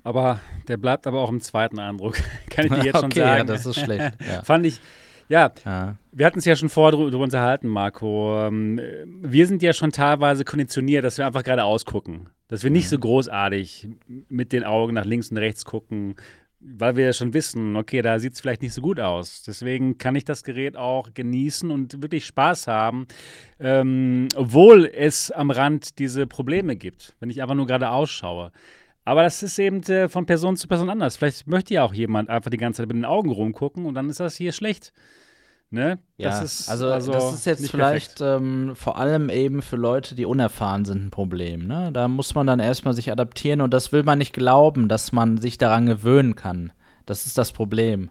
[0.03, 2.17] Aber der bleibt aber auch im zweiten Eindruck.
[2.51, 3.38] Kann ich dir jetzt schon okay, sagen.
[3.39, 4.13] ja, das ist schlecht.
[4.32, 4.43] Ja.
[4.43, 4.80] Fand ich,
[5.28, 5.95] Ja, Ja.
[6.11, 8.39] wir hatten es ja schon vorher drüber unterhalten, Marco.
[8.45, 8.80] Ähm,
[9.24, 12.30] Wir sind ja schon teilweise konditioniert, dass wir einfach geradeaus gucken.
[12.47, 13.88] Dass wir nicht so großartig
[14.28, 16.15] mit den Augen nach links und rechts gucken,
[16.62, 19.43] weil wir ja schon wissen, okay, da sieht es vielleicht nicht so gut aus.
[19.43, 23.07] Deswegen kann ich das Gerät auch genießen und wirklich Spaß haben,
[23.60, 28.51] ähm, obwohl es am Rand diese Probleme gibt, wenn ich einfach nur geradeaus schaue.
[29.05, 31.18] Aber das ist eben äh, von Person zu Person anders.
[31.18, 34.10] Vielleicht möchte ja auch jemand einfach die ganze Zeit mit den Augen rumgucken und dann
[34.10, 34.91] ist das hier schlecht.
[35.72, 35.99] Ne?
[36.17, 40.26] Ja, das ist also, das ist jetzt vielleicht ähm, vor allem eben für Leute, die
[40.26, 41.67] unerfahren sind, ein Problem.
[41.67, 41.91] Ne?
[41.93, 45.38] Da muss man dann erstmal sich adaptieren und das will man nicht glauben, dass man
[45.38, 46.72] sich daran gewöhnen kann.
[47.05, 48.09] Das ist das Problem.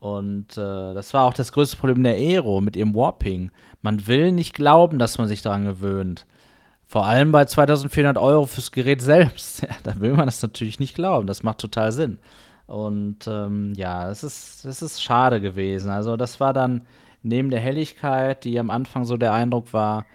[0.00, 3.52] Und äh, das war auch das größte Problem der Aero mit ihrem Warping.
[3.82, 6.26] Man will nicht glauben, dass man sich daran gewöhnt.
[6.86, 9.62] Vor allem bei 2400 Euro fürs Gerät selbst.
[9.66, 11.26] Ja, da will man das natürlich nicht glauben.
[11.26, 12.18] Das macht total Sinn.
[12.66, 15.90] Und ähm, ja, es ist, es ist schade gewesen.
[15.90, 16.82] Also das war dann
[17.22, 20.06] neben der Helligkeit, die am Anfang so der Eindruck war,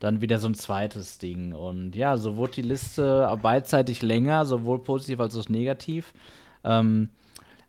[0.00, 1.52] dann wieder so ein zweites Ding.
[1.52, 6.12] Und ja, so wurde die Liste beidseitig länger, sowohl positiv als auch negativ.
[6.64, 7.10] Ähm,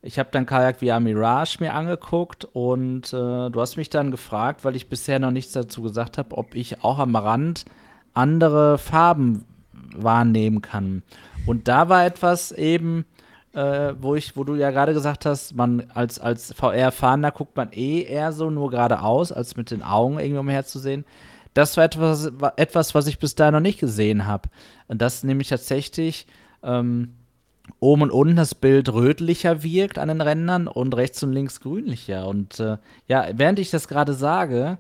[0.02, 4.64] ich habe dann Kajak VR Mirage mir angeguckt und äh, du hast mich dann gefragt,
[4.64, 7.66] weil ich bisher noch nichts dazu gesagt habe, ob ich auch am Rand
[8.14, 9.46] andere Farben
[9.96, 11.02] wahrnehmen kann.
[11.48, 13.06] Und da war etwas eben,
[13.56, 17.72] äh, wo ich, wo du ja gerade gesagt hast, man als, als VR-Fahrender guckt man
[17.72, 21.06] eh eher so nur geradeaus, als mit den Augen irgendwie umherzusehen.
[21.54, 24.50] Das war etwas, wa- etwas, was ich bis dahin noch nicht gesehen habe.
[24.88, 26.28] Und das nämlich tatsächlich
[26.64, 27.14] ähm,
[27.80, 32.28] oben und unten das Bild rötlicher wirkt an den Rändern und rechts und links grünlicher.
[32.28, 32.78] Und äh,
[33.08, 34.78] ja, während ich das gerade sage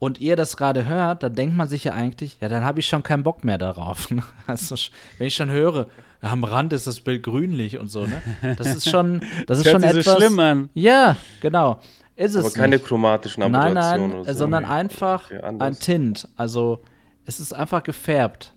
[0.00, 2.88] und ihr das gerade hört, dann denkt man sich ja eigentlich, ja, dann habe ich
[2.88, 4.08] schon keinen Bock mehr darauf.
[4.48, 4.74] also,
[5.18, 5.86] wenn ich schon höre,
[6.20, 8.22] am Rand ist das Bild grünlich und so, ne?
[8.56, 10.16] Das ist schon, das ist schon sich so etwas.
[10.16, 10.70] schlimm an.
[10.74, 11.80] Ja, genau.
[12.16, 12.86] Ist es Aber keine nicht.
[12.86, 14.38] chromatischen Nein, Aberrationen nein, oder so.
[14.38, 15.78] sondern einfach Okay, ein.
[15.78, 16.28] Tint.
[16.36, 16.82] Also
[17.26, 18.54] es ist einfach gefärbt.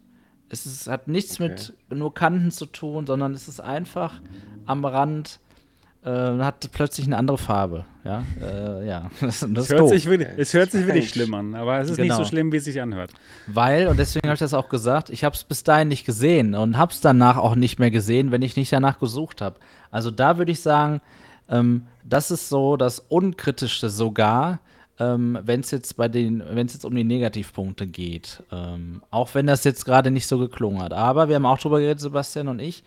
[0.48, 1.50] Es ist, hat nichts Okay.
[1.50, 4.22] mit nur Kanten zu tun, sondern es ist einfach
[4.66, 5.40] am Rand,
[6.04, 7.86] äh, hat plötzlich eine andere Farbe.
[8.04, 9.10] Ja, äh, ja.
[9.22, 11.98] Das, das Es hört, sich wirklich, es hört sich wirklich schlimm an, aber es ist
[11.98, 12.30] nicht so Genau.
[12.30, 13.12] schlimm, wie es sich anhört.
[13.48, 16.56] Weil, und deswegen habe ich das auch gesagt, ich habe es bis dahin nicht gesehen
[16.56, 19.60] und habe es danach auch nicht mehr gesehen, wenn ich nicht danach gesucht habe.
[19.92, 21.02] Also da würde ich sagen,
[21.50, 24.60] ähm, das ist so das Unkritischste sogar,
[25.00, 28.44] ähm, wenn es jetzt bei den, wenn es jetzt um die Negativpunkte geht.
[28.52, 30.94] Ähm, auch wenn das jetzt gerade nicht so geklungen hat.
[30.94, 32.84] Aber wir haben auch drüber geredet, Sebastian und ich.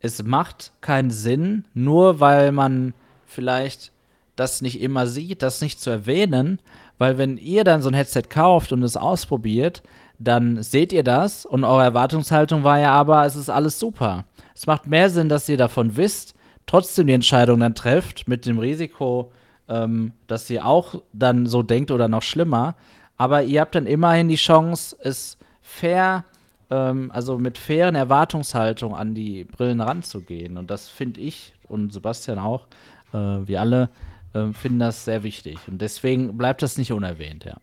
[0.00, 2.94] Es macht keinen Sinn, nur weil man
[3.26, 3.92] vielleicht
[4.40, 6.60] das nicht immer sieht, das nicht zu erwähnen,
[6.98, 9.82] weil wenn ihr dann so ein Headset kauft und es ausprobiert,
[10.18, 14.24] dann seht ihr das und eure Erwartungshaltung war ja aber, es ist alles super.
[14.54, 16.34] Es macht mehr Sinn, dass ihr davon wisst,
[16.66, 19.32] trotzdem die Entscheidung dann trefft, mit dem Risiko,
[19.68, 22.76] ähm, dass ihr auch dann so denkt oder noch schlimmer.
[23.16, 26.24] Aber ihr habt dann immerhin die Chance, es fair,
[26.70, 30.58] ähm, also mit fairen Erwartungshaltung an die Brillen ranzugehen.
[30.58, 32.66] Und das finde ich und Sebastian auch,
[33.12, 33.88] äh, wir alle,
[34.34, 35.68] äh, finden das sehr wichtig.
[35.68, 37.58] Und deswegen bleibt das nicht unerwähnt, ja.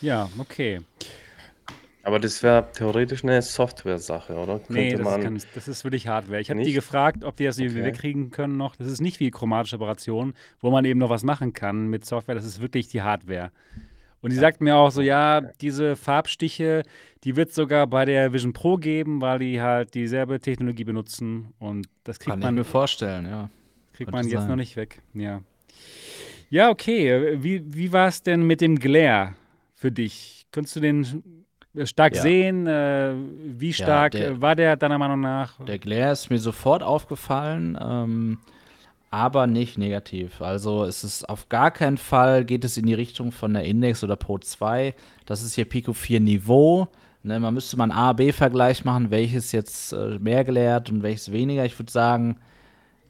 [0.00, 0.80] Ja, okay.
[2.02, 4.60] Aber das wäre theoretisch eine Software-Sache, oder?
[4.68, 5.20] Nee, Könnte das ist, man.
[5.20, 6.40] kein, das ist wirklich Hardware.
[6.40, 7.88] Ich habe die gefragt, ob die das irgendwie Okay.
[7.88, 8.76] wegkriegen können noch.
[8.76, 12.34] Das ist nicht wie chromatische Operationen, wo man eben noch was machen kann mit Software.
[12.34, 13.52] Das ist wirklich die Hardware.
[14.20, 16.82] Und die sagt mir auch so, ja, diese Farbstiche,
[17.24, 21.54] die wird sogar bei der Vision Pro geben, weil die halt dieselbe Technologie benutzen.
[21.58, 23.50] Und das kriegt Kann ich man, mir vorstellen, ja.
[23.94, 24.48] Kriegt man jetzt sein.
[24.48, 25.00] noch nicht weg.
[25.14, 25.40] Ja,
[26.50, 27.36] ja okay.
[27.42, 29.34] Wie, wie war es denn mit dem Glare
[29.74, 30.46] für dich?
[30.52, 31.22] Könntest du den
[31.84, 32.22] stark Ja.
[32.22, 32.66] sehen?
[32.66, 33.14] Äh,
[33.58, 35.58] wie stark der- äh, war der deiner Meinung nach?
[35.64, 38.38] Der Glare ist mir sofort aufgefallen, ähm,
[39.10, 40.40] aber nicht negativ.
[40.42, 44.02] Also es ist auf gar keinen Fall geht es in die Richtung von der Index
[44.02, 44.94] oder Pro 2.
[45.26, 46.88] Das ist hier Pico 4 Niveau.
[47.22, 51.64] Ne, man müsste mal einen A-B-Vergleich machen, welches jetzt äh, mehr gelehrt und welches weniger.
[51.64, 52.36] Ich würde sagen,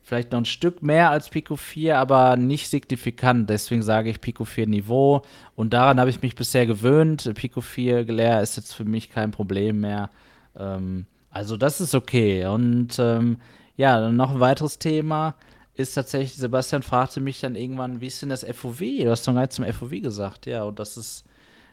[0.04, 3.48] vielleicht noch ein Stück mehr als Pico 4, aber nicht signifikant.
[3.48, 5.22] Deswegen sage ich Pico 4 Niveau.
[5.56, 7.28] Und daran habe ich mich bisher gewöhnt.
[7.34, 10.10] Pico 4 Glare ist jetzt für mich kein Problem mehr.
[10.56, 12.46] Ähm, also das ist okay.
[12.46, 13.38] Und ähm,
[13.76, 15.34] ja, noch ein weiteres Thema
[15.74, 18.78] ist tatsächlich, Sebastian fragte mich dann irgendwann, wie ist denn das FOV?
[18.78, 20.46] Du hast doch gar nicht zum FOV gesagt.
[20.46, 21.24] Ja, und das ist,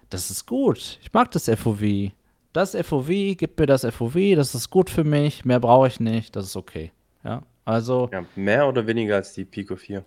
[0.10, 1.00] das ist gut.
[1.02, 2.12] Ich mag das FOV.
[2.54, 6.36] Das FOV, gib mir das FOV, das ist gut für mich, mehr brauche ich nicht,
[6.36, 6.92] das ist okay.
[7.72, 10.04] Also Ja, mehr oder weniger als die Pico 4.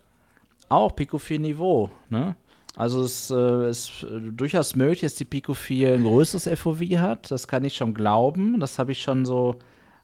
[0.68, 2.36] auch Pico 4 Niveau, ne?
[2.76, 7.30] Also es äh, ist äh, durchaus möglich, dass die Pico 4 ein größeres FOV hat.
[7.30, 8.58] Das kann ich schon glauben.
[8.58, 9.56] Das habe ich schon so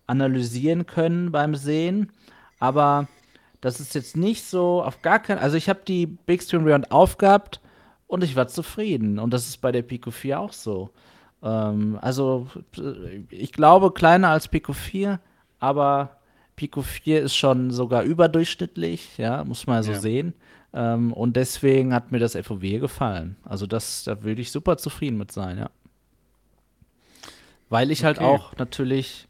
[0.06, 2.12] analysieren können beim Sehen.
[2.60, 3.08] Aber
[3.60, 5.38] das ist jetzt nicht so auf gar keinen.
[5.38, 7.60] Also ich habe die Big Screen Beyond aufgehabt
[8.06, 9.18] und ich war zufrieden.
[9.18, 10.90] Und das ist bei der Pico 4 auch so.
[11.42, 12.46] Ähm, also
[13.30, 15.18] ich glaube kleiner als Pico 4,
[15.58, 16.19] aber
[16.60, 19.98] Pico 4 ist schon sogar überdurchschnittlich, ja, muss man so Ja.
[19.98, 20.34] sehen.
[20.74, 23.36] Ähm, und deswegen hat mir das FOW gefallen.
[23.44, 25.70] Also das, da würde ich super zufrieden mit sein, ja.
[27.70, 28.26] Weil ich halt Okay.
[28.26, 29.26] auch natürlich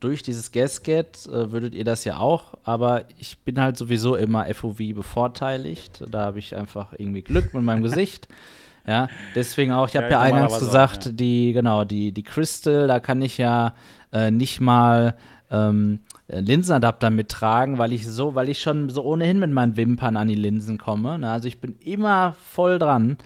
[0.00, 4.46] durch dieses Gasket äh, würdet ihr das ja auch, aber ich bin halt sowieso immer
[4.54, 6.02] FOV bevorteiligt.
[6.10, 8.26] Da habe ich einfach irgendwie Glück mit meinem Gesicht.
[8.86, 11.12] Ja, deswegen auch, ich habe Ja, ja, eingangs normalerweise auch, gesagt, ja.
[11.12, 13.74] die, genau, die, die Crystal, da kann ich ja
[14.10, 15.16] äh, nicht mal
[15.50, 20.16] ähm, äh, Linsenadapter mittragen, weil ich so, weil ich schon so ohnehin mit meinen Wimpern
[20.16, 21.18] an die Linsen komme.
[21.18, 21.30] Ne?
[21.30, 23.18] Also ich bin immer voll dran.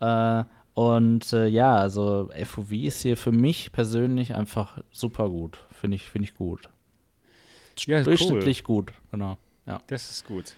[0.00, 0.44] Äh,
[0.74, 5.58] und äh, ja, also FOV ist hier für mich persönlich einfach super gut.
[5.70, 6.70] Finde ich, finde ich gut.
[7.80, 8.04] Ja, cool.
[8.04, 9.36] Durchschnittlich gut, genau.
[9.66, 9.80] Ja.
[9.86, 10.54] Das ist gut.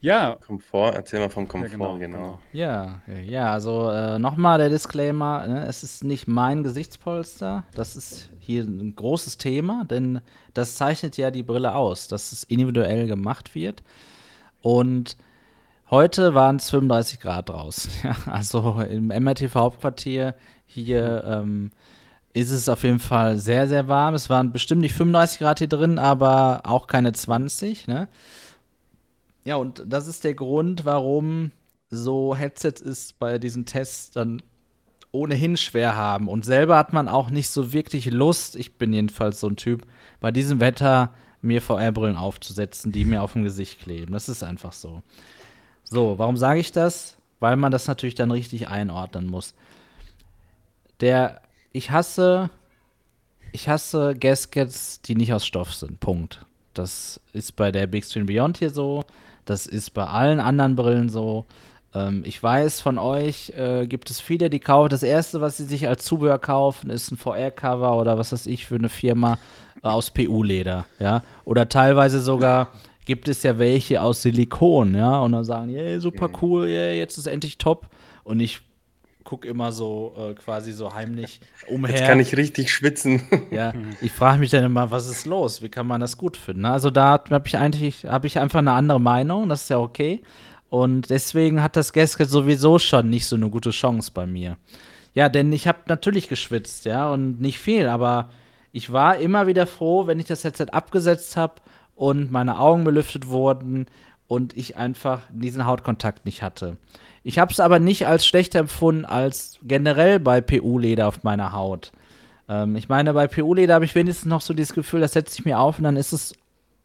[0.00, 2.18] Ja, Komfort, erzähl mal vom Komfort, genau, genau.
[2.18, 2.38] genau.
[2.52, 8.30] Ja, ja, also äh, nochmal der Disclaimer, ne, es ist nicht mein Gesichtspolster, das ist
[8.38, 10.20] hier ein großes Thema, denn
[10.54, 13.82] das zeichnet ja die Brille aus, dass es individuell gemacht wird.
[14.60, 15.16] Und
[15.90, 17.90] heute waren es 35 Grad draußen.
[18.04, 20.34] Ja, also im MRTV Hauptquartier
[20.66, 21.70] hier ähm,
[22.34, 24.14] ist es auf jeden Fall sehr, sehr warm.
[24.14, 28.08] Es waren bestimmt nicht 35 Grad hier drin, aber auch keine 20, ne?
[29.46, 31.52] Ja, und das ist der Grund, warum
[31.88, 34.42] so Headsets ist bei diesen Tests dann
[35.12, 36.26] ohnehin schwer haben.
[36.26, 39.86] Und selber hat man auch nicht so wirklich Lust, ich bin jedenfalls so ein Typ,
[40.18, 44.12] bei diesem Wetter mir VR-Brillen aufzusetzen, die mir auf dem Gesicht kleben.
[44.14, 45.04] Das ist einfach so.
[45.84, 47.16] So, warum sage ich das?
[47.38, 49.54] Weil man das natürlich dann richtig einordnen muss.
[50.98, 51.40] Der,
[51.70, 52.50] ich hasse,
[53.52, 56.00] ich hasse Gaskets, die nicht aus Stoff sind.
[56.00, 56.44] Punkt.
[56.74, 59.04] Das ist bei der Big Screen Beyond hier so.
[59.46, 61.46] Das ist bei allen anderen Brillen so.
[61.94, 64.90] Ähm, ich weiß, von euch äh, gibt es viele, die kaufen.
[64.90, 68.66] Das erste, was sie sich als Zubehör kaufen, ist ein VR-Cover oder was weiß ich
[68.66, 69.38] für eine Firma
[69.82, 70.84] äh, aus PU-Leder.
[70.98, 71.22] Ja?
[71.44, 72.68] Oder teilweise sogar
[73.06, 74.94] gibt es ja welche aus Silikon.
[74.94, 75.20] Ja?
[75.20, 77.86] Und dann sagen, yeah, super cool, yeah, jetzt ist endlich top.
[78.24, 78.60] Und ich
[79.26, 81.90] gucke immer so äh, quasi so heimlich umher.
[81.90, 83.22] Jetzt kann ich richtig schwitzen.
[83.50, 85.60] Ja, ich frage mich dann immer, was ist los?
[85.60, 86.62] Wie kann man das gut finden?
[86.62, 86.70] ne?
[86.70, 90.22] Also da habe ich eigentlich, habe ich einfach eine andere Meinung, das ist ja okay.
[90.68, 94.56] Und deswegen hat das Gasket sowieso schon nicht so eine gute Chance bei mir.
[95.14, 98.30] Ja, denn ich habe natürlich geschwitzt, ja, und nicht viel, aber
[98.72, 101.54] ich war immer wieder froh, wenn ich das Headset abgesetzt habe
[101.94, 103.86] und meine Augen belüftet wurden
[104.28, 106.76] und ich einfach diesen Hautkontakt nicht hatte.
[107.26, 111.90] Ich habe es aber nicht als schlechter empfunden als generell bei PU-Leder auf meiner Haut.
[112.48, 115.44] Ähm, ich meine, bei PU-Leder habe ich wenigstens noch so dieses Gefühl, das setze ich
[115.44, 116.34] mir auf und dann ist es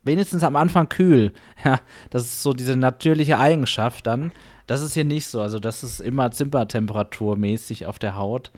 [0.01, 1.31] wenigstens am Anfang kühl.
[1.63, 4.31] Ja, das ist so diese natürliche Eigenschaft dann.
[4.65, 5.41] Das ist hier nicht so.
[5.41, 8.51] Also, das ist immer zimmertemperaturmäßig auf der Haut.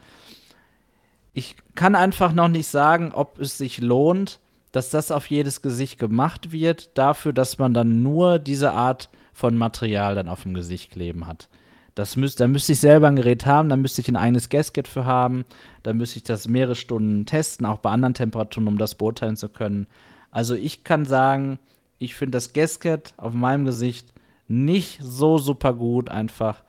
[1.33, 4.39] Ich kann einfach noch nicht sagen, ob es sich lohnt,
[4.71, 9.57] dass das auf jedes Gesicht gemacht wird, dafür, dass man dann nur diese Art von
[9.57, 11.49] Material dann auf dem Gesicht kleben hat.
[11.95, 14.87] Das müsst, da müsste ich selber ein Gerät haben, da müsste ich ein eigenes Gasket
[14.87, 15.45] für haben,
[15.83, 19.49] da müsste ich das mehrere Stunden testen, auch bei anderen Temperaturen, um das beurteilen zu
[19.49, 19.87] können.
[20.31, 21.59] Also ich kann sagen,
[21.99, 24.11] ich finde das Gasket auf meinem Gesicht
[24.47, 26.63] nicht so super gut einfach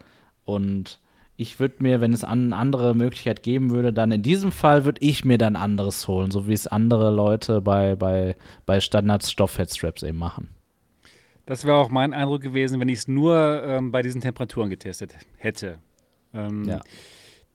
[0.44, 0.98] und
[1.36, 5.00] ich würde mir, wenn es eine andere Möglichkeit geben würde, dann in diesem Fall würde
[5.02, 8.36] ich mir dann anderes holen, so wie es andere Leute bei, bei,
[8.66, 10.53] bei Standard-Stoff-Headstraps eben machen.
[11.46, 15.14] Das wäre auch mein Eindruck gewesen, wenn ich es nur ähm, bei diesen Temperaturen getestet
[15.36, 15.78] hätte.
[16.32, 16.80] Ähm, Ja.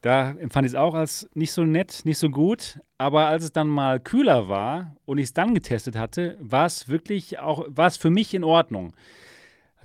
[0.02, 2.80] Da empfand ich es auch als nicht so nett, nicht so gut.
[2.98, 6.88] Aber als es dann mal kühler war und ich es dann getestet hatte, war es
[6.88, 8.94] wirklich auch, war es für mich in Ordnung.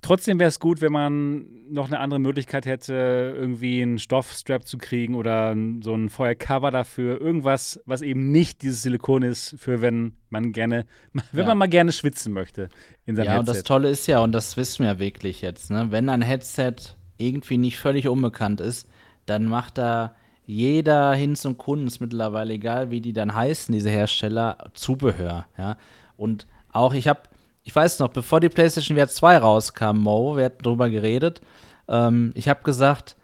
[0.05, 2.93] Trotzdem wäre es gut, wenn man noch eine andere Möglichkeit hätte,
[3.35, 7.19] irgendwie einen Stoffstrap zu kriegen oder so ein Feuercover dafür.
[7.23, 10.85] Irgendwas, was eben nicht dieses Silikon ist, für wenn man gerne,
[11.33, 11.47] wenn Ja.
[11.47, 12.69] man mal gerne schwitzen möchte
[13.07, 13.53] in seinem Ja, und Headset.
[13.55, 15.87] das Tolle ist ja, und das wissen wir wirklich jetzt, ne?
[15.91, 16.75] wenn ein Headset
[17.17, 18.87] irgendwie nicht völlig unbekannt ist,
[19.25, 20.15] dann macht da
[20.45, 25.47] jeder hin zum Kunden, ist mittlerweile egal, wie die dann heißen, diese Hersteller, Zubehör.
[25.57, 25.79] Ja?
[26.19, 27.21] Und auch, ich habe,
[27.65, 31.41] ich weiß noch, bevor die PlayStation VR 2 rauskam, Mo, wir hatten drüber geredet,
[31.89, 33.17] ähm, ich habe gesagt,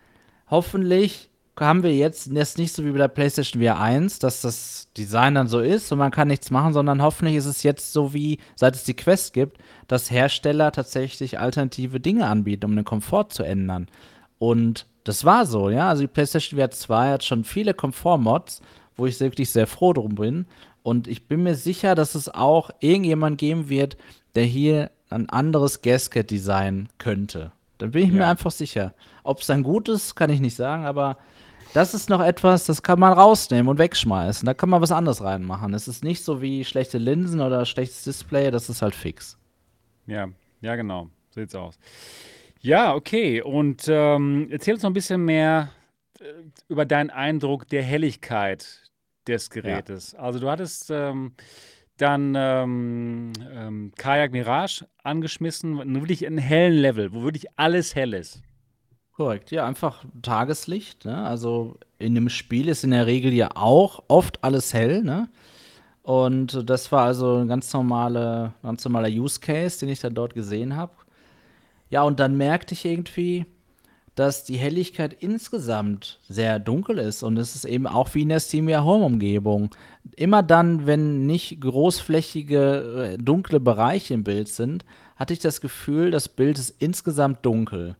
[0.50, 4.88] hoffentlich haben wir jetzt das nicht so wie bei der PlayStation VR 1, dass das
[4.96, 8.14] Design dann so ist und man kann nichts machen, sondern hoffentlich ist es jetzt so
[8.14, 13.28] wie, seit es die Quest gibt, dass Hersteller tatsächlich alternative Dinge anbieten, um den Komfort
[13.28, 13.88] zu ändern.
[14.38, 15.90] Und das war so, ja.
[15.90, 18.62] Also die PlayStation VR 2 hat schon viele Komfort-Mods,
[18.96, 20.46] wo ich wirklich sehr froh drum bin.
[20.82, 23.98] Und ich bin mir sicher, dass es auch irgendjemand geben wird,
[24.34, 27.52] der hier ein anderes Gasket-Design könnte.
[27.78, 28.30] Dann bin ich mir Ja.
[28.30, 28.94] einfach sicher.
[29.24, 31.16] Ob es dann gut ist, kann ich nicht sagen, aber
[31.72, 34.44] das ist noch etwas, das kann man rausnehmen und wegschmeißen.
[34.46, 35.72] Da kann man was anderes reinmachen.
[35.74, 39.38] Es ist nicht so wie schlechte Linsen oder schlechtes Display, das ist halt fix.
[40.06, 40.28] Ja,
[40.60, 41.08] ja, genau.
[41.30, 41.78] So sieht's aus.
[42.60, 43.40] Ja, okay.
[43.40, 45.70] Und ähm, erzähl uns noch ein bisschen mehr
[46.20, 46.24] äh,
[46.68, 48.90] über deinen Eindruck der Helligkeit
[49.26, 50.14] des Gerätes.
[50.14, 51.32] Also du hattest ähm,
[52.00, 58.42] dann ähm, ähm, Kajak Mirage angeschmissen, wirklich einen hellen Level, wo wirklich alles hell ist.
[59.12, 61.04] Korrekt, ja, einfach Tageslicht.
[61.04, 61.22] Ne?
[61.24, 65.02] Also in dem Spiel ist in der Regel ja auch oft alles hell.
[65.02, 65.28] Ne?
[66.02, 70.34] Und das war also ein ganz, normale, ganz normaler Use Case, den ich dann dort
[70.34, 70.92] gesehen habe.
[71.90, 73.44] Ja, und dann merkte ich irgendwie,
[74.14, 77.22] dass die Helligkeit insgesamt sehr dunkel ist.
[77.22, 79.74] Und es ist eben auch wie in der Steamia Home-Umgebung.
[80.16, 84.84] Immer dann, wenn nicht großflächige, äh, dunkle Bereiche im Bild sind,
[85.16, 87.96] hatte ich das Gefühl, das Bild ist insgesamt dunkel.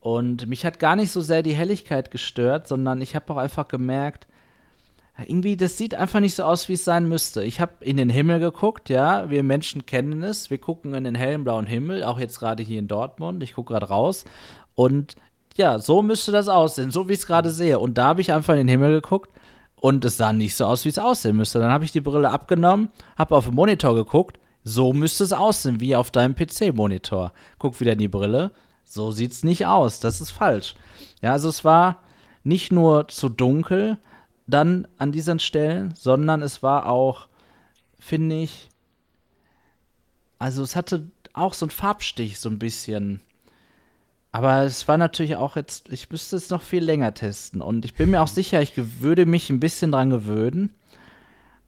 [0.00, 3.68] Und mich hat gar nicht so sehr die Helligkeit gestört, sondern ich habe auch einfach
[3.68, 4.26] gemerkt,
[5.26, 7.42] irgendwie, das sieht einfach nicht so aus, wie es sein müsste.
[7.42, 10.50] Ich habe in den Himmel geguckt, ja, wir Menschen kennen es.
[10.50, 13.42] Wir gucken in den hellen blauen Himmel, auch jetzt gerade hier in Dortmund.
[13.42, 14.24] Ich gucke gerade raus.
[14.74, 15.14] Und
[15.56, 17.78] ja, so müsste das aussehen, so wie ich es gerade sehe.
[17.78, 19.30] Und da habe ich einfach in den Himmel geguckt
[19.80, 21.58] und es sah nicht so aus, wie es aussehen müsste.
[21.58, 24.38] Dann habe ich die Brille abgenommen, habe auf den Monitor geguckt.
[24.64, 27.32] So müsste es aussehen, wie auf deinem PC-Monitor.
[27.58, 28.50] Guck wieder in die Brille.
[28.84, 30.00] So sieht es nicht aus.
[30.00, 30.74] Das ist falsch.
[31.22, 32.02] Ja, also es war
[32.42, 33.98] nicht nur zu dunkel
[34.46, 37.28] dann an diesen Stellen, sondern es war auch,
[37.98, 38.68] finde ich,
[40.38, 43.20] also es hatte auch so einen Farbstich, so ein bisschen.
[44.36, 47.62] Aber es war natürlich auch jetzt, ich müsste es noch viel länger testen.
[47.62, 50.74] Und ich bin mir auch sicher, ich würde mich ein bisschen dran gewöhnen.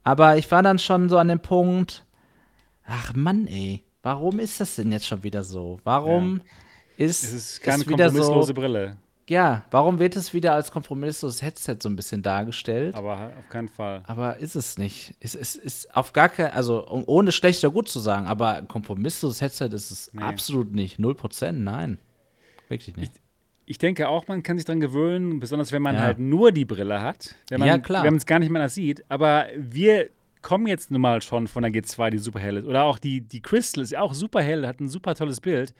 [0.03, 2.05] Aber ich war dann schon so an dem Punkt,
[2.85, 5.79] ach Mann, ey, warum ist das denn jetzt schon wieder so?
[5.83, 6.41] Warum
[6.95, 8.97] ist Es ist keine wieder kompromisslose so, Brille,
[9.27, 12.93] ja, warum wird es wieder als kompromissloses Headset so ein bisschen dargestellt?
[12.93, 14.03] aber auf keinen Fall.
[14.05, 15.15] Aber ist es nicht.
[15.19, 18.67] Es ist, ist auf gar kein, also ohne schlecht oder gut zu sagen, aber ein
[18.67, 20.21] kompromissloses Headset ist es Nee.
[20.21, 20.99] absolut nicht.
[20.99, 21.97] Null Prozent, nein.
[22.69, 23.13] Wirklich nicht.
[23.65, 26.01] Ich denke auch, man kann sich dran gewöhnen, besonders wenn man Ja.
[26.01, 27.35] halt nur die Brille hat.
[27.49, 28.03] Wenn man, Ja, klar.
[28.03, 29.03] Wenn man es gar nicht mehr sieht.
[29.09, 30.09] Aber wir
[30.41, 32.65] kommen jetzt nun mal schon von der G2, die super hell ist.
[32.65, 35.73] Oder auch die, die Crystal ist ja auch super hell, hat ein super tolles Bild.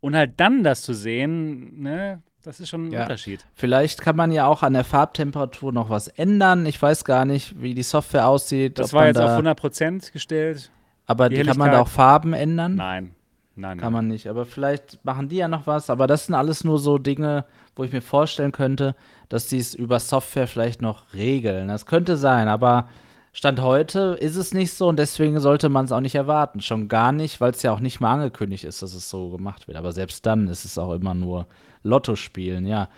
[0.00, 3.02] Und halt dann das zu sehen, ne, das ist schon ein Ja.
[3.02, 3.44] Unterschied.
[3.54, 6.66] Vielleicht kann man ja auch an der Farbtemperatur noch was ändern.
[6.66, 8.78] Ich weiß gar nicht, wie die Software aussieht.
[8.78, 10.70] Das war man jetzt auf da, 100% gestellt.
[11.06, 12.74] aber kann man da auch Farben ändern?
[12.76, 13.14] Nein,
[13.56, 13.92] nein, Kann nein.
[13.92, 14.28] man nicht.
[14.28, 15.90] Aber vielleicht machen die ja noch was.
[15.90, 17.44] Aber das sind alles nur so Dinge,
[17.76, 18.94] wo ich mir vorstellen könnte,
[19.28, 21.68] dass die es über Software vielleicht noch regeln.
[21.68, 22.88] Das könnte sein, aber
[23.34, 26.60] Stand heute ist es nicht so und deswegen sollte man es auch nicht erwarten.
[26.60, 29.68] Schon gar nicht, weil es ja auch nicht mal angekündigt ist, dass es so gemacht
[29.68, 29.78] wird.
[29.78, 31.46] Aber selbst dann ist es auch immer nur
[31.82, 32.90] Lotto spielen, ja.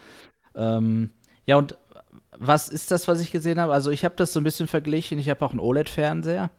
[0.56, 1.10] Ähm,
[1.46, 1.76] ja, und
[2.36, 3.72] was ist das, was ich gesehen habe?
[3.72, 5.20] Also ich habe das so ein bisschen verglichen.
[5.20, 6.50] Ich habe auch einen OLED-Fernseher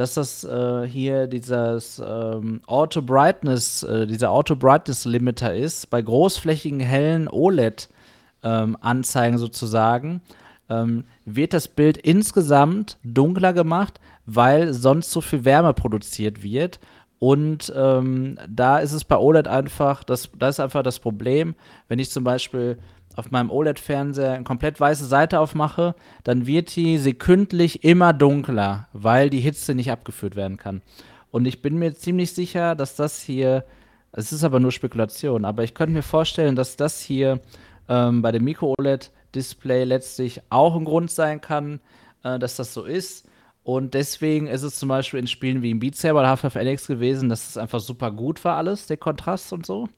[0.00, 6.00] dass das äh, hier dieses ähm, Auto Brightness, äh, dieser Auto Brightness Limiter ist, bei
[6.00, 10.22] großflächigen hellen OLED-Anzeigen sozusagen,
[10.70, 16.80] ähm, wird das Bild insgesamt dunkler gemacht, weil sonst so viel Wärme produziert wird.
[17.18, 21.54] Und ähm, da ist es bei OLED einfach, das, da ist einfach das Problem,
[21.88, 22.78] wenn ich zum Beispiel
[23.16, 29.30] auf meinem OLED-Fernseher eine komplett weiße Seite aufmache, dann wird die sekündlich immer dunkler, weil
[29.30, 30.82] die Hitze nicht abgeführt werden kann.
[31.30, 33.64] Und ich bin mir ziemlich sicher, dass das hier,
[34.12, 37.40] es ist aber nur Spekulation, aber ich könnte mir vorstellen, dass das hier
[37.88, 41.80] ähm, bei dem Micro-OLED-Display letztlich auch ein Grund sein kann,
[42.24, 43.26] äh, dass das so ist.
[43.62, 46.86] Und deswegen ist es zum Beispiel in Spielen wie im Beat Saber oder Half-Life Alex
[46.86, 49.88] gewesen, dass es einfach super gut war alles, der Kontrast und so.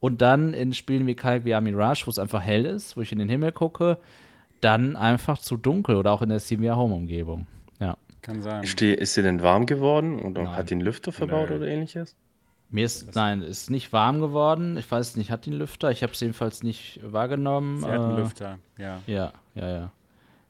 [0.00, 3.12] Und dann in Spielen wie Kalk wie Mirage, wo es einfach hell ist, wo ich
[3.12, 3.98] in den Himmel gucke,
[4.60, 7.46] dann einfach zu dunkel oder auch in der Steam Home Umgebung.
[7.78, 7.96] Ja.
[8.22, 8.62] Kann sein.
[8.62, 8.78] Ist,
[9.14, 10.56] sie denn warm geworden oder Nein.
[10.56, 11.56] hat die einen Lüfter verbaut Nö.
[11.56, 12.16] oder ähnliches?
[12.72, 14.76] Mir ist, nein, ist nicht warm geworden.
[14.76, 15.90] Ich weiß nicht, hat die einen Lüfter?
[15.90, 17.80] Ich habe es jedenfalls nicht wahrgenommen.
[17.80, 19.00] Sie hat einen Äh, Lüfter, ja.
[19.06, 19.92] Ja, ja, ja.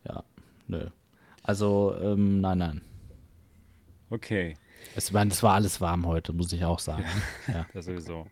[0.06, 0.22] Ja,
[0.68, 0.86] nö.
[1.42, 2.80] Also, ähm, nein, nein.
[4.10, 4.56] Okay.
[4.96, 7.04] Es, war- es war alles warm heute, muss ich auch sagen.
[7.48, 7.66] Ja.
[7.72, 8.26] Das sowieso.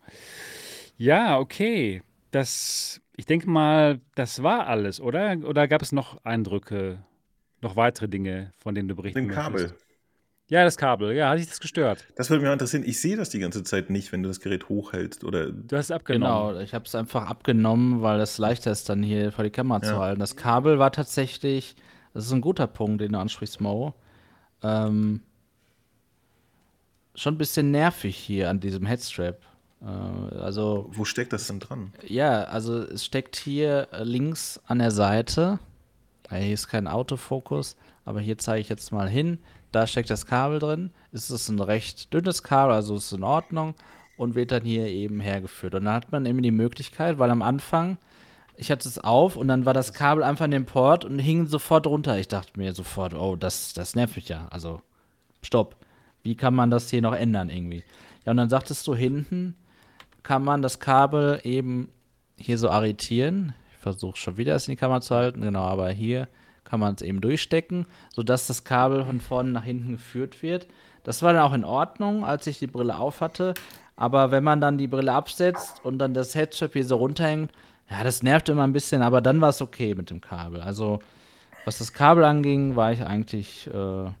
[0.99, 2.03] Ja, okay.
[2.31, 5.37] Das, ich denke mal, das war alles, oder?
[5.45, 6.99] Oder gab es noch Eindrücke,
[7.61, 9.63] noch weitere Dinge, von denen du berichten Den Kabel.
[9.63, 9.85] möchtest?
[10.49, 11.15] Ja, das Kabel.
[11.15, 12.05] Ja, hat dich das gestört?
[12.15, 12.83] Das würde mich interessieren.
[12.85, 15.23] Ich sehe das die ganze Zeit nicht, wenn du das Gerät hochhältst.
[15.23, 16.49] Oder Du hast es abgenommen.
[16.53, 19.81] Genau, ich habe es einfach abgenommen, weil es leichter ist, dann hier vor die Kamera
[19.81, 19.99] zu Ja.
[19.99, 20.19] halten.
[20.19, 21.75] Das Kabel war tatsächlich,
[22.13, 23.93] das ist ein guter Punkt, den du ansprichst, Mo.
[24.63, 25.21] Ähm,
[27.15, 29.39] schon ein bisschen nervig hier an diesem Headstrap.
[29.81, 31.93] Äh, also, Wo steckt das denn dran?
[32.07, 35.59] ja, also es steckt hier links an der Seite.
[36.29, 37.75] Hier ist kein Autofokus,
[38.05, 39.39] aber hier zeige ich jetzt mal hin.
[39.71, 40.91] Da steckt das Kabel drin.
[41.11, 43.75] Es ist ein recht dünnes Kabel, also ist in Ordnung
[44.17, 45.75] und wird dann hier eben hergeführt.
[45.75, 47.97] Und dann hat man eben die Möglichkeit, weil am Anfang,
[48.57, 51.47] ich hatte es auf und dann war das Kabel einfach in dem Port und hing
[51.47, 52.17] sofort runter.
[52.19, 54.47] Ich dachte mir sofort, oh, das, das nervt mich ja.
[54.51, 54.81] Also,
[55.41, 55.75] stopp.
[56.21, 57.83] Wie kann man das hier noch ändern irgendwie?
[58.25, 59.55] Ja, und dann sagtest du hinten,
[60.23, 61.89] kann man das Kabel eben
[62.37, 63.53] hier so arretieren.
[63.71, 66.27] Ich versuche schon wieder es in die Kamera zu halten, genau, aber hier
[66.63, 70.67] kann man es eben durchstecken, sodass das Kabel von vorne nach hinten geführt wird.
[71.03, 73.53] Das war dann auch in Ordnung, als ich die Brille auf hatte.
[73.95, 77.51] Aber wenn man dann die Brille absetzt und dann das Headstrap hier so runterhängt,
[77.89, 80.61] ja, das nervt immer ein bisschen, aber dann war es okay mit dem Kabel.
[80.61, 80.99] Also,
[81.65, 84.11] was das Kabel anging, war ich eigentlich äh,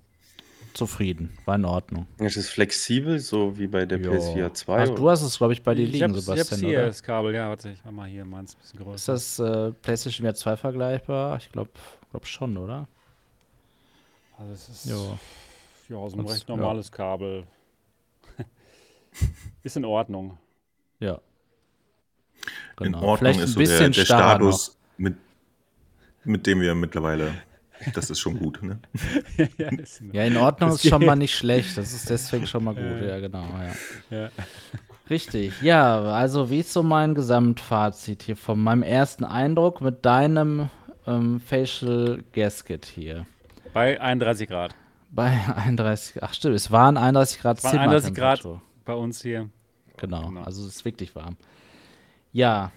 [0.79, 1.37] zufrieden.
[1.45, 2.07] War in Ordnung.
[2.17, 4.11] Es ist flexibel, so wie bei der Jo.
[4.13, 4.83] PS4 2.
[4.83, 6.87] Ach, du hast es, glaube ich, bei dir ich liegen, ich hab's Sebastian, hier, oder?
[6.87, 9.13] das Kabel, ja, warte, ich mach mal hier meins ein bisschen größer.
[9.13, 11.37] Ist das äh, PlayStation VR 2 vergleichbar?
[11.37, 11.69] Ich glaube
[12.11, 12.87] glaub schon, oder?
[14.37, 15.17] Also es ist Jo.
[15.89, 16.55] ja, so ein Das- recht ja.
[16.55, 17.45] normales Kabel.
[19.63, 20.37] ist in Ordnung.
[20.99, 21.19] Ja.
[22.79, 22.99] In Genau.
[22.99, 25.15] Ordnung Vielleicht ist ein so der, bisschen der starrer Status, mit,
[26.23, 27.33] mit dem wir mittlerweile.
[27.93, 28.79] Das ist schon gut, ne?
[29.57, 30.13] ja, in noch.
[30.13, 31.77] Ja, in Ordnung ist schon mal nicht schlecht.
[31.77, 33.07] Das ist deswegen schon mal gut.
[33.07, 33.19] Ja.
[33.19, 33.45] Genau.
[34.09, 34.17] Ja.
[34.17, 34.29] ja.
[35.09, 35.61] Richtig.
[35.61, 40.69] Ja, also wie ist so mein Gesamtfazit hier von meinem ersten Eindruck mit deinem
[41.07, 43.25] ähm, Facial Gasket hier?
[43.73, 44.75] Bei 31 Grad.
[45.11, 48.41] Bei 31, ach stimmt, es waren 31 Grad Es waren 31 Grad
[48.85, 49.49] bei uns hier.
[49.97, 50.41] Genau, Genau.
[50.43, 51.37] also es ist wirklich warm.
[52.31, 52.71] Ja,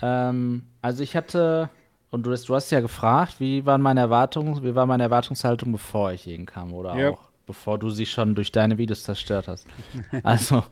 [0.00, 1.68] ähm, also ich hatte,
[2.14, 5.72] und du, hast- du hast ja gefragt, wie waren meine Erwartungen, wie war meine Erwartungshaltung,
[5.72, 7.10] bevor ich hierhin kam oder Ja.
[7.10, 9.66] auch bevor du sie schon durch deine Videos zerstört hast.
[10.22, 10.64] Also,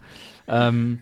[0.49, 1.01] ähm,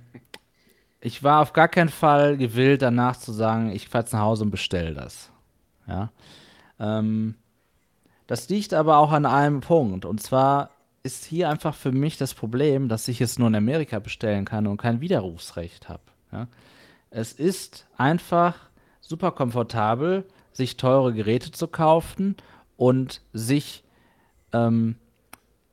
[1.00, 4.44] ich war auf gar keinen Fall gewillt, danach zu sagen, ich fahr jetzt nach Hause
[4.44, 5.30] und bestell das.
[5.86, 6.10] Ja.
[6.80, 7.36] Ähm,
[8.26, 10.04] das liegt aber auch an einem Punkt.
[10.04, 10.70] Und zwar
[11.02, 14.66] ist hier einfach für mich das Problem, dass ich es nur in Amerika bestellen kann
[14.66, 16.02] und kein Widerrufsrecht habe.
[16.32, 16.48] Ja?
[17.10, 18.56] Es ist einfach
[19.10, 22.36] super komfortabel, sich teure Geräte zu kaufen
[22.76, 23.82] und sich
[24.52, 24.94] ähm,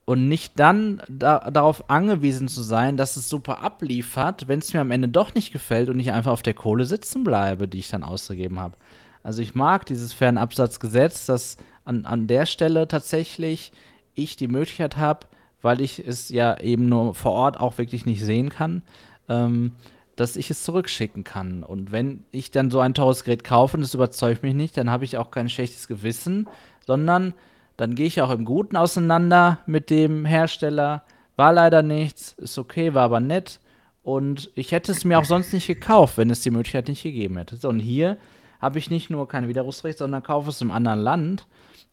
[0.06, 4.80] und nicht dann da, darauf angewiesen zu sein, dass es super abliefert, wenn es mir
[4.80, 7.90] am Ende doch nicht gefällt und ich einfach auf der Kohle sitzen bleibe, die ich
[7.90, 8.76] dann ausgegeben habe.
[9.22, 13.72] Also ich mag dieses Fernabsatzgesetz, dass an, an der Stelle tatsächlich
[14.16, 15.28] ich die Möglichkeit habe,
[15.62, 18.82] weil ich es ja eben nur vor Ort auch wirklich nicht sehen kann,
[19.30, 19.74] ähm,
[20.18, 21.64] dass ich es zurückschicken kann.
[21.64, 24.90] Und wenn ich dann so ein teures Gerät kaufe und es überzeugt mich nicht, dann
[24.90, 26.50] habe ich auch kein schlechtes Gewissen,
[26.86, 27.34] sondern
[27.78, 31.04] dann gehe ich auch im Guten auseinander mit dem Hersteller.
[31.36, 33.60] War leider nichts, ist okay, war aber nett.
[34.02, 37.38] Und ich hätte es mir auch sonst nicht gekauft, wenn es die Möglichkeit nicht gegeben
[37.38, 37.56] hätte.
[37.56, 38.18] So, und hier
[38.60, 41.46] habe ich nicht nur kein Widerrufsrecht, sondern kaufe es im anderen Land.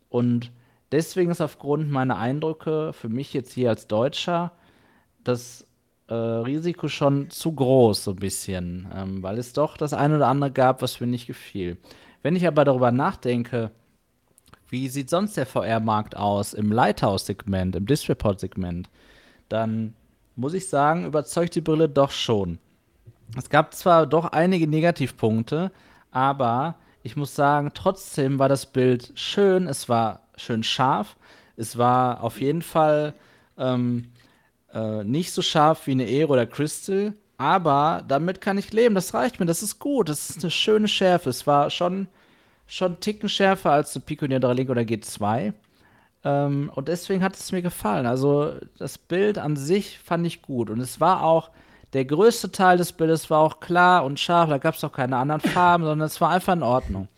[0.09, 0.51] Und
[0.93, 4.53] deswegen ist aufgrund meiner Eindrücke für mich jetzt hier als Deutscher
[5.25, 5.67] das
[6.09, 10.29] äh, Risiko schon zu groß, so ein bisschen, ähm, weil es doch das eine oder
[10.29, 11.79] andere gab, was mir nicht gefiel.
[12.23, 13.71] Wenn ich aber darüber nachdenke,
[14.69, 18.89] wie sieht sonst der VR-Markt aus im Lighthouse-Segment, im DisplayPort-Segment,
[19.49, 19.95] dann
[20.37, 22.59] muss ich sagen, überzeugt die Brille doch schon.
[23.37, 25.71] Es gab zwar doch einige Negativpunkte,
[26.11, 31.17] aber ich muss sagen, trotzdem war das Bild schön, es war schön scharf,
[31.57, 33.15] es war auf jeden Fall
[33.59, 34.11] ähm,
[34.75, 39.15] äh, nicht so scharf wie eine Aero oder Crystal, aber damit kann ich leben, das
[39.15, 41.31] reicht mir, das ist gut, das ist eine schöne Schärfe.
[41.31, 42.09] Es war schon,
[42.67, 45.53] schon einen Ticken schärfer als eine Pico Neo Link oder G2.
[46.25, 48.07] Ähm, und deswegen hat es mir gefallen.
[48.07, 50.71] Also das Bild an sich fand ich gut.
[50.71, 51.51] Und es war auch,
[51.93, 54.49] der größte Teil des Bildes war auch klar und scharf.
[54.49, 57.09] Da gab es auch keine anderen Farben, sondern es war einfach in Ordnung.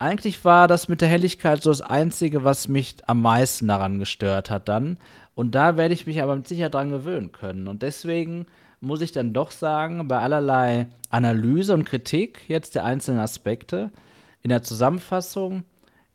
[0.00, 4.50] Eigentlich war das mit der Helligkeit so das Einzige, was mich am meisten daran gestört
[4.50, 4.98] hat dann.
[5.38, 7.68] Und da werde ich mich aber mit Sicherheit dran gewöhnen können.
[7.68, 8.46] Und deswegen
[8.80, 13.92] muss ich dann doch sagen, bei allerlei Analyse und Kritik jetzt der einzelnen Aspekte,
[14.42, 15.62] in der Zusammenfassung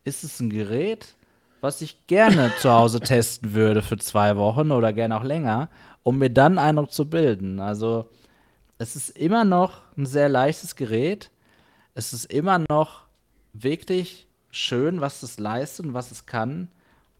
[0.03, 1.15] ist es ein Gerät,
[1.61, 5.69] was ich gerne zu Hause testen würde für zwei Wochen oder gerne auch länger,
[6.03, 7.61] um mir dann einen Eindruck zu bilden.
[7.61, 8.09] Also
[8.77, 11.31] es ist immer noch ein sehr leichtes Gerät.
[11.95, 13.03] Es ist immer noch
[13.53, 16.67] wirklich schön, was es leistet und was es kann.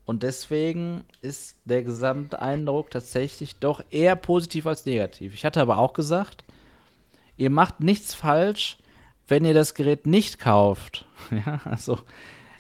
[0.06, 5.34] Und deswegen ist der Gesamteindruck tatsächlich doch eher positiv als negativ.
[5.34, 6.44] Ich hatte aber auch gesagt,
[7.38, 8.78] ihr macht nichts falsch,
[9.28, 11.06] wenn ihr das Gerät nicht kauft.
[11.32, 12.00] Ja, also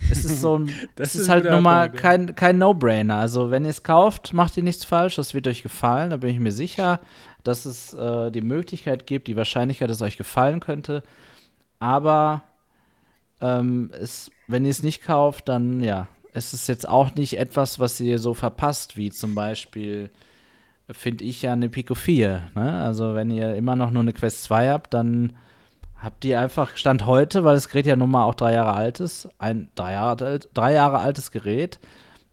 [0.09, 3.17] es ist so ein, Das es ist halt nun mal kein, kein No-Brainer.
[3.17, 6.29] Also wenn ihr es kauft, macht ihr nichts falsch, das wird euch gefallen, da bin
[6.29, 7.01] ich mir sicher,
[7.43, 11.03] dass es äh, die Möglichkeit gibt, die Wahrscheinlichkeit, dass es euch gefallen könnte.
[11.79, 12.43] Aber
[13.41, 17.79] ähm, es, wenn ihr es nicht kauft, dann ja, es ist jetzt auch nicht etwas,
[17.79, 20.09] was ihr so verpasst, wie zum Beispiel,
[20.91, 22.51] finde ich ja eine Pico 4.
[22.55, 22.81] Ne?
[22.81, 25.33] Also wenn ihr immer noch nur eine Quest 2 habt, dann
[25.97, 28.99] habt ihr einfach Stand heute, weil das Gerät ja nun mal auch drei Jahre alt
[28.99, 31.79] ist, ein drei Jahre, drei Jahre altes Gerät,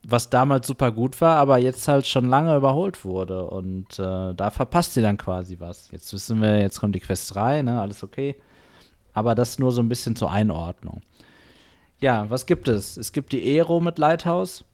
[0.03, 3.47] was damals super gut war, aber jetzt halt schon lange überholt wurde.
[3.47, 5.91] Und äh, da verpasst ihr dann quasi was.
[5.93, 8.37] Jetzt wissen wir, jetzt kommt die Quest 3, ne, alles okay.
[9.13, 11.03] Aber das nur so ein bisschen zur Einordnung.
[12.01, 12.97] Ja, was gibt es?
[12.97, 14.65] Es gibt die Aero mit Lighthouse.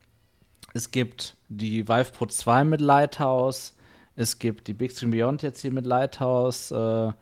[0.74, 3.74] Es gibt die Vive Pro 2 mit Lighthouse.
[4.15, 6.70] Es gibt die Big Screen Beyond jetzt hier mit Lighthouse.
[6.70, 7.12] Äh,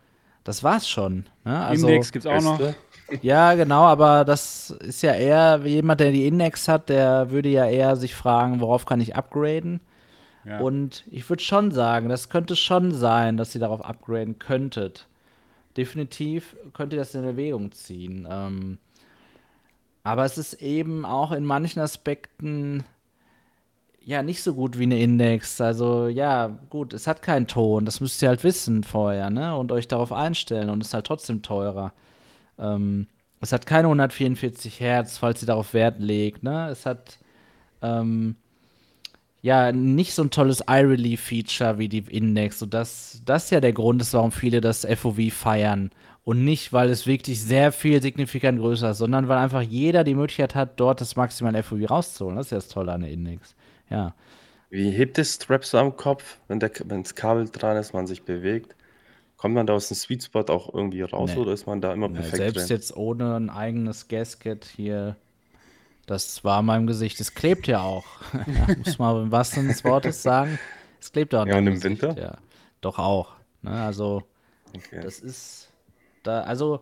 [0.44, 1.26] das war's schon.
[1.44, 1.58] Ne?
[1.58, 2.74] Also, Index gibt es auch noch.
[3.22, 7.66] Ja, genau, aber das ist ja eher, jemand, der die Index hat, der würde ja
[7.66, 9.80] eher sich fragen, worauf kann ich upgraden?
[10.44, 10.60] Ja.
[10.60, 15.06] Und ich würde schon sagen, das könnte schon sein, dass ihr darauf upgraden könntet.
[15.76, 18.26] Definitiv könnt ihr das in Erwägung ziehen.
[18.30, 18.78] Ähm,
[20.04, 22.84] aber es ist eben auch in manchen Aspekten
[24.00, 25.60] ja nicht so gut wie eine Index.
[25.60, 29.56] Also ja, gut, es hat keinen Ton, das müsst ihr halt wissen vorher, ne?
[29.56, 31.92] Und euch darauf einstellen und ist halt trotzdem teurer.
[32.58, 33.06] Ähm,
[33.40, 36.68] es hat keine 144 Hertz, falls ihr darauf Wert legt, ne?
[36.70, 37.18] Es hat
[37.82, 38.36] ähm,
[39.42, 42.62] ja nicht so ein tolles iRelief-Feature wie die Index.
[42.62, 45.90] Und das, das ja der Grund ist, warum viele das FOV feiern.
[46.24, 50.14] Und nicht, weil es wirklich sehr viel signifikant größer ist, sondern weil einfach jeder die
[50.14, 52.36] Möglichkeit hat, dort das maximale FOV rauszuholen.
[52.36, 53.54] Das ist ja das Tolle an der Index.
[53.90, 54.14] Ja.
[54.70, 58.74] Wie hebt das Strap so am Kopf, wenn das Kabel dran ist, man sich bewegt?
[59.36, 61.40] Kommt man da aus dem Sweet Spot auch irgendwie raus Nee.
[61.42, 62.76] oder ist man da immer perfekt selbst drin?
[62.76, 65.16] jetzt ohne ein eigenes Gasket hier,
[66.06, 67.20] das war an meinem Gesicht.
[67.20, 68.06] Es klebt ja auch.
[68.32, 70.58] ja, muss man im wahrsten des Wortes sagen.
[71.00, 72.18] Es klebt auch Ja, und im Gesicht, Winter?
[72.20, 72.38] Ja,
[72.80, 73.34] doch auch.
[73.60, 73.70] Ne?
[73.72, 74.22] Also,
[74.74, 75.00] Okay.
[75.02, 75.68] das ist
[76.24, 76.80] da, also,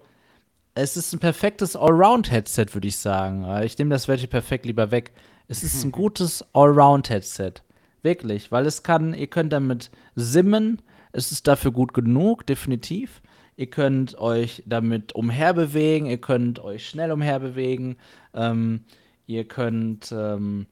[0.74, 3.46] es ist ein perfektes Allround-Headset, würde ich sagen.
[3.62, 5.12] Ich nehme das welche perfekt lieber weg.
[5.48, 7.54] Es ist ein gutes Allround-Headset.
[8.02, 10.82] Wirklich, weil es kann, ihr könnt damit simmen,
[11.12, 13.22] es ist dafür gut genug, definitiv.
[13.56, 17.96] Ihr könnt euch damit umherbewegen, ihr könnt euch schnell umherbewegen,
[18.34, 18.84] ähm,
[19.26, 20.66] ihr könnt ähm,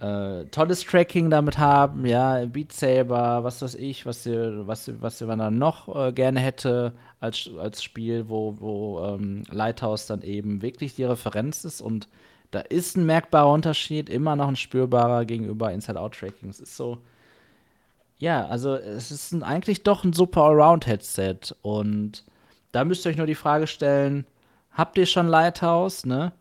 [0.00, 5.00] äh, tolles Tracking damit haben, ja, Beat Saber, was weiß ich, was ihr, was, ihr-
[5.00, 10.22] was ihr dann noch äh, gerne hätte als, als Spiel, wo, wo ähm, Lighthouse dann
[10.22, 12.08] eben wirklich die Referenz ist und
[12.50, 16.48] da ist ein merkbarer Unterschied, immer noch ein spürbarer gegenüber Inside-Out-Tracking.
[16.48, 16.98] Es ist so,
[18.18, 22.24] ja, also es ist ein, eigentlich doch ein super Allround-Headset und
[22.72, 24.26] da müsst ihr euch nur die Frage stellen,
[24.72, 26.32] habt ihr schon Lighthouse, ne?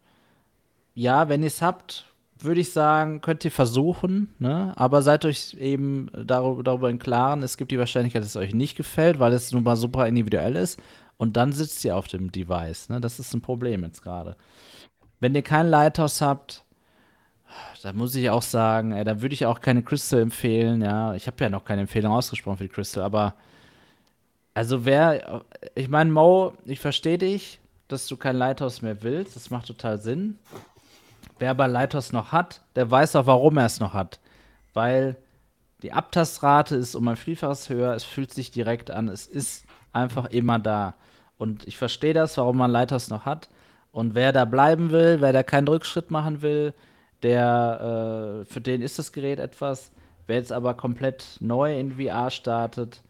[0.93, 2.05] Ja, wenn ihr es habt,
[2.39, 4.73] würde ich sagen, könnt ihr versuchen, ne?
[4.75, 8.53] Aber seid euch eben darüber, darüber im Klaren, es gibt die Wahrscheinlichkeit, dass es euch
[8.53, 10.79] nicht gefällt, weil es nun mal super individuell ist.
[11.17, 12.99] Und dann sitzt ihr auf dem Device, ne?
[12.99, 14.35] Das ist ein Problem jetzt gerade.
[15.19, 16.63] Wenn ihr kein Lighthouse habt,
[17.83, 21.13] da muss ich auch sagen, ey, da würde ich auch keine Crystal empfehlen, ja.
[21.15, 23.35] Ich habe ja noch keine Empfehlung ausgesprochen für die Crystal, aber
[24.53, 25.43] also wer,
[25.75, 29.99] ich meine, Mo, ich verstehe dich, dass du kein Lighthouse mehr willst, das macht total
[29.99, 30.39] Sinn.
[31.39, 34.19] Wer aber Lighthouse noch hat, der weiß auch, warum er es noch hat.
[34.73, 35.17] Weil
[35.81, 40.25] die Abtastrate ist um ein Vielfaches höher, es fühlt sich direkt an, es ist einfach
[40.27, 40.95] immer da.
[41.37, 43.49] Und ich verstehe das, warum man Lighthouse noch hat.
[43.91, 46.73] Und wer da bleiben will, wer da keinen Rückschritt machen will,
[47.23, 49.91] der, äh, für den ist das Gerät etwas.
[50.27, 53.01] Wer jetzt aber komplett neu in VR startet,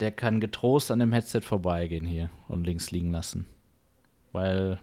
[0.00, 3.46] der kann getrost an dem Headset vorbeigehen hier und links liegen lassen.
[4.32, 4.80] Weil,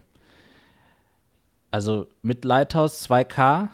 [1.76, 3.68] also mit Lighthouse 2K,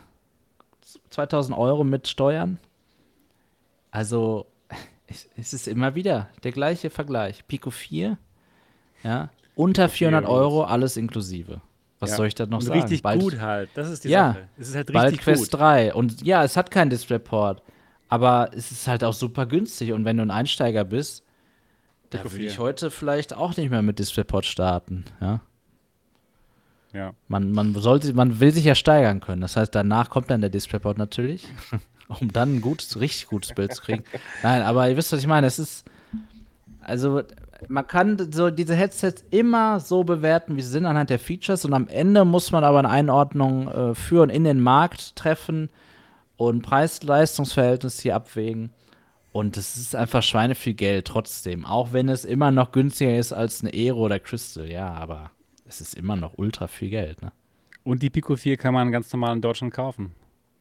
[1.11, 2.59] 2000 Euro mit Steuern.
[3.93, 4.47] Also,
[5.07, 7.47] es, es ist immer wieder der gleiche Vergleich.
[7.47, 8.19] Pico 4,
[9.05, 11.61] ja, unter 400 Euro, alles inklusive.
[12.01, 12.17] Was Ja.
[12.17, 12.81] soll ich da noch Und sagen?
[12.81, 13.71] richtig Bald- gut halt.
[13.75, 14.33] Das ist die Ja.
[14.33, 14.49] Sache.
[14.59, 15.61] Es ist halt Bald richtig Quest gut.
[15.61, 15.95] 3.
[15.95, 17.63] Und ja, es hat keinen Displayport.
[18.09, 19.93] Aber es ist halt auch super günstig.
[19.93, 21.23] Und wenn du ein Einsteiger bist,
[22.11, 22.63] da Pico würde ich 4.
[22.65, 25.05] heute vielleicht auch nicht mehr mit Displayport starten.
[25.21, 25.41] Ja.
[26.93, 27.15] Ja.
[27.29, 29.41] Man, man, sollte, man will sich ja steigern können.
[29.41, 31.47] Das heißt, danach kommt dann der Displayport natürlich,
[32.21, 34.05] um dann ein gutes, richtig gutes Bild zu kriegen.
[34.43, 35.47] Nein, aber ihr wisst, was ich meine.
[35.47, 35.85] Es ist,
[36.81, 37.23] also,
[37.69, 41.65] man kann so diese Headsets immer so bewerten, wie sie sind, anhand der Features.
[41.65, 45.71] Und am Ende muss man aber eine Einordnung äh, für und in den Markt treffen
[46.37, 48.71] und Preis-Leistungs-Verhältnis hier abwägen.
[49.33, 51.65] Und es ist einfach Schweine viel Geld trotzdem.
[51.65, 54.71] Auch wenn es immer noch günstiger ist als eine Aero oder Crystal.
[54.71, 55.31] Ja, aber
[55.81, 57.33] es ist immer noch ultra viel Geld, ne?
[57.85, 60.15] Und die Pico 4 kann man ganz normal in Deutschland kaufen.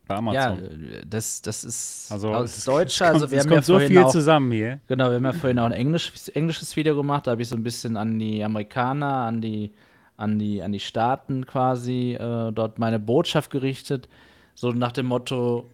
[0.08, 0.60] Bei Ja, Amazon.
[0.60, 4.12] äh, das, das ist also aus Deutscher, kommt, also wir haben ja so viel auch,
[4.12, 4.80] zusammen hier.
[4.88, 7.56] genau, wir haben ja vorhin auch ein Englisch, englisches Video gemacht, da habe ich so
[7.56, 9.72] ein bisschen an die Amerikaner, an die,
[10.18, 14.10] an die, an die Staaten quasi äh, dort meine Botschaft gerichtet.
[14.56, 15.70] So nach dem Motto,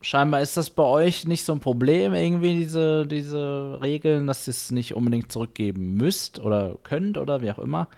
[0.00, 4.52] scheinbar ist das bei euch nicht so ein Problem, irgendwie diese, diese Regeln, dass ihr
[4.52, 7.88] es nicht unbedingt zurückgeben müsst oder könnt oder wie auch immer.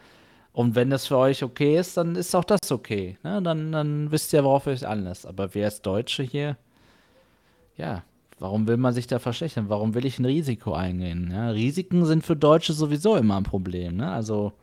[0.57, 3.19] Und wenn das für euch okay ist, dann ist auch das okay.
[3.23, 3.43] Ne?
[3.43, 5.27] Dann, dann wisst ihr, worauf ihr euch anlasst.
[5.27, 6.57] Aber wir als Deutsche hier,
[7.77, 8.05] ja,
[8.39, 9.69] warum will man sich da verschlechtern?
[9.69, 11.31] Warum will ich ein Risiko eingehen?
[11.31, 11.51] Ja?
[11.51, 13.99] Risiken sind für Deutsche sowieso immer ein Problem.
[13.99, 14.11] Ne?
[14.11, 14.55] Also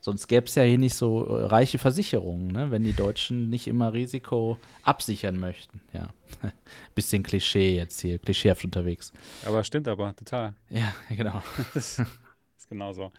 [0.00, 2.70] sonst gäbe es ja hier nicht so äh, reiche Versicherungen, ne?
[2.70, 5.80] wenn die Deutschen nicht immer Risiko absichern möchten.
[5.92, 6.06] Ja,
[6.94, 9.12] bisschen Klischee jetzt hier, klischeehaft unterwegs.
[9.44, 10.54] Aber stimmt aber, total.
[10.70, 11.42] Ja, genau.
[11.74, 13.10] Das ist genauso.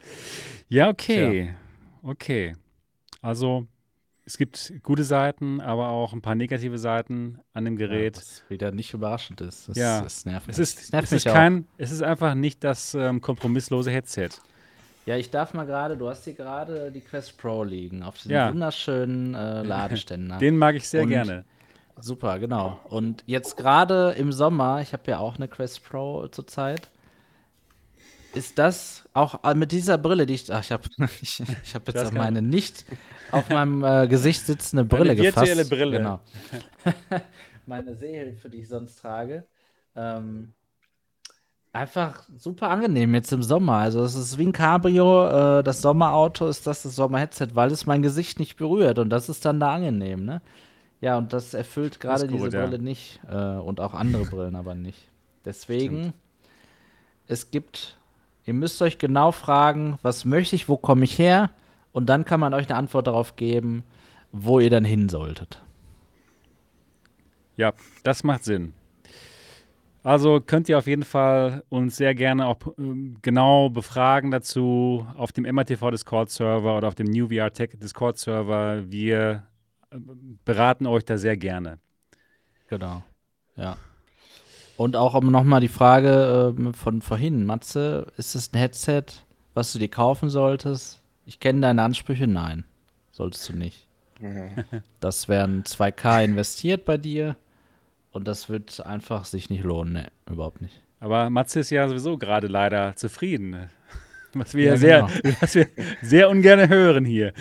[0.70, 1.54] Ja, okay.
[2.04, 2.56] Okay.
[3.22, 3.68] Also,
[4.26, 8.18] es gibt gute Seiten, aber auch ein paar negative Seiten an dem Ja, Gerät.
[8.18, 9.70] was wieder nicht überraschend ist.
[9.70, 11.36] Das, Ja, das nervt Es ist, nervt es ist mich auch.
[11.36, 14.30] kein, es ist einfach nicht das ähm, kompromisslose Headset.
[15.06, 18.32] Ja, ich darf mal gerade, du hast hier gerade die Quest Pro liegen, auf diesem
[18.32, 18.50] Ja.
[18.50, 20.38] wunderschönen äh, Ladeständer.
[20.38, 21.46] Den mag ich sehr Und- gerne.
[22.00, 22.80] Super, genau.
[22.90, 26.90] Und jetzt gerade im Sommer, ich habe ja auch eine Quest Pro zurzeit,
[28.34, 30.84] ist das auch äh, mit dieser Brille, die ich, ach, ich habe
[31.22, 32.86] ich, ich hab jetzt auf meine nicht
[33.32, 35.70] auf meinem äh, Gesicht sitzende Brille Eine virtuelle gefasst.
[35.70, 35.98] Brille.
[35.98, 36.20] Genau.
[37.66, 39.46] meine Sehhilfe, die ich sonst trage.
[39.96, 40.54] Ähm,
[41.74, 43.78] einfach super angenehm jetzt im Sommer.
[43.78, 47.86] Also es ist wie ein Cabrio, äh, das Sommerauto ist das das Sommerheadset, weil es
[47.86, 50.42] mein Gesicht nicht berührt und das ist dann da angenehm, ne?
[51.00, 52.66] Ja, und das erfüllt gerade gut, diese ja.
[52.66, 55.08] Brille nicht äh, und auch andere Brillen aber nicht.
[55.46, 56.14] Deswegen,
[57.28, 57.97] es gibt,
[58.48, 61.52] ihr müsst euch genau fragen, was möchte ich, wo komme ich her?
[61.92, 63.84] Und dann kann man euch eine Antwort darauf geben,
[64.32, 65.62] wo ihr dann hin solltet.
[67.58, 68.74] Ja, das macht Sinn.
[70.04, 75.34] Also könnt ihr auf jeden Fall uns sehr gerne auch ähm, genau befragen dazu auf
[75.34, 78.90] dem MATV Discord Server oder auf dem New VR Tech Discord Server.
[78.90, 79.44] Wir
[79.92, 79.98] äh,
[80.46, 81.80] beraten euch da sehr gerne.
[82.70, 83.04] Genau.
[83.58, 83.76] Ja.
[84.78, 89.06] Und auch um nochmal die Frage ähm, von vorhin, Matze, ist es ein Headset,
[89.56, 91.02] was du dir kaufen solltest?
[91.26, 92.64] Ich kenne deine Ansprüche, nein.
[93.12, 93.88] Solltest du nicht.
[95.00, 97.36] Das wären 2K investiert bei dir
[98.12, 99.94] und das wird einfach sich nicht lohnen.
[99.94, 100.82] Nee, überhaupt nicht.
[101.00, 103.70] Aber Matze ist ja sowieso gerade leider zufrieden.
[104.34, 105.36] Was wir Ja, ja sehr, genau.
[105.40, 105.68] was wir
[106.02, 107.34] sehr ungern hören hier.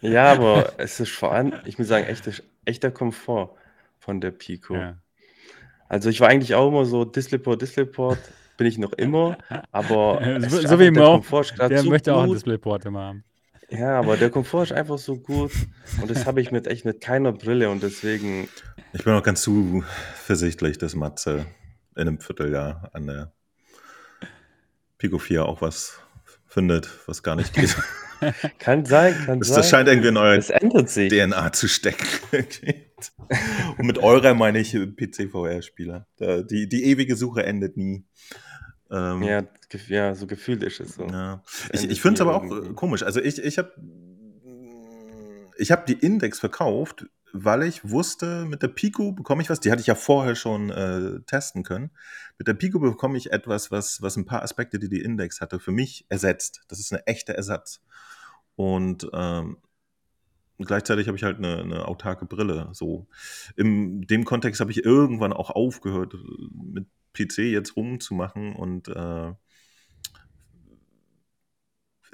[0.00, 2.32] ja, aber es ist vor allem, ich muss sagen, echter,
[2.64, 3.50] echter Komfort
[3.98, 4.74] von der Pico.
[4.74, 4.96] Ja.
[5.88, 8.18] Also ich war eigentlich auch immer so Displayport, Displayport,
[8.56, 9.36] bin ich noch immer,
[9.72, 10.84] aber So- ist so wie
[11.46, 12.36] ist grad Der so möchte auch einen gut.
[12.36, 13.24] Displayport immer haben.
[13.70, 15.50] Ja, aber der Komfort ist einfach so gut
[16.00, 18.48] und das habe ich mit echt mit keiner Brille und deswegen,
[18.92, 21.46] Ich bin auch ganz zuversichtlich, dass Matze
[21.96, 23.32] in einem Vierteljahr an der
[24.98, 25.98] Pico 4 auch was
[26.46, 27.74] findet, was gar nicht geht.
[28.58, 29.56] kann sein, kann Das, sein.
[29.56, 30.16] das scheint irgendwie in
[30.86, 31.10] sich.
[31.10, 32.06] DNA zu stecken.
[33.78, 36.06] Und mit eurer meine ich PC-VR-Spieler.
[36.16, 38.04] Da- Die, die ewige Suche endet nie.
[38.90, 39.42] Ähm, Ja,
[39.88, 41.06] ja, so gefühlt ist es so.
[41.06, 41.42] Ja.
[41.72, 42.70] Ich, ich finde es aber auch irgendwie.
[42.70, 43.02] äh, komisch.
[43.02, 43.72] Also ich, ich habe
[45.56, 49.60] ich hab die Index verkauft, weil ich wusste, mit der Pico bekomme ich was.
[49.60, 51.90] Die hatte ich ja vorher schon äh, testen können.
[52.38, 55.58] Mit der Pico bekomme ich etwas, was, was ein paar Aspekte, die die Index hatte,
[55.58, 56.62] für mich ersetzt.
[56.68, 57.80] Das ist ein echter Ersatz.
[58.56, 59.56] Und ähm,
[60.58, 62.68] gleichzeitig habe ich halt eine, eine autarke Brille.
[62.72, 63.06] So
[63.56, 66.14] in dem Kontext habe ich irgendwann auch aufgehört,
[66.52, 69.32] mit PC jetzt rumzumachen und äh,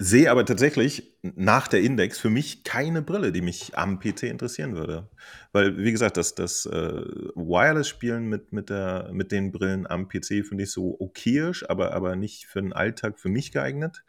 [0.03, 4.75] sehe aber tatsächlich nach der Index für mich keine Brille, die mich am PC interessieren
[4.75, 5.11] würde.
[5.53, 7.05] Weil, wie gesagt, das, das äh,
[7.35, 8.73] Wireless-Spielen mit, mit,
[9.13, 13.21] mit den Brillen am PC finde ich so okayisch, aber, aber nicht für den Alltag
[13.21, 14.03] für mich geeignet.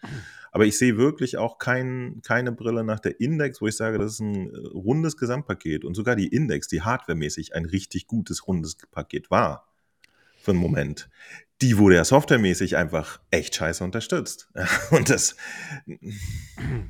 [0.54, 4.14] Aber ich sehe wirklich auch kein, keine Brille nach der Index, wo ich sage, das
[4.14, 5.84] ist ein äh, rundes Gesamtpaket.
[5.84, 9.68] Und sogar die Index, die hardwaremäßig ein richtig gutes rundes Paket war,
[10.38, 11.10] für einen Moment,
[11.62, 14.50] die wurde ja softwaremäßig einfach echt scheiße unterstützt.
[14.92, 15.36] Und das,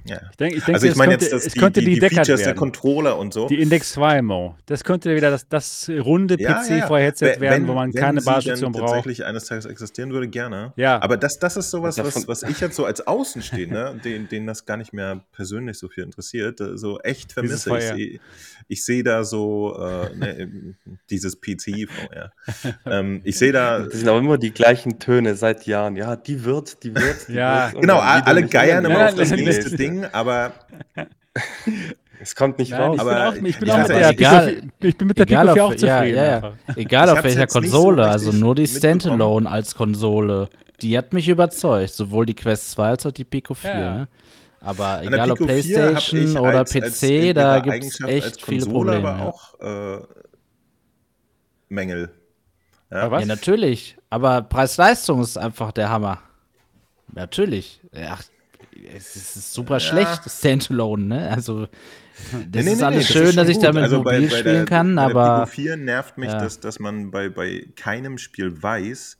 [0.05, 0.21] ja.
[0.31, 1.99] Ich denke, ich denke Also ich meine könnte, jetzt, dass es die, könnte die, die,
[1.99, 2.57] Features der werden.
[2.57, 3.47] Controller und so.
[3.47, 4.55] Die Index 2 Mo.
[4.65, 6.87] Das könnte wieder das, das runde Ja, ja, ja.
[6.87, 8.87] PC-Headset Wenn- werden, wo man keine Basisstation braucht.
[8.87, 10.73] tatsächlich eines Tages existieren würde, gerne.
[10.77, 11.01] Ja.
[11.01, 14.65] Aber das, das ist sowas, was, was ich jetzt so als Außenstehender, den, den das
[14.65, 17.77] gar nicht mehr persönlich so viel interessiert, äh, so echt vermisse.
[17.77, 18.19] Ich sehe
[18.67, 20.75] ich seh da so äh, ne,
[21.09, 22.31] dieses PC-VR.
[22.85, 25.95] ähm, ich sehe da Das sind auch immer die gleichen Töne seit Jahren.
[25.95, 27.27] Ja, die wird, die wird.
[27.27, 27.71] Die Ja.
[27.71, 27.81] wird.
[27.81, 30.51] Genau, alle geiern immer Ja, auf das das- nächste Ding, aber
[32.23, 32.97] Es kommt nicht Nein, raus.
[32.97, 34.97] ich bin aber auch, ich bin ja, auch mit aber der egal- Pico 4, ich
[34.97, 36.15] bin mit der egal Pico 4 auf- auch zufrieden.
[36.17, 36.53] ja, ja.
[36.75, 38.67] Egal Ich auf welcher so Konsole, richtig also nur die.
[38.67, 40.49] Standalone als Konsole,
[40.81, 43.69] die hat mich überzeugt, sowohl die Quest 2 als auch die Pico 4.
[43.71, 43.93] Ja.
[43.95, 44.07] Ne?
[44.59, 48.23] Aber egal ob Pico 4 hab PlayStation ich oder als- PC, da gibt es echt
[48.25, 49.09] als viele Konsole Probleme.
[49.09, 49.99] aber auch äh,
[51.69, 52.11] Mängel.
[52.91, 53.19] Ja?
[53.19, 53.97] Ja, natürlich.
[54.11, 56.19] Aber Preis-Leistung ist einfach der Hammer.
[57.13, 57.81] Natürlich.
[57.93, 58.17] Ja,
[58.95, 59.79] es ist super Ja.
[59.79, 61.29] schlecht, Standalone, ne?
[61.31, 61.69] Also, das
[62.31, 63.63] Nee, nee, ist nee, alles das schön, schon dass ich gut.
[63.65, 66.39] damit Also bei- mobil bei spielen der, kann, bei aber Pico 4 nervt mich, ja.
[66.39, 69.17] dass, dass man bei, bei keinem Spiel weiß,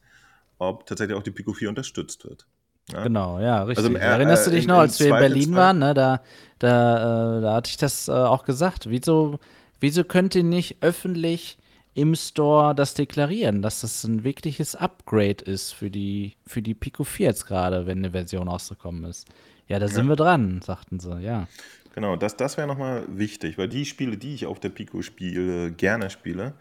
[0.59, 2.45] ob tatsächlich auch die Pico 4 unterstützt wird.
[2.91, 3.03] Ja?
[3.03, 3.85] Genau, ja, richtig.
[3.85, 6.21] Also Er- Erinnerst du äh, dich im- noch, als wir in Berlin waren, ne, da,
[6.59, 8.89] da, äh, da hatte ich das äh, auch gesagt.
[8.89, 9.39] Wieso,
[9.79, 11.57] wieso könnt ihr nicht öffentlich
[11.93, 17.03] im Store das deklarieren, dass das ein wirkliches Upgrade ist für die, für die Pico
[17.03, 19.27] 4 jetzt gerade, wenn eine Version rausgekommen ist?
[19.67, 21.47] Ja, da sind wir dran, sagten sie, ja.
[21.93, 25.71] Genau, das, das wäre nochmal wichtig, weil die Spiele, die ich auf der Pico spiele,
[25.71, 26.53] gerne spiele,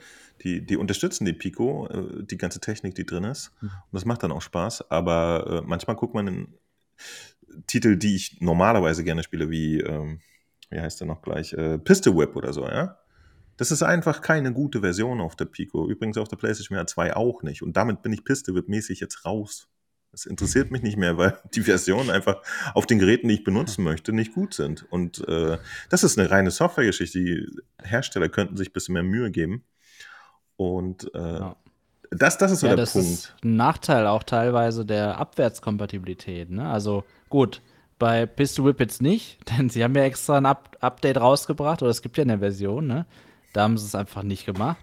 [0.43, 3.53] die, die unterstützen die Pico, äh, die ganze Technik, die drin ist.
[3.61, 3.69] Mhm.
[3.69, 4.91] Und das macht dann auch Spaß.
[4.91, 6.49] Aber äh, manchmal guckt man in
[7.67, 10.21] Titel, die ich normalerweise gerne spiele, wie, ähm,
[10.71, 12.97] wie heißt der noch gleich, äh, Pistol Whip oder so, ja.
[13.61, 15.87] Das ist einfach keine gute Version auf der Pico.
[15.87, 17.63] Übrigens auf der PlayStation VR 2 auch nicht.
[17.63, 19.69] Und damit bin ich Pistol Whip-mäßig jetzt raus.
[20.13, 22.41] Das interessiert mich nicht mehr, weil die Versionen einfach
[22.73, 24.91] auf den Geräten, die ich benutzen möchte, nicht gut sind.
[24.91, 25.59] Und äh,
[25.91, 27.19] das ist eine reine Softwaregeschichte.
[27.19, 27.47] Die
[27.83, 29.63] Hersteller könnten sich ein bisschen mehr Mühe geben.
[30.57, 31.57] Und äh, Ja.
[32.11, 33.09] das, das ist so Ja, der das Punkt.
[33.09, 36.49] ist ein Nachteil auch teilweise der Abwärtskompatibilität.
[36.51, 36.67] Ne?
[36.67, 37.61] Also gut,
[37.99, 41.91] bei Pistol Whip jetzt nicht, denn sie haben ja extra ein Up Update rausgebracht, oder
[41.91, 43.05] es gibt ja eine Version, ne?
[43.53, 44.79] Da haben sie es einfach nicht gemacht.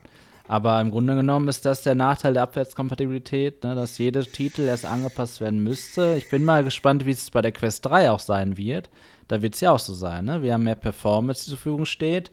[0.48, 3.76] Aber im Grunde genommen ist das der Nachteil der Abwärtskompatibilität, ne?
[3.76, 6.16] dass jeder Titel erst angepasst werden müsste.
[6.18, 8.90] Ich bin mal gespannt, wie es bei der Quest 3 auch sein wird.
[9.28, 10.26] Da wird es ja auch so sein.
[10.26, 10.42] Ne?
[10.42, 12.32] Wir haben mehr Performance, die zur Verfügung steht.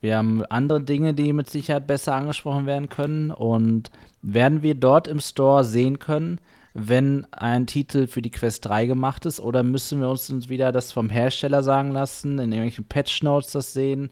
[0.00, 3.32] Wir haben andere Dinge, die mit Sicherheit besser angesprochen werden können.
[3.32, 3.90] Und
[4.22, 6.40] werden wir dort im Store sehen können,
[6.72, 9.40] wenn ein Titel für die Quest 3 gemacht ist?
[9.40, 13.72] Oder müssen wir uns wieder das vom Hersteller sagen lassen, in irgendwelchen Patch Notes das
[13.72, 14.10] sehen?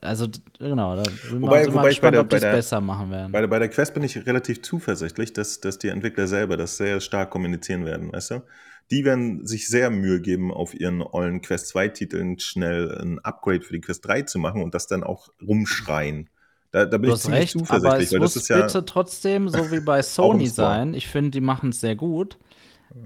[0.00, 0.26] Also,
[0.58, 3.32] genau, da bin Wobei- ich mal wobei gespannt, der- ob die es besser machen werden.
[3.32, 6.76] Bei der, bei der Quest bin ich relativ zuversichtlich, dass, dass die Entwickler selber das
[6.76, 8.42] sehr stark kommunizieren werden, weißt du?
[8.90, 13.72] Die werden sich sehr Mühe geben, auf ihren ollen Quest 2-Titeln schnell ein Upgrade für
[13.74, 16.28] die Quest 3 zu machen und das dann auch rumschreien.
[16.72, 18.48] Da, da bin Du ich hast ziemlich recht, aber zuversichtlich, es weil das muss ist
[18.48, 18.60] ja.
[18.62, 20.94] bitte trotzdem, so wie bei Sony sein.
[20.94, 22.36] Ich finde, die machen es sehr gut.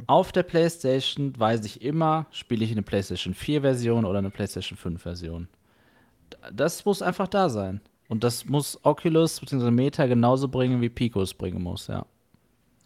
[0.06, 5.48] Auf der PlayStation weiß ich immer, spiele ich eine PlayStation 4-Version oder eine PlayStation 5-Version.
[6.52, 7.80] Das muss einfach da sein.
[8.08, 9.70] Und das muss Oculus bzw.
[9.70, 12.04] Meta genauso bringen, wie Pico es bringen muss, ja.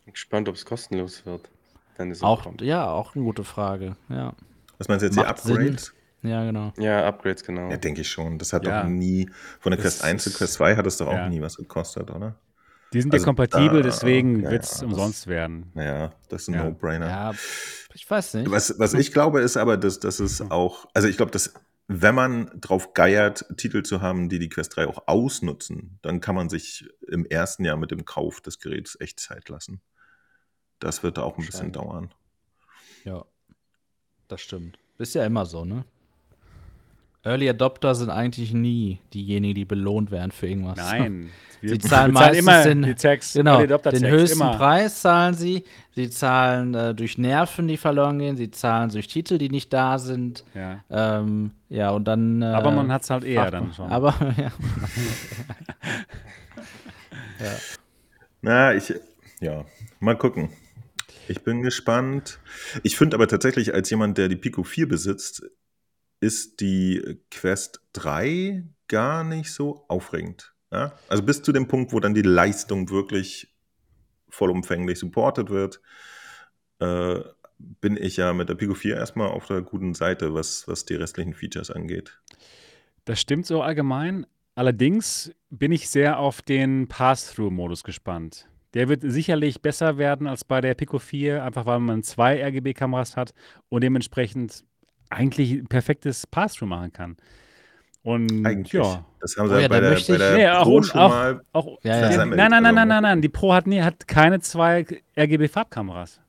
[0.04, 1.50] Bin gespannt, ob es kostenlos wird.
[1.96, 2.62] Dann ist es Auch, kommt.
[2.62, 4.32] ja, auch eine gute Frage, ja.
[4.78, 5.56] Was meinst du jetzt, die Macht Sinn.
[5.56, 5.92] Upgrades?
[6.22, 6.72] Ja, genau.
[6.78, 7.68] Ja, Upgrades, genau.
[7.70, 8.38] Ja, denke ich schon.
[8.38, 8.82] Das hat Ja.
[8.82, 9.28] doch nie,
[9.60, 11.28] von der Das Quest 1 zu Quest 2 hat es doch auch ja.
[11.28, 12.36] nie was gekostet, oder?
[12.92, 15.70] Die sind Also ja kompatibel, da- deswegen ja, wird es ja, umsonst werden.
[15.74, 16.64] Naja, das ist ein Ja.
[16.64, 17.06] No-Brainer.
[17.08, 17.32] Ja,
[17.92, 18.50] ich weiß nicht.
[18.50, 21.52] Was, was ich glaube, ist aber, dass, dass es auch, also ich glaube, dass
[21.88, 26.34] wenn man drauf geiert, Titel zu haben, die die Quest 3 auch ausnutzen, dann kann
[26.34, 29.80] man sich im ersten Jahr mit dem Kauf des Geräts echt Zeit lassen.
[30.78, 32.14] Das wird da auch ein bisschen dauern.
[33.04, 33.24] Ja,
[34.28, 34.78] das stimmt.
[34.98, 35.86] Ist ja immer so, ne?
[37.28, 40.76] Early Adopter sind eigentlich nie diejenigen, die belohnt werden für irgendwas.
[40.78, 41.30] Nein.
[41.60, 44.56] Wir, Sie zahlen meistens immer den- die Tags, Genau, Early Adopter den Tags, höchsten immer.
[44.56, 45.64] Preis zahlen sie.
[45.96, 48.36] Sie zahlen äh, durch Nerven, die verloren gehen.
[48.36, 50.44] Sie zahlen durch Titel, die nicht da sind.
[50.54, 50.84] Ja.
[50.88, 52.42] Ähm, ja, und dann.
[52.42, 53.90] Äh, Aber man hat es halt eher dann schon.
[53.90, 54.52] Aber, ja.
[58.40, 58.94] Na, ich,
[59.40, 59.64] ja,
[60.00, 60.50] mal gucken.
[61.26, 62.38] Ich bin gespannt.
[62.82, 65.42] Ich finde aber tatsächlich, als jemand, der die Pico 4 besitzt,
[66.20, 70.54] ist die Quest 3 gar nicht so aufregend.
[70.72, 70.92] Ja?
[71.08, 73.54] Also bis zu dem Punkt, wo dann die Leistung wirklich
[74.28, 75.80] vollumfänglich supportet wird,
[76.80, 77.20] äh,
[77.58, 80.94] bin ich ja mit der Pico 4 erstmal auf der guten Seite, was, was die
[80.94, 82.20] restlichen Features angeht.
[83.04, 84.26] Das stimmt so allgemein.
[84.54, 88.48] Allerdings bin ich sehr auf den Pass-Through-Modus gespannt.
[88.74, 93.16] Der wird sicherlich besser werden als bei der Pico 4, einfach weil man zwei RGB-Kameras
[93.16, 93.32] hat
[93.68, 94.64] und dementsprechend
[95.10, 97.16] eigentlich ein perfektes Pass-Through machen kann.
[98.02, 98.72] Und Eigentlich.
[98.72, 100.62] ja, Das haben Oh sie ja, bei, da der, möchte bei ich- der Nee, auch
[100.62, 101.40] Pro un- schon auch- mal.
[101.52, 102.16] auch Ja, ja.
[102.16, 104.86] nein, nein, nein, also- nein, nein, nein, die Pro hat, nie, hat keine zwei
[105.16, 106.20] RGB-Farbkameras.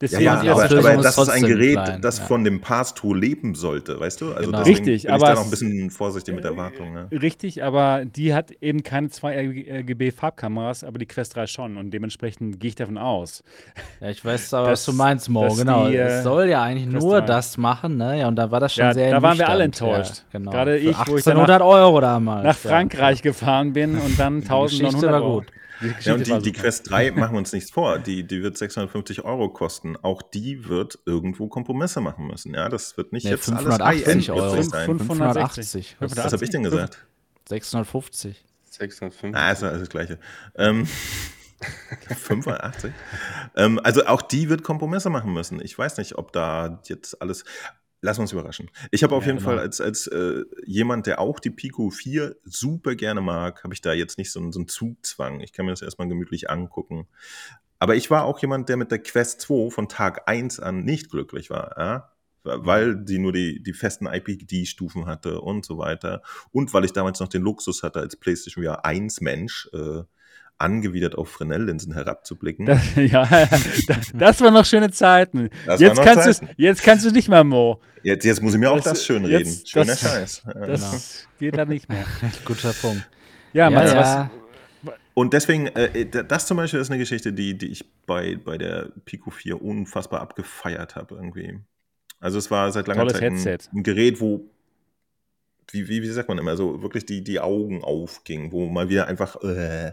[0.00, 2.24] Deswegen Ja, ja, aber, aber ist das ist ein Gerät, klein, das ja.
[2.26, 4.32] von dem Pass-Through leben sollte, weißt du?
[4.32, 4.58] Also Genau.
[4.58, 6.92] deswegen Richtig, bin aber ich da noch ein bisschen vorsichtig mit Erwartungen.
[6.92, 7.08] Ne?
[7.20, 9.36] Richtig, aber die hat eben keine zwei
[9.98, 11.76] RGB-Farbkameras, aber die Quest 3 schon.
[11.76, 13.42] Und dementsprechend gehe ich davon aus.
[14.00, 15.48] Ja, ich weiß aber, dass- was du meinst, Mo.
[15.54, 15.88] Genau.
[15.88, 17.26] die, es soll ja eigentlich Quest nur 3.
[17.26, 18.20] das machen, ne?
[18.20, 20.22] Ja, und da war das schon Ja, sehr da waren wir alle enttäuscht.
[20.32, 20.50] Ja, genau.
[20.52, 22.44] Gerade Für ich, wo ich 1800 Euro damals.
[22.44, 22.70] Nach ja.
[22.70, 25.34] Frankreich gefahren bin und dann 1900 Geschichte war Euro.
[25.40, 25.46] gut.
[25.80, 26.52] Die Ja, und die, die.
[26.52, 27.98] Quest 3 machen wir uns nichts vor.
[27.98, 29.96] Die, die wird 650 Euro kosten.
[29.96, 32.54] Auch die wird irgendwo Kompromisse machen müssen.
[32.54, 34.52] Ja, das wird nicht Nee, jetzt alles 580 High-End Euro.
[34.52, 34.86] wirklich sein.
[34.86, 35.96] 580.
[36.00, 37.06] Was, Was habe ich denn gesagt?
[37.48, 38.44] 650.
[38.70, 39.36] 605.
[39.36, 40.18] Ah, ist alles das Gleiche.
[40.56, 40.86] Ähm,
[42.08, 42.92] 85.
[43.56, 45.60] ähm, also auch die wird Kompromisse machen müssen.
[45.60, 47.44] Ich weiß nicht, ob da jetzt alles.
[48.00, 48.70] Lass uns überraschen.
[48.92, 49.50] Ich habe auf Ja, jeden genau.
[49.50, 53.80] Fall als, als äh, jemand, der auch die Pico 4 super gerne mag, habe ich
[53.80, 55.40] da jetzt nicht so, einen- so einen Zugzwang.
[55.40, 57.08] Ich kann mir das erstmal gemütlich angucken.
[57.80, 61.10] Aber ich war auch jemand, der mit der Quest 2 von Tag 1 an nicht
[61.10, 61.74] glücklich war.
[61.76, 62.12] Ja?
[62.44, 66.22] Weil sie nur die, die festen IPD-Stufen hatte und so weiter.
[66.52, 70.02] Und weil ich damals noch den Luxus hatte, als PlayStation VR 1 Mensch äh,
[70.58, 72.66] angewidert auf Fresnel-Linsen herabzublicken.
[72.66, 73.24] Das, ja,
[73.86, 75.50] das, das waren noch schöne Zeiten.
[75.66, 76.54] Das Jetzt waren noch kannst, Zeiten.
[76.56, 77.80] du, jetzt kannst du nicht mehr, Mo.
[78.02, 79.66] Jetzt, jetzt muss ich mir auch Das- das, schön jetzt- reden.
[79.66, 80.42] Schöner das- Scheiß.
[80.66, 82.04] Das geht dann nicht mehr.
[82.44, 83.08] Guter Punkt.
[83.52, 84.30] Ja, Ja, meinst du ja.
[85.14, 88.90] Und deswegen, äh, das zum Beispiel ist eine Geschichte, die, die ich bei, bei der
[89.04, 91.58] Pico 4 unfassbar abgefeiert habe irgendwie.
[92.20, 94.48] Also es war seit langer Tolles Zeit ein, ein Gerät, wo,
[95.72, 99.06] wie, wie, wie sagt man immer, so wirklich die, die Augen aufgingen, wo mal wieder
[99.06, 99.92] einfach äh,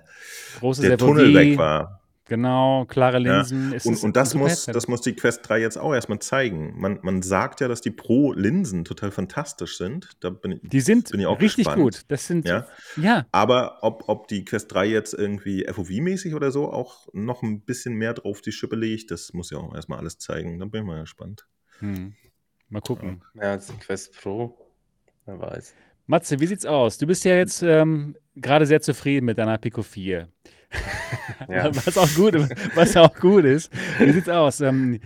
[0.60, 2.02] Großes der FOV, Tunnel weg war.
[2.28, 3.38] Genau, klare Ja.
[3.38, 3.72] Linsen.
[3.72, 6.74] Es Und, ist und das, muss, das muss die Quest 3 jetzt auch erstmal zeigen.
[6.76, 10.10] Man, man sagt ja, dass die Pro-Linsen total fantastisch sind.
[10.22, 11.84] Da bin ich, Die sind bin ich auch richtig gespannt.
[11.84, 12.02] gut.
[12.08, 12.66] Das sind, Ja.
[12.98, 17.62] ja, Aber ob, ob die Quest 3 jetzt irgendwie FOV-mäßig oder so auch noch ein
[17.62, 20.58] bisschen mehr drauf die Schippe legt, das muss ja auch erstmal alles zeigen.
[20.58, 21.46] Da bin ich mal gespannt.
[21.78, 22.16] Hm.
[22.70, 23.22] Mal gucken.
[23.36, 24.58] Mehr als die Quest Pro.
[25.26, 25.74] Wer weiß.
[26.08, 26.98] Matze, wie sieht's aus?
[26.98, 30.28] Du bist ja jetzt ähm, gerade sehr zufrieden mit deiner Pico 4.
[31.50, 31.74] Ja.
[31.86, 32.36] Was auch gut,
[32.76, 33.72] was auch gut ist.
[34.00, 34.62] Wie sieht's aus?
[34.62, 35.00] Ähm,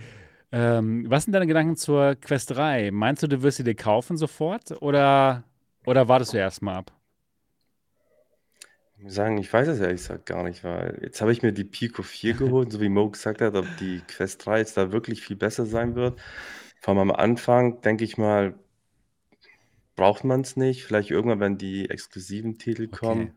[0.52, 2.90] ähm, was sind deine Gedanken zur Quest 3?
[2.90, 5.44] Meinst du, du wirst sie dir kaufen sofort oder,
[5.86, 6.92] oder wartest du erstmal ab?
[8.96, 11.52] Ich muss sagen, ich weiß es ehrlich gesagt gar nicht, weil jetzt habe ich mir
[11.52, 14.92] die Pico 4 geholt, so wie Mo gesagt hat, ob die Quest 3 jetzt da
[14.92, 16.20] wirklich viel besser sein wird.
[16.80, 18.54] Vor allem am Anfang, denke ich mal,
[20.00, 20.84] braucht man es nicht.
[20.84, 22.96] Vielleicht irgendwann, wenn die exklusiven Titel Okay.
[22.98, 23.32] kommen,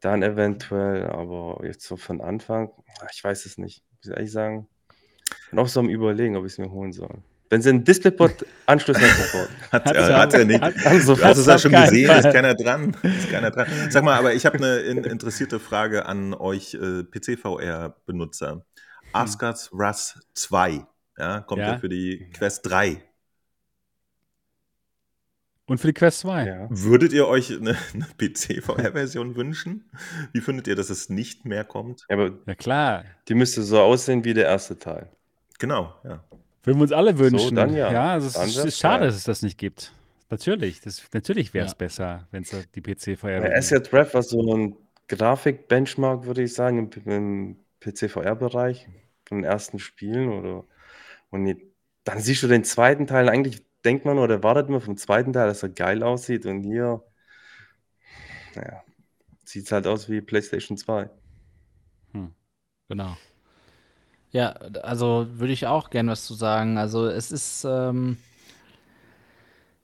[0.00, 3.84] dann eventuell, aber jetzt so von Anfang, ah, ich weiß es nicht.
[3.92, 4.66] Muss ich ehrlich sagen,
[5.50, 7.18] bin auch so am Überlegen, ob ich es mir holen soll.
[7.50, 9.48] Wenn sie einen DisplayPort-Anschluss hat, sofort.
[9.70, 10.60] Hat, Hat's er, ja- hat er nicht.
[10.60, 12.18] hat- Also, Du hast es hat's ja auf schon keinen gesehen, Fall.
[12.18, 12.96] ist keiner dran.
[13.04, 13.66] Ist keiner dran.
[13.90, 18.64] Sag mal, aber ich habe eine in, interessierte Frage an euch äh, PC-VR-Benutzer.
[19.12, 20.84] Asgard's Rust 2
[21.16, 21.72] ja, kommt ja.
[21.74, 21.78] Ja.
[21.78, 23.02] für die Quest 3.
[25.66, 26.46] Und für die Quest 2?
[26.46, 26.66] ja.
[26.70, 29.90] Würdet ihr euch eine, eine PC-VR-Version wünschen?
[30.32, 32.06] Wie findet ihr, dass es nicht mehr kommt?
[32.08, 33.04] Ja, aber Ja, klar.
[33.28, 35.10] die müsste so aussehen wie der erste Teil.
[35.58, 36.22] Genau, ja.
[36.62, 37.54] Würden wir uns alle wünschen.
[37.56, 38.12] dann ja.
[38.12, 39.92] also es Dann ist, wär's ist schade, dass es das nicht gibt.
[40.30, 41.78] Natürlich, das, natürlich wäre es Ja.
[41.78, 44.76] besser, wenn es die PC-Feuer Bei Asset Rev war so ein
[45.08, 48.88] Grafik-Benchmark, würde ich sagen, im, im PC-VR-Bereich
[49.28, 50.28] von den ersten Spielen.
[50.32, 50.64] Oder,
[51.30, 51.56] und
[52.04, 55.46] dann siehst du den zweiten Teil, eigentlich denkt man oder erwartet man vom zweiten Teil,
[55.48, 56.44] dass er geil aussieht.
[56.44, 57.02] Und hier,
[58.54, 58.82] naja,
[59.44, 61.08] sieht es halt aus wie PlayStation 2.
[62.88, 63.16] Genau.
[64.30, 64.50] Ja,
[64.82, 66.78] also würde ich auch gern was zu sagen.
[66.78, 68.16] Also es ist, ähm,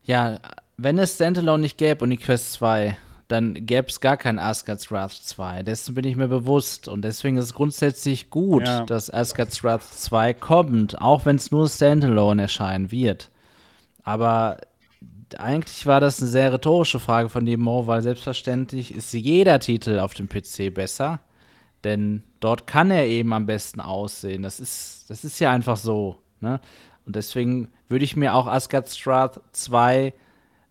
[0.05, 0.39] ja,
[0.77, 2.97] wenn es Standalone nicht gäbe und die Quest 2,
[3.29, 5.63] dann gäbe es gar kein Asgard's Wrath 2.
[5.63, 6.87] Dessen bin ich mir bewusst.
[6.87, 8.85] Und deswegen ist es grundsätzlich gut, Ja.
[8.85, 13.31] dass Asgard's Wrath 2 kommt, auch wenn es nur Standalone erscheinen wird.
[14.03, 14.59] Aber
[15.39, 19.99] eigentlich war das eine sehr rhetorische Frage von dir, Mo, weil selbstverständlich ist jeder Titel
[19.99, 21.21] auf dem PC besser.
[21.85, 24.43] Denn dort kann er eben am besten aussehen.
[24.43, 26.19] Das ist, das ist ja einfach so.
[26.41, 26.61] Ne?
[27.07, 30.15] Und deswegen würde ich mir auch Asgard's Wrath 2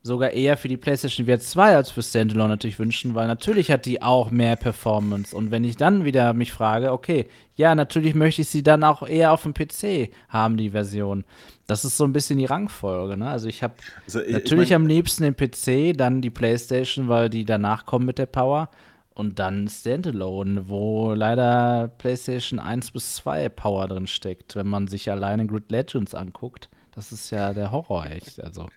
[0.04, 3.86] sogar eher für die PlayStation VR 2 als für Standalone natürlich wünschen, weil natürlich hat
[3.86, 5.36] die auch mehr Performance.
[5.36, 9.08] Und wenn ich dann wieder mich frage, okay, ja, natürlich möchte ich sie dann auch
[9.08, 11.24] eher auf dem PC haben, die Version.
[11.68, 13.16] Das ist so ein bisschen die Rangfolge.
[13.16, 13.30] Ne?
[13.30, 13.76] Also ich habe
[14.06, 17.86] Also, ich- natürlich ich mein, am liebsten den PC, dann die PlayStation, weil die danach
[17.86, 18.70] kommen mit der Power.
[19.14, 25.12] Und dann Standalone, wo leider PlayStation 1 bis 2 Power drin steckt, wenn man sich
[25.12, 26.70] alleine Grid Legends anguckt.
[26.96, 28.42] Das ist ja der Horror, echt.
[28.44, 28.68] Also.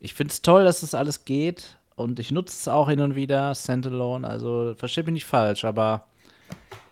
[0.00, 1.76] Ich finde es toll, dass das alles geht.
[1.94, 4.26] Und ich nutze es auch hin und wieder, Standalone.
[4.26, 6.06] Also, verstehe mich nicht falsch, aber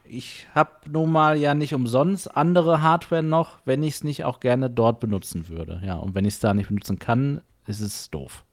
[0.05, 4.41] ich habe nun mal ja nicht umsonst andere Hardware noch, wenn ich es nicht auch
[4.41, 5.81] gerne dort benutzen würde.
[5.85, 8.45] Ja, und wenn ich es da nicht benutzen kann, ist es doof.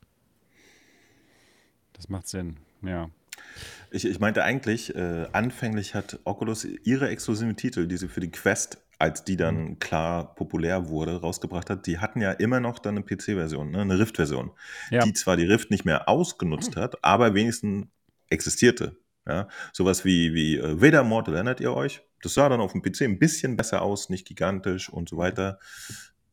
[1.94, 3.10] Das macht Sinn, ja.
[3.92, 8.32] Ich, ich meinte eigentlich, äh, anfänglich hat Oculus ihre exklusiven Titel, die sie für die
[8.32, 9.80] Quest, als die dann Mhm.
[9.80, 13.82] klar populär wurde, rausgebracht hat, die hatten ja immer noch dann eine PC-Version, ne?
[13.82, 14.52] eine Rift-Version,
[14.92, 15.02] Ja.
[15.04, 17.88] die zwar die Rift nicht mehr ausgenutzt hat, aber wenigstens
[18.30, 18.98] existierte.
[19.28, 19.48] Ja?
[19.74, 22.02] Sowas wie, wie äh, Vader Mortal, erinnert ihr euch?
[22.22, 25.60] Das sah dann auf dem PC ein bisschen besser aus, nicht gigantisch und so weiter.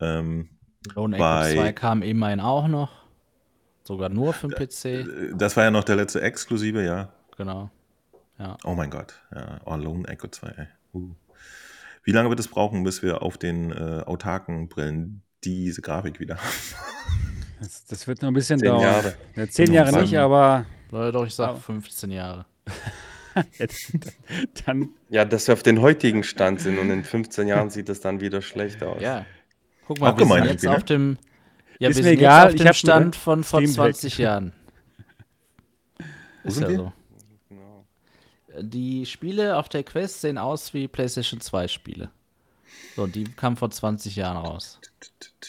[0.01, 0.51] Ähm,
[0.95, 3.03] Lone Echo Bei- 2 kam immerhin auch noch.
[3.85, 4.85] Sogar nur für den PC.
[4.87, 7.13] äh, das war ja noch der letzte Exklusive, ja.
[7.37, 7.71] Genau.
[8.65, 9.61] Oh mein Gott, ja.
[9.65, 10.67] Oh, Lone Echo 2, ey.
[10.95, 11.11] Uh.
[12.05, 16.37] Wie lange wird es brauchen, bis wir auf den äh, autarken Brillen diese Grafik wieder
[16.37, 16.47] haben?
[17.61, 18.83] Das, das wird noch ein bisschen Zehn dauern.
[18.83, 19.15] Jahre.
[19.37, 22.45] Ja, zehn Jahre nicht, aber Leute, doch, ich sag Aber- 15 Jahre.
[24.67, 28.01] dann Ja, dass wir auf den heutigen Stand sind und in 15 Jahren sieht das
[28.01, 29.01] dann wieder schlecht aus.
[29.01, 29.25] Ja.
[29.87, 31.19] Guck mal, Auch wir sind jetzt auf dem.
[31.79, 34.13] Ja, Ist wir mir sind egal, jetzt ich auf dem Stand von vor Steam 20
[34.15, 34.19] weg.
[34.25, 34.53] Jahren.
[36.43, 36.77] Wo Ist sind ja wir?
[36.79, 36.93] so.
[38.61, 42.11] Die Spiele auf der Quest sehen aus wie PlayStation 2 Spiele.
[42.97, 44.79] So, die kamen vor 20 Jahren raus.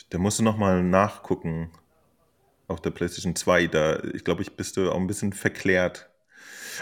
[0.10, 1.72] Da musst du nochmal nachgucken
[2.68, 3.68] auf der PlayStation 2.
[3.68, 6.10] Da, ich glaube, ich bist du auch ein bisschen verklärt.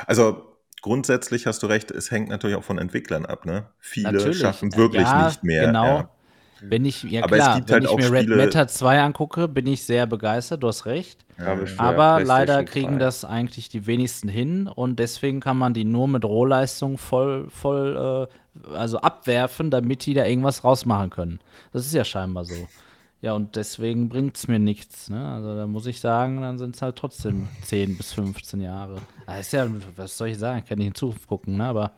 [0.06, 3.46] Also grundsätzlich hast du recht, es hängt natürlich auch von Entwicklern ab.
[3.46, 3.70] Ne?
[3.80, 4.40] Viele Natürlich.
[4.40, 5.68] schaffen wirklich Ja, nicht mehr.
[5.68, 5.86] genau.
[5.86, 6.10] Ja.
[6.64, 9.66] Wenn ich, ja Aber klar, wenn halt ich mir Red Spiele- Matter 2 angucke, bin
[9.68, 11.26] ich sehr begeistert, du hast recht.
[11.38, 13.00] Aber, für Aber leider kriegen 3.
[13.00, 18.28] das eigentlich die wenigsten hin und deswegen kann man die nur mit Rohleistung voll, voll
[18.68, 21.40] äh, also abwerfen, damit die da irgendwas rausmachen können.
[21.74, 22.68] Das ist ja scheinbar so.
[23.22, 25.10] Ja, und deswegen bringt es mir nichts.
[25.10, 25.24] Ne?
[25.34, 28.98] Also da muss ich sagen, dann sind es halt trotzdem 10 bis 15 Jahre.
[29.28, 30.60] Ah, ist ja, was soll ich sagen?
[30.64, 31.66] Ich kann nicht in Zukunft gucken, ne?
[31.66, 31.92] aber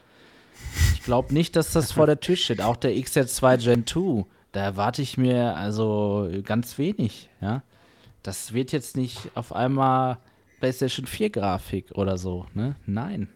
[0.93, 2.61] ich glaube nicht, dass das vor der Tür steht.
[2.61, 7.29] Auch der XZ2 Gen 2, da erwarte ich mir also ganz wenig.
[7.41, 7.61] Ja?
[8.23, 10.17] Das wird jetzt nicht auf einmal
[10.61, 12.45] PlayStation 4 Grafik oder so.
[12.53, 12.75] Ne?
[12.85, 13.27] Nein,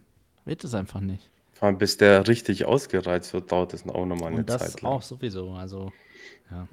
[0.46, 1.28] wird es einfach nicht.
[1.52, 4.80] Vor allem, bis der richtig ausgereizt wird, dauert es auch nochmal eine Und das Zeit
[4.82, 4.92] lang.
[4.92, 5.50] auch sowieso.
[5.52, 5.92] Also
[6.50, 6.66] Ja.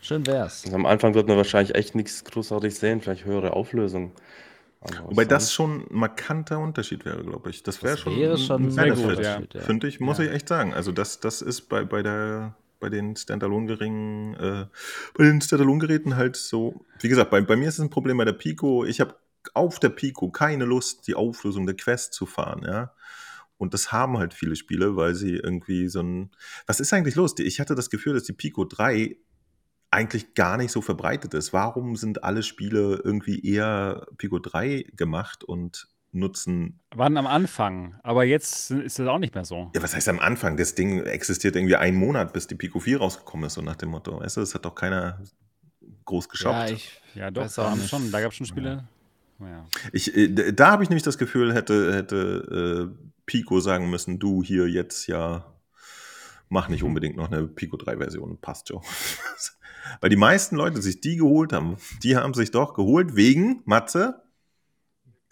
[0.00, 0.64] schön wär's.
[0.64, 4.12] Also am Anfang wird man wahrscheinlich echt nichts großartig sehen, vielleicht höhere Auflösung.
[5.04, 7.62] Wobei das schon ein markanter Unterschied wäre, glaube ich.
[7.62, 9.40] Das wäre Das schon, wäre ein- schon ein sehr gut, ja.
[9.54, 9.60] ja.
[9.60, 10.24] Finde ich, muss Ja.
[10.24, 10.74] ich echt sagen.
[10.74, 14.66] Also das, das ist bei, bei der bei den Standalone-Geringen, äh,
[15.14, 16.84] bei den Standalone-Geräten halt so.
[17.00, 18.84] Wie gesagt, bei, bei mir ist es ein Problem bei der Pico.
[18.84, 19.16] Ich habe
[19.54, 22.92] auf der Pico keine Lust, die Auflösung der Quest zu fahren, ja.
[23.56, 26.30] Und das haben halt viele Spiele, weil sie irgendwie so ein.
[26.66, 27.34] Was ist eigentlich los?
[27.38, 29.16] Ich hatte das Gefühl, dass die Pico 3
[29.92, 31.52] eigentlich gar nicht so verbreitet ist.
[31.52, 36.80] Warum sind alle Spiele irgendwie eher Pico 3 gemacht und nutzen.
[36.94, 39.70] waren am Anfang, aber jetzt ist das auch nicht mehr so.
[39.74, 40.56] Ja, was heißt am Anfang?
[40.56, 43.90] Das Ding existiert irgendwie einen Monat, bis die Pico 4 rausgekommen ist, so nach dem
[43.90, 44.20] Motto.
[44.20, 45.22] Weißt du, das hat doch keiner
[46.04, 46.52] groß geschaut.
[46.52, 48.84] Ja, ich Ja, doch, da haben schon, da gab es schon Spiele.
[49.40, 49.66] Ja.
[49.92, 54.42] Ich, äh, da habe ich nämlich das Gefühl, hätte, hätte äh, Pico sagen müssen, du
[54.42, 55.46] hier jetzt ja,
[56.48, 58.82] mach nicht unbedingt noch eine Pico 3-Version, passt schon.
[60.00, 63.62] Weil die meisten Leute die sich die geholt haben, die haben sich doch geholt wegen,
[63.64, 64.22] Matze,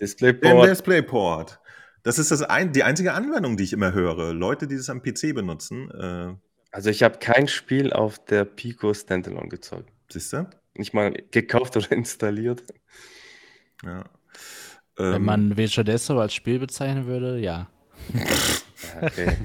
[0.00, 0.68] DisplayPort.
[0.68, 1.60] DisplayPort.
[2.02, 4.32] Das ist das ein, die einzige Anwendung, die ich immer höre.
[4.32, 6.34] Leute, die das am PC benutzen, äh,
[6.72, 9.90] Also ich habe kein Spiel auf der Pico Standalone gezockt.
[10.10, 10.48] siehst du?
[10.74, 12.62] Nicht mal gekauft oder installiert.
[13.84, 14.04] Ja.
[14.96, 17.68] wenn Ähm, man Virtual Desktop als Spiel bezeichnen würde, ja.
[18.14, 19.36] Ja, okay.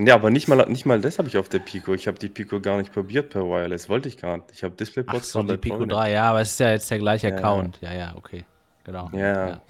[0.00, 1.94] ja, aber nicht mal, nicht mal das habe ich auf der Pico.
[1.94, 3.88] Ich habe die Pico gar nicht probiert per Wireless.
[3.88, 4.50] Wollte ich gar nicht.
[4.52, 6.90] Ich habe DisplayPort Ach so, die Pico Pro 3, ja, aber es ist ja jetzt
[6.90, 7.36] der gleiche Ja.
[7.36, 7.78] Account.
[7.80, 8.44] Ja, ja, okay.
[8.84, 9.10] Genau.
[9.12, 9.62] Ja.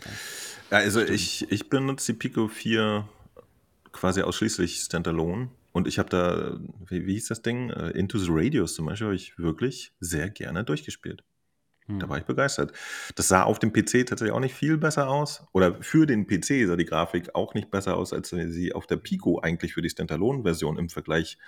[0.71, 3.09] Ja, also ich, ich benutze die Pico 4
[3.93, 5.49] quasi ausschließlich Standalone.
[5.73, 6.59] Und ich habe da,
[6.89, 7.71] wie, wie hieß das Ding?
[7.71, 11.23] Äh, Into the Radios zum Beispiel, habe ich wirklich sehr gerne durchgespielt.
[11.87, 12.01] Hm.
[12.01, 12.73] Da war ich begeistert.
[13.15, 15.45] Das sah auf dem PC tatsächlich auch nicht viel besser aus.
[15.53, 18.97] Oder für den PC sah die Grafik auch nicht besser aus, als sie auf der
[18.97, 21.39] Pico eigentlich für die Standalone-Version im Vergleich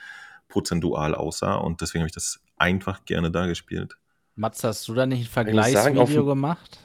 [0.49, 1.57] prozentual aussah.
[1.57, 3.97] Und deswegen habe ich das einfach gerne da gespielt.
[4.35, 6.79] Mats, hast du da nicht ein Vergleichsvideo gemacht?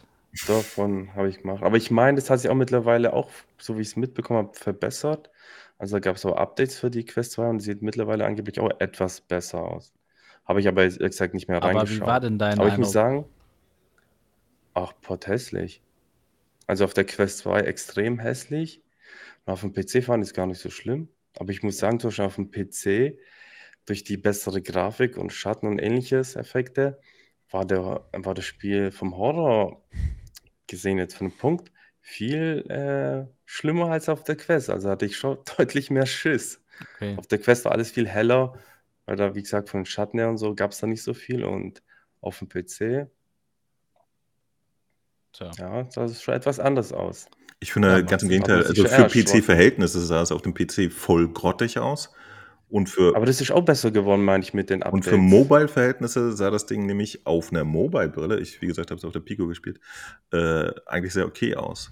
[0.45, 1.63] Davon habe ich gemacht.
[1.63, 4.57] Aber ich meine, das hat sich auch mittlerweile auch, so wie ich es mitbekommen habe,
[4.57, 5.31] verbessert.
[5.77, 8.59] Also da gab es auch Updates für die Quest 2 und die sieht mittlerweile angeblich
[8.59, 9.93] auch etwas besser aus.
[10.45, 12.07] Habe ich aber ehrlich gesagt nicht mehr Aber wie reingeschaut.
[12.07, 13.25] war denn dein Aber ich muss sagen,
[14.73, 15.81] ach, pot hässlich.
[16.67, 18.81] Also auf der Quest 2 extrem hässlich.
[19.45, 21.09] Und auf dem PC fahren ist gar nicht so schlimm.
[21.37, 23.17] Aber ich muss sagen, zum Beispiel auf dem PC,
[23.85, 26.99] durch die bessere Grafik und Schatten und ähnliches Effekte,
[27.51, 29.81] war, der, war das Spiel vom Horror
[30.67, 31.71] gesehen jetzt von dem Punkt
[32.01, 34.69] viel äh, schlimmer als auf der Quest.
[34.69, 36.61] Also hatte ich schon deutlich mehr Schiss.
[36.95, 37.15] Okay.
[37.17, 38.53] Auf der Quest war alles viel heller,
[39.05, 41.13] weil da, wie gesagt, von den Schatten her und so gab es da nicht so
[41.13, 41.43] viel.
[41.43, 41.81] Und
[42.21, 43.09] auf dem PC,
[45.33, 45.51] Tja.
[45.57, 47.27] ja, sah es schon etwas anders aus.
[47.59, 49.07] Ich finde, Ja, ganz im Gegenteil, also für.
[49.07, 52.13] PC-Verhältnisse sah es auf dem PC voll grottig aus.
[52.69, 55.07] Und für, Aber das ist auch besser geworden, meine ich, mit den und Updates.
[55.09, 59.13] für Mobile-Verhältnisse sah das Ding nämlich auf einer Mobile-Brille, ich, wie gesagt, habe es auf
[59.13, 59.79] der Pico gespielt,
[60.33, 61.91] äh, eigentlich sehr okay aus.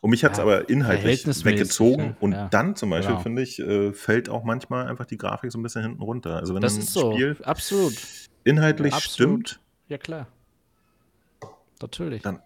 [0.00, 2.04] Und mich hat es Ja, aber inhaltlich verhältnismäßig, weggezogen.
[2.06, 2.16] ne?
[2.20, 3.22] Und Ja, dann zum Beispiel, genau.
[3.22, 6.36] finde ich, äh, fällt auch manchmal einfach die Grafik so ein bisschen hinten runter.
[6.36, 7.12] Also wenn Das ein ist so.
[7.12, 7.94] Spiel Absolut.
[8.44, 9.48] inhaltlich Absolut.
[9.50, 10.28] stimmt, Ja, klar.
[11.82, 12.22] Natürlich.
[12.22, 12.36] dann,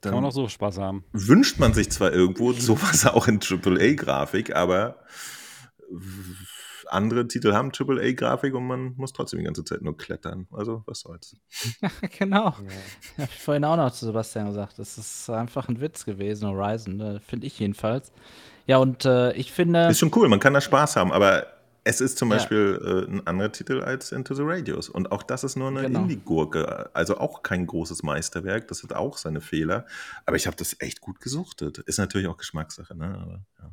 [0.00, 1.04] Kann man dann auch so Spaß haben.
[1.12, 4.96] wünscht man sich zwar irgendwo sowas auch in AAA-Grafik, aber
[6.90, 10.46] andere Titel haben AAA-Grafik und man muss trotzdem die ganze Zeit nur klettern.
[10.52, 11.36] Also, was soll's.
[12.18, 12.46] genau.
[12.54, 12.64] Habe
[13.18, 14.78] ich vorhin auch noch zu Sebastian gesagt.
[14.78, 18.12] Das ist einfach ein Witz gewesen, Horizon, äh, finde ich jedenfalls.
[18.66, 19.88] Ja, und äh, ich finde.
[19.88, 21.46] Ist schon cool, man kann da Spaß haben, aber
[21.84, 22.36] es ist zum Ja.
[22.36, 24.90] Beispiel äh, ein anderer Titel als Into the Radios.
[24.90, 26.00] Und auch das ist nur eine Genau.
[26.00, 26.90] Indie-Gurke.
[26.92, 28.68] Also auch kein großes Meisterwerk.
[28.68, 29.86] Das hat auch seine Fehler.
[30.26, 31.78] Aber ich habe das echt gut gesuchtet.
[31.78, 33.18] Ist natürlich auch Geschmackssache, ne?
[33.18, 33.70] Aber, ja.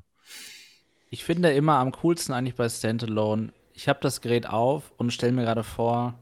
[1.15, 5.31] Ich finde immer am coolsten eigentlich bei Standalone, ich habe das Gerät auf und stelle
[5.31, 6.15] mir gerade vor,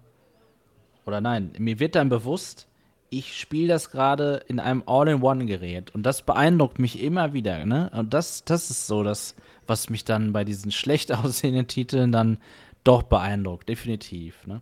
[1.08, 2.68] oder nein, mir wird dann bewusst,
[3.10, 7.90] ich spiele das gerade in einem All-in-One-Gerät und das beeindruckt mich immer wieder, ne?
[7.92, 9.34] Und das, das ist so das,
[9.66, 12.38] was mich dann bei diesen schlecht aussehenden Titeln dann
[12.84, 14.62] doch beeindruckt, definitiv, ne?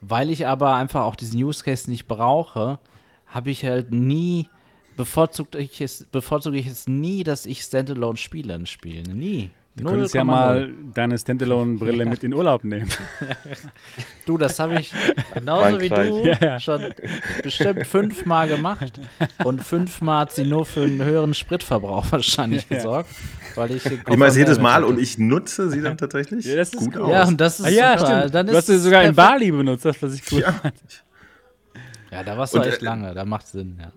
[0.00, 2.78] Weil ich aber einfach auch diesen Use Case nicht brauche,
[3.26, 4.48] habe ich halt nie
[4.96, 9.18] bevorzugt ich es, bevorzuge ich es nie, dass ich Standalone spiele in Spielen.
[9.18, 9.50] Nie.
[9.74, 12.90] Du könntest ja mal deine Standalone-Brille mit in Urlaub nehmen.
[14.26, 14.92] Du, das habe ich
[15.34, 16.60] genauso wie du Ja, ja.
[16.60, 16.94] schon
[17.42, 19.00] bestimmt fünfmal gemacht.
[19.42, 22.76] Und fünfmal hat sie nur für einen höheren Spritverbrauch wahrscheinlich Ja.
[22.76, 23.10] gesorgt.
[23.56, 26.94] Weil ich, Koffer jedes Mal und ich nutze sie dann tatsächlich Ja, das ist gut
[26.96, 27.02] cool.
[27.02, 27.10] aus.
[27.10, 28.18] Ja, und das ist Ah, ja, super.
[28.18, 28.34] stimmt.
[28.34, 29.14] Dann du hast sie sogar in.
[29.14, 30.52] Bali benutzt, das was ich cool Ja.
[30.52, 30.74] fand.
[32.12, 33.14] Ja, da warst du Und, echt äh, lange.
[33.14, 33.90] Da macht Sinn, ja.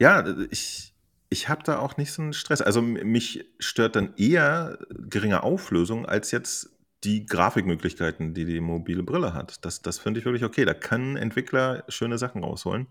[0.00, 0.89] Ja, ich,
[1.30, 2.60] ich habe da auch nicht so einen Stress.
[2.60, 6.70] Also mich stört dann eher geringe Auflösung als jetzt
[7.04, 9.64] die Grafikmöglichkeiten, die die mobile Brille hat.
[9.64, 10.64] Das, das finde ich wirklich okay.
[10.64, 12.88] Da können Entwickler schöne Sachen rausholen.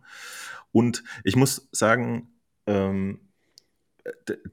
[0.71, 2.29] Und ich muss sagen,
[2.65, 3.19] ähm,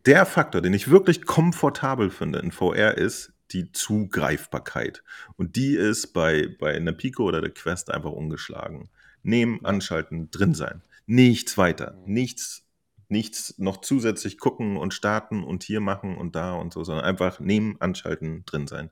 [0.05, 5.03] der Faktor, den ich wirklich komfortabel finde in VR, ist die Zugreifbarkeit.
[5.37, 8.91] Und die ist bei, bei einer Pico oder der Quest einfach ungeschlagen.
[9.23, 10.83] Nehmen, anschalten, drin sein.
[11.07, 11.97] Nichts weiter.
[12.05, 12.66] Nichts,
[13.09, 17.41] nichts noch zusätzlich gucken und starten und hier machen und da und so, sondern einfach
[17.41, 18.91] nehmen, anschalten, drin sein.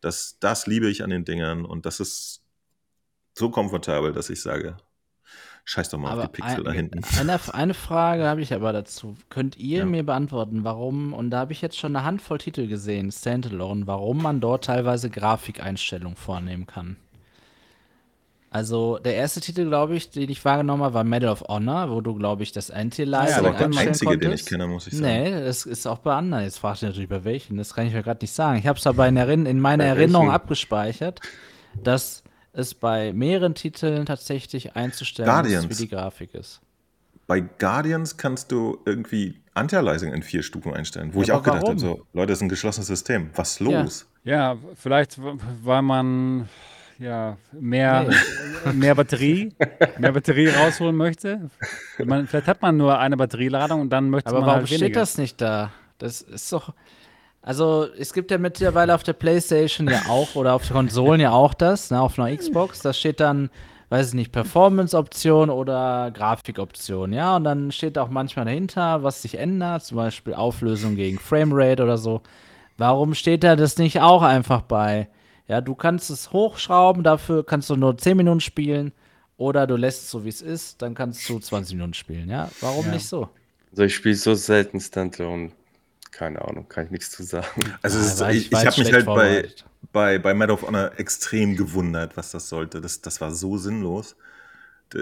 [0.00, 2.42] Das, das liebe ich an den Dingern und das ist
[3.34, 4.76] so komfortabel, dass ich sage,
[5.64, 7.02] scheiß doch mal auf die Pixel ein, da hinten.
[7.18, 9.16] Eine, eine Frage habe ich aber dazu.
[9.30, 9.84] Könnt ihr Ja.
[9.86, 14.22] mir beantworten, warum, und da habe ich jetzt schon eine Handvoll Titel gesehen, Standalone, warum
[14.22, 16.96] man dort teilweise Grafikeinstellungen vornehmen kann?
[18.54, 22.00] Also, der erste Titel, glaube ich, den ich wahrgenommen habe, war Medal of Honor, wo
[22.00, 24.48] du, glaube ich, das Das Anti-Lighting ist aber der einstellen einzige, den ich konntest.
[24.48, 25.06] kenne, muss ich sagen.
[25.06, 26.44] Nee, das ist auch bei anderen.
[26.44, 27.56] Jetzt fragt ihr natürlich bei welchen.
[27.56, 28.56] Das kann ich mir gerade nicht sagen.
[28.60, 30.36] Ich habe es aber in, Erinn in meiner Bei Erinnerung welchen?
[30.36, 31.18] abgespeichert,
[31.82, 32.22] dass
[32.52, 35.68] es bei mehreren Titeln tatsächlich einzustellen ist, Guardians.
[35.70, 36.60] wie die Grafik ist.
[37.26, 41.66] Bei Guardians kannst du irgendwie Anti-Aliasing in vier Stufen einstellen, wo Ja, ich auch gedacht
[41.66, 43.30] habe, so, Leute, das ist ein geschlossenes System.
[43.34, 43.82] Was Ja.
[43.82, 44.06] los?
[44.22, 46.48] Ja, vielleicht, w- weil man
[46.98, 48.08] ja mehr,
[48.72, 49.52] mehr Batterie,
[49.98, 51.50] mehr Batterie rausholen möchte.
[52.04, 54.96] Man, vielleicht hat man nur eine Batterieladung und dann möchte Aber man warum halt steht
[54.96, 55.70] das nicht da?
[55.98, 56.72] Das ist doch.
[57.42, 61.32] Also, es gibt ja mittlerweile auf der PlayStation ja auch oder auf den Konsolen ja
[61.32, 62.80] auch das, ne, auf einer Xbox.
[62.80, 63.50] Da steht dann,
[63.90, 67.36] weiß ich nicht, Performance-Option oder Grafikoption, ja.
[67.36, 71.98] Und dann steht auch manchmal dahinter, was sich ändert, zum Beispiel Auflösung gegen Framerate oder
[71.98, 72.22] so.
[72.78, 75.08] Warum steht da das nicht auch einfach bei?
[75.46, 78.92] Ja, du kannst es hochschrauben, dafür kannst du nur 10 Minuten spielen.
[79.36, 82.48] Oder du lässt es so, wie es ist, dann kannst du 20 Minuten spielen, ja.
[82.60, 82.92] Warum Ja.
[82.92, 83.28] nicht so?
[83.72, 85.50] Also ich spiele so selten Standalone.
[86.12, 87.74] Keine Ahnung, kann ich nichts zu sagen.
[87.82, 89.48] Also Ja, ich, ich jetzt habe mich halt bei,
[89.92, 92.80] bei, bei Medal of Honor extrem gewundert, was das sollte.
[92.80, 94.14] Das, das war so sinnlos.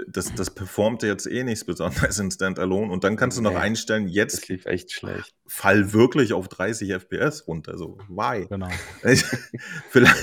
[0.07, 2.91] Das, das performte jetzt eh nichts Besonderes in Standalone.
[2.91, 3.57] Und dann kannst du noch Nee.
[3.57, 5.35] einstellen, Das jetzt lief echt schlecht.
[5.45, 7.77] fall wirklich auf 30 FPS runter.
[7.77, 8.47] So, why?
[8.47, 8.69] Genau.
[9.89, 10.15] vielleicht,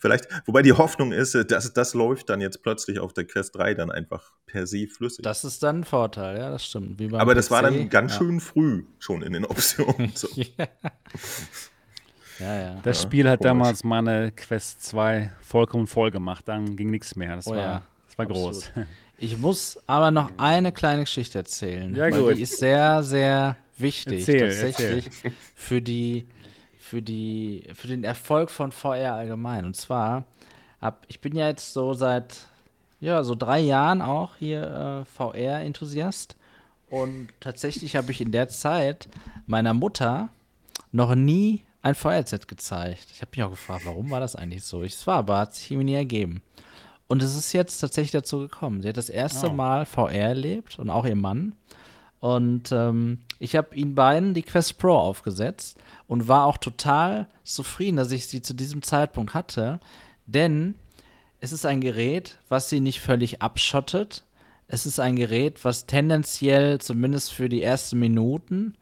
[0.00, 3.74] vielleicht, wobei die Hoffnung ist, dass das läuft dann jetzt plötzlich auf der Quest 3
[3.74, 5.22] dann einfach per se flüssig.
[5.24, 6.98] Das ist dann ein Vorteil, ja, das stimmt.
[7.14, 7.64] Aber das war PC.
[7.64, 8.18] dann ganz ja.
[8.18, 10.12] schön früh schon in den Optionen.
[10.14, 10.28] So.
[12.38, 12.60] Ja, ja.
[12.74, 12.80] ja.
[12.84, 13.48] Das Ja, Spiel hat komisch.
[13.50, 16.46] damals meine Quest 2 vollkommen voll gemacht.
[16.46, 17.34] Dann ging nichts mehr.
[17.36, 18.70] Das Oh war, ja, das war groß.
[19.18, 21.94] Ich muss aber noch eine kleine Geschichte erzählen.
[21.94, 22.36] Ja, weil gut.
[22.36, 25.10] Die ist sehr, sehr wichtig Erzähl, tatsächlich
[25.54, 26.26] für die,
[26.78, 29.64] für die, für den Erfolg von VR allgemein.
[29.64, 30.24] Und zwar
[30.80, 32.46] hab, ich bin ja jetzt so seit
[33.00, 36.36] ja so drei Jahren auch hier äh, VR-Enthusiast
[36.90, 39.08] und tatsächlich habe ich in der Zeit
[39.46, 40.30] meiner Mutter
[40.90, 43.06] noch nie ein VR-Set gezeigt.
[43.12, 44.82] Ich habe mich auch gefragt, warum war das eigentlich so?
[44.82, 46.42] Es war aber, hat sich irgendwie nie ergeben.
[47.08, 48.82] Und es ist jetzt tatsächlich dazu gekommen.
[48.82, 49.52] Sie hat das erste Oh.
[49.52, 51.54] Mal VR erlebt und auch ihr Mann.
[52.20, 57.96] Und ähm, ich habe ihnen beiden die Quest Pro aufgesetzt und war auch total zufrieden,
[57.96, 59.80] dass ich sie zu diesem Zeitpunkt hatte.
[60.26, 60.74] Denn
[61.40, 64.24] es ist ein Gerät, was sie nicht völlig abschottet.
[64.66, 68.76] Es ist ein Gerät, was tendenziell, zumindest für die ersten Minuten,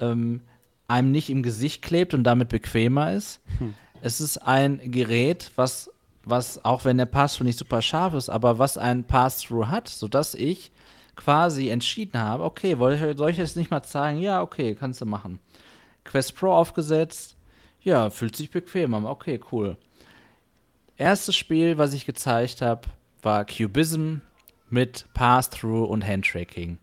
[0.00, 0.40] ähm,
[0.88, 3.40] einem nicht im Gesicht klebt und damit bequemer ist.
[4.00, 5.90] Es ist ein Gerät, was,
[6.30, 10.34] was, auch wenn der Pass-Through nicht super scharf ist, aber was ein Pass-Through hat, sodass
[10.34, 10.70] ich
[11.16, 12.76] quasi entschieden habe, okay,
[13.16, 14.20] soll ich jetzt nicht mal zeigen?
[14.20, 15.40] Ja, okay, kannst du machen.
[16.04, 17.36] Quest Pro aufgesetzt,
[17.82, 19.76] ja, fühlt sich bequem an, okay, cool.
[20.96, 22.82] Erstes Spiel, was ich gezeigt habe,
[23.22, 24.16] war Cubism
[24.70, 26.78] mit Pass-Through und Handtracking.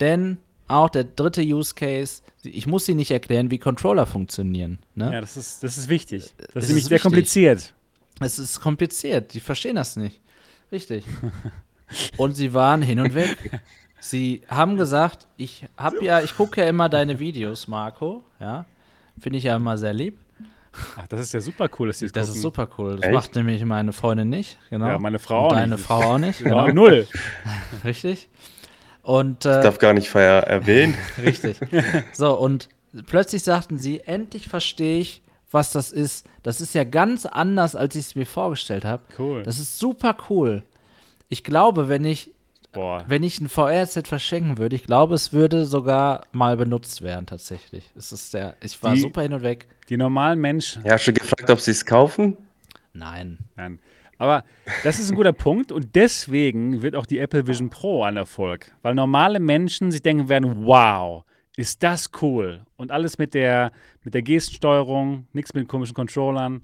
[0.00, 4.78] Denn auch der dritte Use Case, ich muss sie nicht erklären, wie Controller funktionieren.
[4.94, 5.12] Ne?
[5.12, 6.32] Ja, das ist, das ist wichtig.
[6.36, 7.74] Das Es ist nämlich sehr kompliziert.
[8.20, 10.20] Es ist kompliziert, die verstehen das nicht.
[10.70, 11.04] Richtig.
[12.16, 13.36] Und sie waren hin und weg.
[13.98, 18.64] Sie haben gesagt, ich hab ja, ich gucke ja immer deine Videos, Marco, ja.
[19.20, 20.16] Finde ich ja immer sehr lieb.
[20.96, 22.96] Ach, das ist ja super cool, dass die Das ist super cool.
[22.96, 23.12] Das Echt?
[23.14, 24.86] macht nämlich meine Freundin nicht, genau.
[24.86, 25.84] Ja, meine Frau Und auch deine nicht.
[25.84, 26.66] Frau auch nicht, Genau.
[26.66, 26.74] genau.
[26.84, 27.08] Null.
[27.84, 28.28] Richtig.
[29.02, 30.94] Und Ich äh, darf gar nicht Feier erwähnen.
[31.20, 31.58] Richtig.
[32.12, 32.68] So, und
[33.06, 36.26] plötzlich sagten sie, endlich verstehe ich, was das ist.
[36.42, 39.02] Das ist ja ganz anders, als ich es mir vorgestellt habe.
[39.18, 39.42] Cool.
[39.42, 40.62] Das ist super cool.
[41.28, 42.30] Ich glaube, wenn ich,
[42.72, 43.04] Boah.
[43.06, 47.84] wenn ich ein VR-Set verschenken würde, ich glaube, es würde sogar mal benutzt werden, tatsächlich.
[47.96, 49.66] Es ist der, ich war Die- super hin und weg.
[49.88, 50.84] Die normalen Menschen.
[50.84, 52.36] Ja, hast du gefragt, ob sie es kaufen?
[52.92, 53.38] Nein.
[53.56, 53.78] Nein.
[54.18, 54.44] Aber
[54.84, 58.70] das ist ein guter Punkt und deswegen wird auch die Apple Vision Pro ein Erfolg.
[58.82, 61.24] Weil normale Menschen sich denken werden, wow,
[61.56, 62.60] ist das cool.
[62.76, 63.72] Und alles mit der,
[64.04, 66.62] mit der Gestensteuerung, nichts mit komischen Controllern.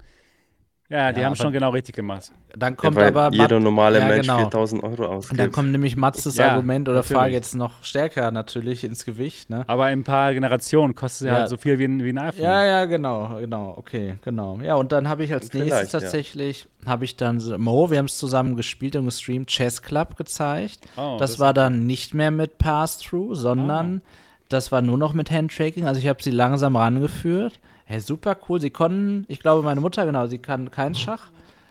[0.89, 2.31] Ja, die Ja, haben schon genau richtig gemacht.
[2.57, 4.37] Dann Ja, kommt weil aber jeder Mat- normale Ja, Mensch genau.
[4.39, 7.33] 4000 Euro Und dann kommt nämlich Matzes Ja, Argument oder Frage natürlich.
[7.35, 9.65] jetzt noch stärker natürlich ins Gewicht, ne?
[9.67, 11.33] Aber in ein paar Generationen kostet Ja.
[11.39, 12.41] halt so viel wie ein, wie ein iPhone.
[12.41, 14.59] Ja, ja, genau, genau, okay, genau.
[14.61, 15.99] Ja, und dann habe ich als Vielleicht, nächstes ja.
[15.99, 20.15] tatsächlich, habe ich dann so- Mo, wir haben es zusammen gespielt und gestreamt, Chess Club
[20.15, 20.79] gezeigt.
[20.95, 24.01] Oh, das, das- war dann nicht mehr mit Pass-Through, sondern
[24.49, 25.85] das war nur noch mit Handtracking.
[25.85, 27.59] Also ich habe sie langsam rangeführt.
[27.85, 28.59] Hey, super cool.
[28.59, 31.29] Sie konnten, ich glaube, meine Mutter, genau, sie kann kein Schach.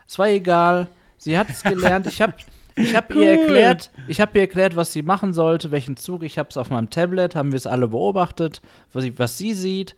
[0.08, 0.88] Es war egal.
[1.18, 2.06] Sie hat es gelernt.
[2.06, 2.34] Ich habe
[2.74, 6.22] ich hab ihr erklärt, ich habe ihr erklärt, was sie machen sollte, welchen Zug.
[6.22, 8.60] Ich habe es auf meinem Tablet, haben wir es alle beobachtet,
[8.92, 9.96] was sie, was sie sieht.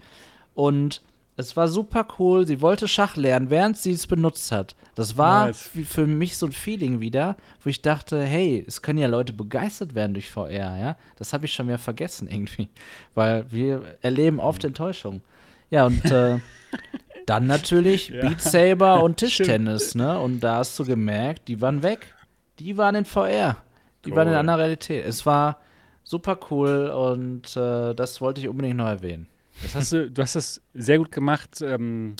[0.54, 1.02] Und
[1.38, 2.46] es war super cool.
[2.46, 4.74] Sie wollte Schach lernen, während sie es benutzt hat.
[4.94, 5.70] Das war Nice.
[5.86, 9.94] für mich so ein Feeling wieder, wo ich dachte, hey, es können ja Leute begeistert
[9.94, 10.96] werden durch VR, ja.
[11.16, 12.68] Das habe ich schon wieder vergessen irgendwie,
[13.14, 15.22] weil wir erleben oft Enttäuschung.
[15.70, 16.38] Ja, und äh,
[17.26, 18.22] dann natürlich Ja.
[18.28, 20.18] Beat Saber und Tischtennis, ne?
[20.18, 22.14] Und da hast du gemerkt, die waren weg.
[22.58, 23.56] Die waren in VR.
[24.04, 24.40] Die waren in Cool.
[24.40, 25.04] einer Realität.
[25.06, 25.58] Es war
[26.02, 29.28] super cool und äh, das wollte ich unbedingt noch erwähnen.
[29.62, 32.14] Das hast du, du hast das sehr gut gemacht, ähm,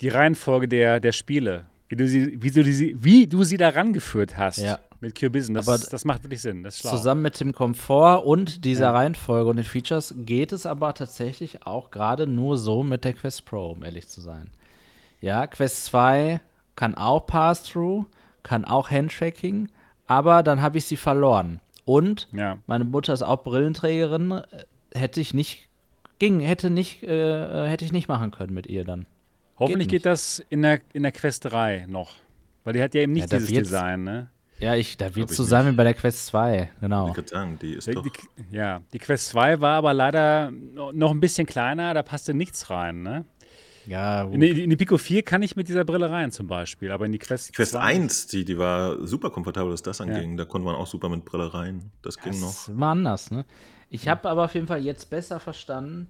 [0.00, 1.66] die Reihenfolge der, der Spiele.
[1.88, 4.78] Wie du, sie, wie, du sie, wie du sie da rangeführt hast Ja.
[5.00, 5.54] mit Cubism.
[5.54, 6.68] Das, Aber das macht wirklich Sinn.
[6.70, 8.90] Zusammen mit dem Komfort und dieser Ja.
[8.92, 13.44] Reihenfolge und den Features geht es aber tatsächlich auch gerade nur so mit der Quest
[13.46, 14.50] Pro, um ehrlich zu sein.
[15.20, 16.40] Ja, Quest 2
[16.76, 18.04] kann auch Pass-Through,
[18.42, 19.68] kann auch Handtracking,
[20.06, 21.60] aber dann habe ich sie verloren.
[21.84, 22.58] Und Ja.
[22.66, 24.42] meine Mutter ist auch Brillenträgerin, äh,
[24.94, 25.67] hätte ich nicht,
[26.18, 29.06] ging, hätte nicht, äh, hätte ich nicht machen können mit ihr dann.
[29.58, 29.90] Hoffentlich nicht.
[29.90, 32.14] geht das in der, in der Quest 3 noch.
[32.64, 34.30] Weil die hat ja eben nicht Ja, dieses wird's- Design, ne?
[34.60, 35.76] Ja, ich, da wird zusammen nicht.
[35.76, 37.14] bei der Quest 2, genau.
[37.26, 38.02] Sagen, die ist Die, doch.
[38.02, 38.10] die,
[38.56, 42.68] ja, die Quest 2 war aber leider no- noch ein bisschen kleiner, da passte nichts
[42.68, 43.24] rein, ne?
[43.86, 46.90] Ja, In die, in die Pico 4 kann ich mit dieser Brille rein zum Beispiel,
[46.90, 50.36] aber in die Quest, Quest 2 1, die, die war super komfortabel, was das anging.
[50.36, 51.90] Da konnte man auch super mit Brille rein.
[52.02, 52.48] Das ging Das noch.
[52.50, 53.44] ist immer anders, ne?
[53.90, 56.08] Ich habe aber auf jeden Fall jetzt besser verstanden,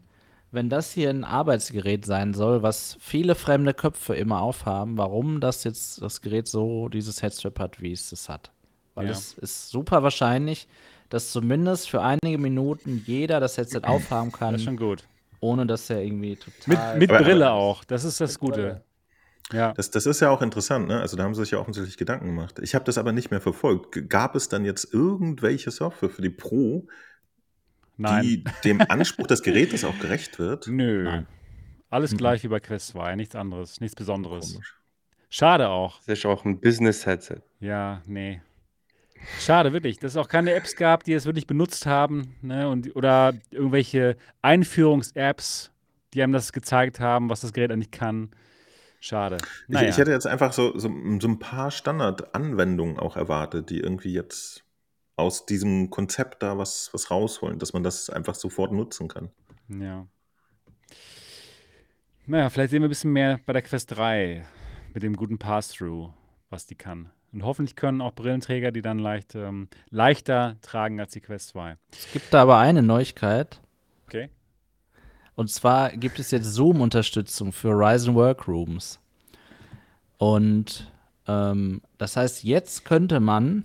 [0.51, 5.63] wenn das hier ein Arbeitsgerät sein soll, was viele fremde Köpfe immer aufhaben, warum das
[5.65, 8.51] jetzt das Gerät so dieses Headstrap hat, wie es es hat.
[8.95, 9.13] Weil Ja.
[9.13, 10.67] es ist super wahrscheinlich,
[11.11, 15.05] dass zumindest für einige Minuten jeder das Headset aufhaben Das kann, ist schon gut.
[15.41, 16.99] ohne dass er irgendwie Mit, total.
[16.99, 18.83] mit Aber- Brille auch, das ist das Gute.
[19.53, 19.73] Ja.
[19.73, 21.01] Das, das ist ja auch interessant, ne?
[21.01, 22.59] Also da haben sie sich ja offensichtlich Gedanken gemacht.
[22.63, 24.11] Ich habe das aber nicht mehr verfolgt.
[24.11, 26.87] Gab es dann jetzt irgendwelche Software für die Pro,
[27.99, 28.23] Nein.
[28.23, 30.66] die dem Anspruch des Gerätes auch gerecht wird?
[30.69, 31.05] Nö.
[31.05, 31.27] Nein.
[31.91, 32.16] Alles Mhm.
[32.19, 34.53] gleich wie bei Quest 2, nichts anderes, nichts Besonderes.
[34.53, 34.75] Komisch.
[35.31, 36.01] Schade auch.
[36.07, 37.43] Das ist auch ein Business-Headset.
[37.61, 38.41] Ja, nee.
[39.41, 42.69] Schade, wirklich, dass es auch keine Apps gab, die es wirklich benutzt haben, ne?
[42.69, 45.70] Und, oder irgendwelche Einführungs-Apps,
[46.15, 48.31] die einem das gezeigt haben, was das Gerät eigentlich kann.
[49.01, 49.37] Schade.
[49.41, 49.89] Ich, Naja.
[49.89, 50.89] ich hätte jetzt einfach so, so,
[51.20, 54.65] so ein paar Standardanwendungen auch erwartet, die irgendwie jetzt
[55.19, 59.31] aus diesem Konzept da was, was rausholen, dass man das einfach sofort nutzen kann.
[59.69, 60.07] Ja.
[62.27, 64.47] Naja, vielleicht sehen wir ein bisschen mehr bei der Quest 3
[64.95, 66.11] mit dem guten Pass-Through,
[66.51, 67.11] was die kann.
[67.32, 71.77] Und hoffentlich können auch Brillenträger die dann leicht, ähm, leichter tragen als die Quest 2.
[71.90, 73.61] Es gibt da aber eine Neuigkeit.
[74.07, 74.31] Okay.
[75.35, 79.01] Und zwar gibt es jetzt Zoom-Unterstützung für Ryzen Workrooms.
[80.16, 80.90] Und
[81.27, 83.65] ähm, das heißt, jetzt könnte man,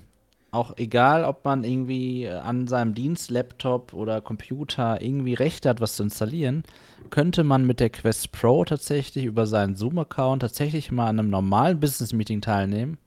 [0.54, 5.96] auch egal, ob man irgendwie äh, an seinem Dienstlaptop oder Computer irgendwie Rechte hat, was
[5.96, 6.64] zu installieren,
[7.10, 11.80] könnte man mit der Quest Pro tatsächlich über seinen Zoom-Account tatsächlich mal an einem normalen
[11.80, 12.98] Business-Meeting teilnehmen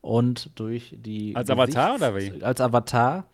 [0.00, 2.42] und durch die Als Avatar oder wie?
[2.42, 3.24] als Avatar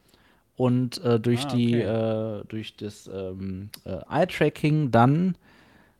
[0.56, 2.40] und äh, durch Ah, die okay.
[2.40, 5.36] äh, durch das ähm, äh, Eye-Tracking dann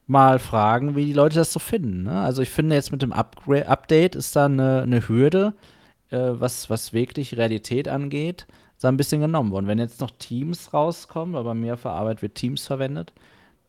[0.07, 2.05] mal fragen, wie die Leute das so finden.
[2.05, 2.21] Ne?
[2.21, 5.55] Also ich finde jetzt mit dem Upgra Update ist da eine, eine Hürde,
[6.15, 9.67] äh, was, was wirklich Realität angeht, ist da ein bisschen genommen worden.
[9.67, 13.13] Wenn jetzt noch Teams rauskommen, weil bei mir der Arbeit wird Teams verwendet,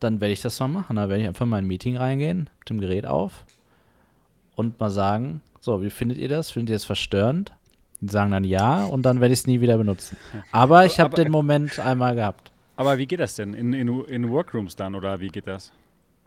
[0.00, 0.96] dann werde ich das mal machen.
[0.96, 3.44] Da werde ich einfach mal in ein Meeting reingehen, mit dem Gerät auf
[4.54, 6.50] und mal sagen, so, wie findet ihr das?
[6.50, 7.52] Findet ihr das verstörend?
[8.00, 10.16] Die sagen dann ja und dann werde ich es nie wieder benutzen.
[10.52, 12.52] Aber ich habe den Moment einmal gehabt.
[12.76, 13.54] Aber wie geht das denn?
[13.54, 15.72] In, in, in Workrooms dann oder wie geht das?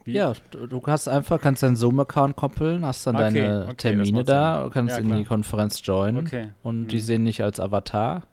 [0.10, 0.14] Wie?
[0.18, 4.69] Ja, du, hast einfach, kannst deinen Zoom-Account koppeln, hast dann Okay, deine okay, Termine da,
[4.73, 5.23] kannst Ja, in die.
[5.26, 6.49] Konferenz joinen Okay.
[6.64, 7.02] und die Mhm.
[7.02, 8.23] sehen dich als Avatar.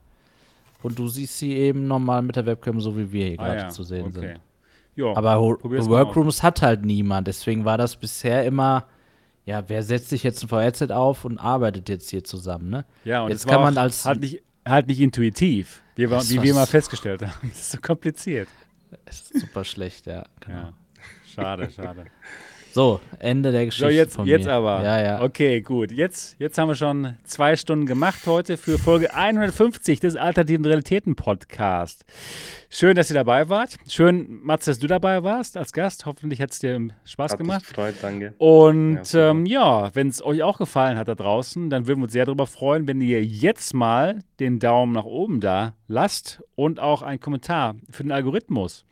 [0.83, 3.59] Und du siehst sie eben normal mit der Webcam, so wie wir hier Ah, gerade
[3.61, 3.69] ja.
[3.69, 4.39] zu sehen sind.
[4.95, 5.15] Ja.
[5.15, 8.85] Aber Workrooms hat halt niemand, deswegen war das bisher immer,
[9.45, 12.85] ja, wer setzt sich jetzt ein VR-Set auf und arbeitet jetzt hier zusammen, ne?
[13.05, 16.53] ja, und jetzt kann man als- halt nicht, halt nicht intuitiv, wie, wir, wie wir
[16.53, 17.31] mal festgestellt haben.
[17.49, 18.47] Das ist so kompliziert.
[19.09, 20.23] Ist super schlecht, ja.
[20.39, 20.57] Genau.
[20.57, 20.73] Ja.
[21.37, 22.05] Schade, schade.
[22.71, 23.85] So, Ende der Geschichte.
[23.85, 24.53] So, jetzt, von jetzt mir.
[24.53, 24.83] aber.
[24.83, 25.21] Ja, ja.
[25.21, 25.91] Okay, gut.
[25.91, 31.15] Jetzt, jetzt haben wir schon zwei Stunden gemacht heute für Folge 150 des Alternativen Realitäten
[31.15, 32.05] Podcast.
[32.69, 33.77] Schön, dass ihr dabei wart.
[33.87, 36.07] Schön, Mats, dass du dabei warst als Gast.
[36.07, 37.61] Hoffentlich hat es dir Spaß Hat gemacht.
[37.61, 38.33] mich gefreut, danke.
[38.39, 42.05] Und Ja, ähm, ja, wenn es euch auch gefallen hat da draußen, dann würden wir
[42.05, 46.79] uns sehr darüber freuen, wenn ihr jetzt mal den Daumen nach oben da lasst und
[46.79, 48.85] auch einen Kommentar für den Algorithmus.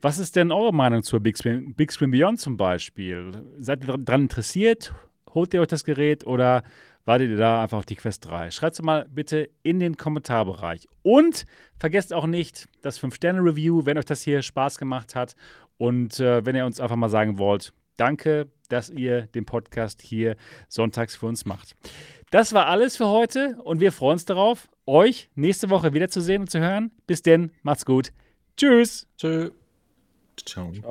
[0.00, 3.32] Was ist denn eure Meinung zur Big Screen, Big Screen Beyond zum Beispiel?
[3.58, 4.92] Seid ihr daran interessiert?
[5.34, 6.62] Holt ihr euch das Gerät oder
[7.04, 8.50] wartet ihr da einfach auf die Quest 3?
[8.50, 10.86] Schreibt es mal bitte in den Kommentarbereich.
[11.02, 11.46] Und
[11.78, 15.34] vergesst auch nicht das 5-Sterne-Review, wenn euch das hier Spaß gemacht hat.
[15.78, 20.36] Und äh, wenn ihr uns einfach mal sagen wollt, danke, dass ihr den Podcast hier
[20.68, 21.74] sonntags für uns macht.
[22.30, 26.50] Das war alles für heute und wir freuen uns darauf, euch nächste Woche wiederzusehen und
[26.50, 26.92] zu hören.
[27.06, 28.12] Bis denn, macht's gut.
[28.56, 29.06] Tschüss.
[29.16, 29.50] Tschö.
[30.44, 30.82] tone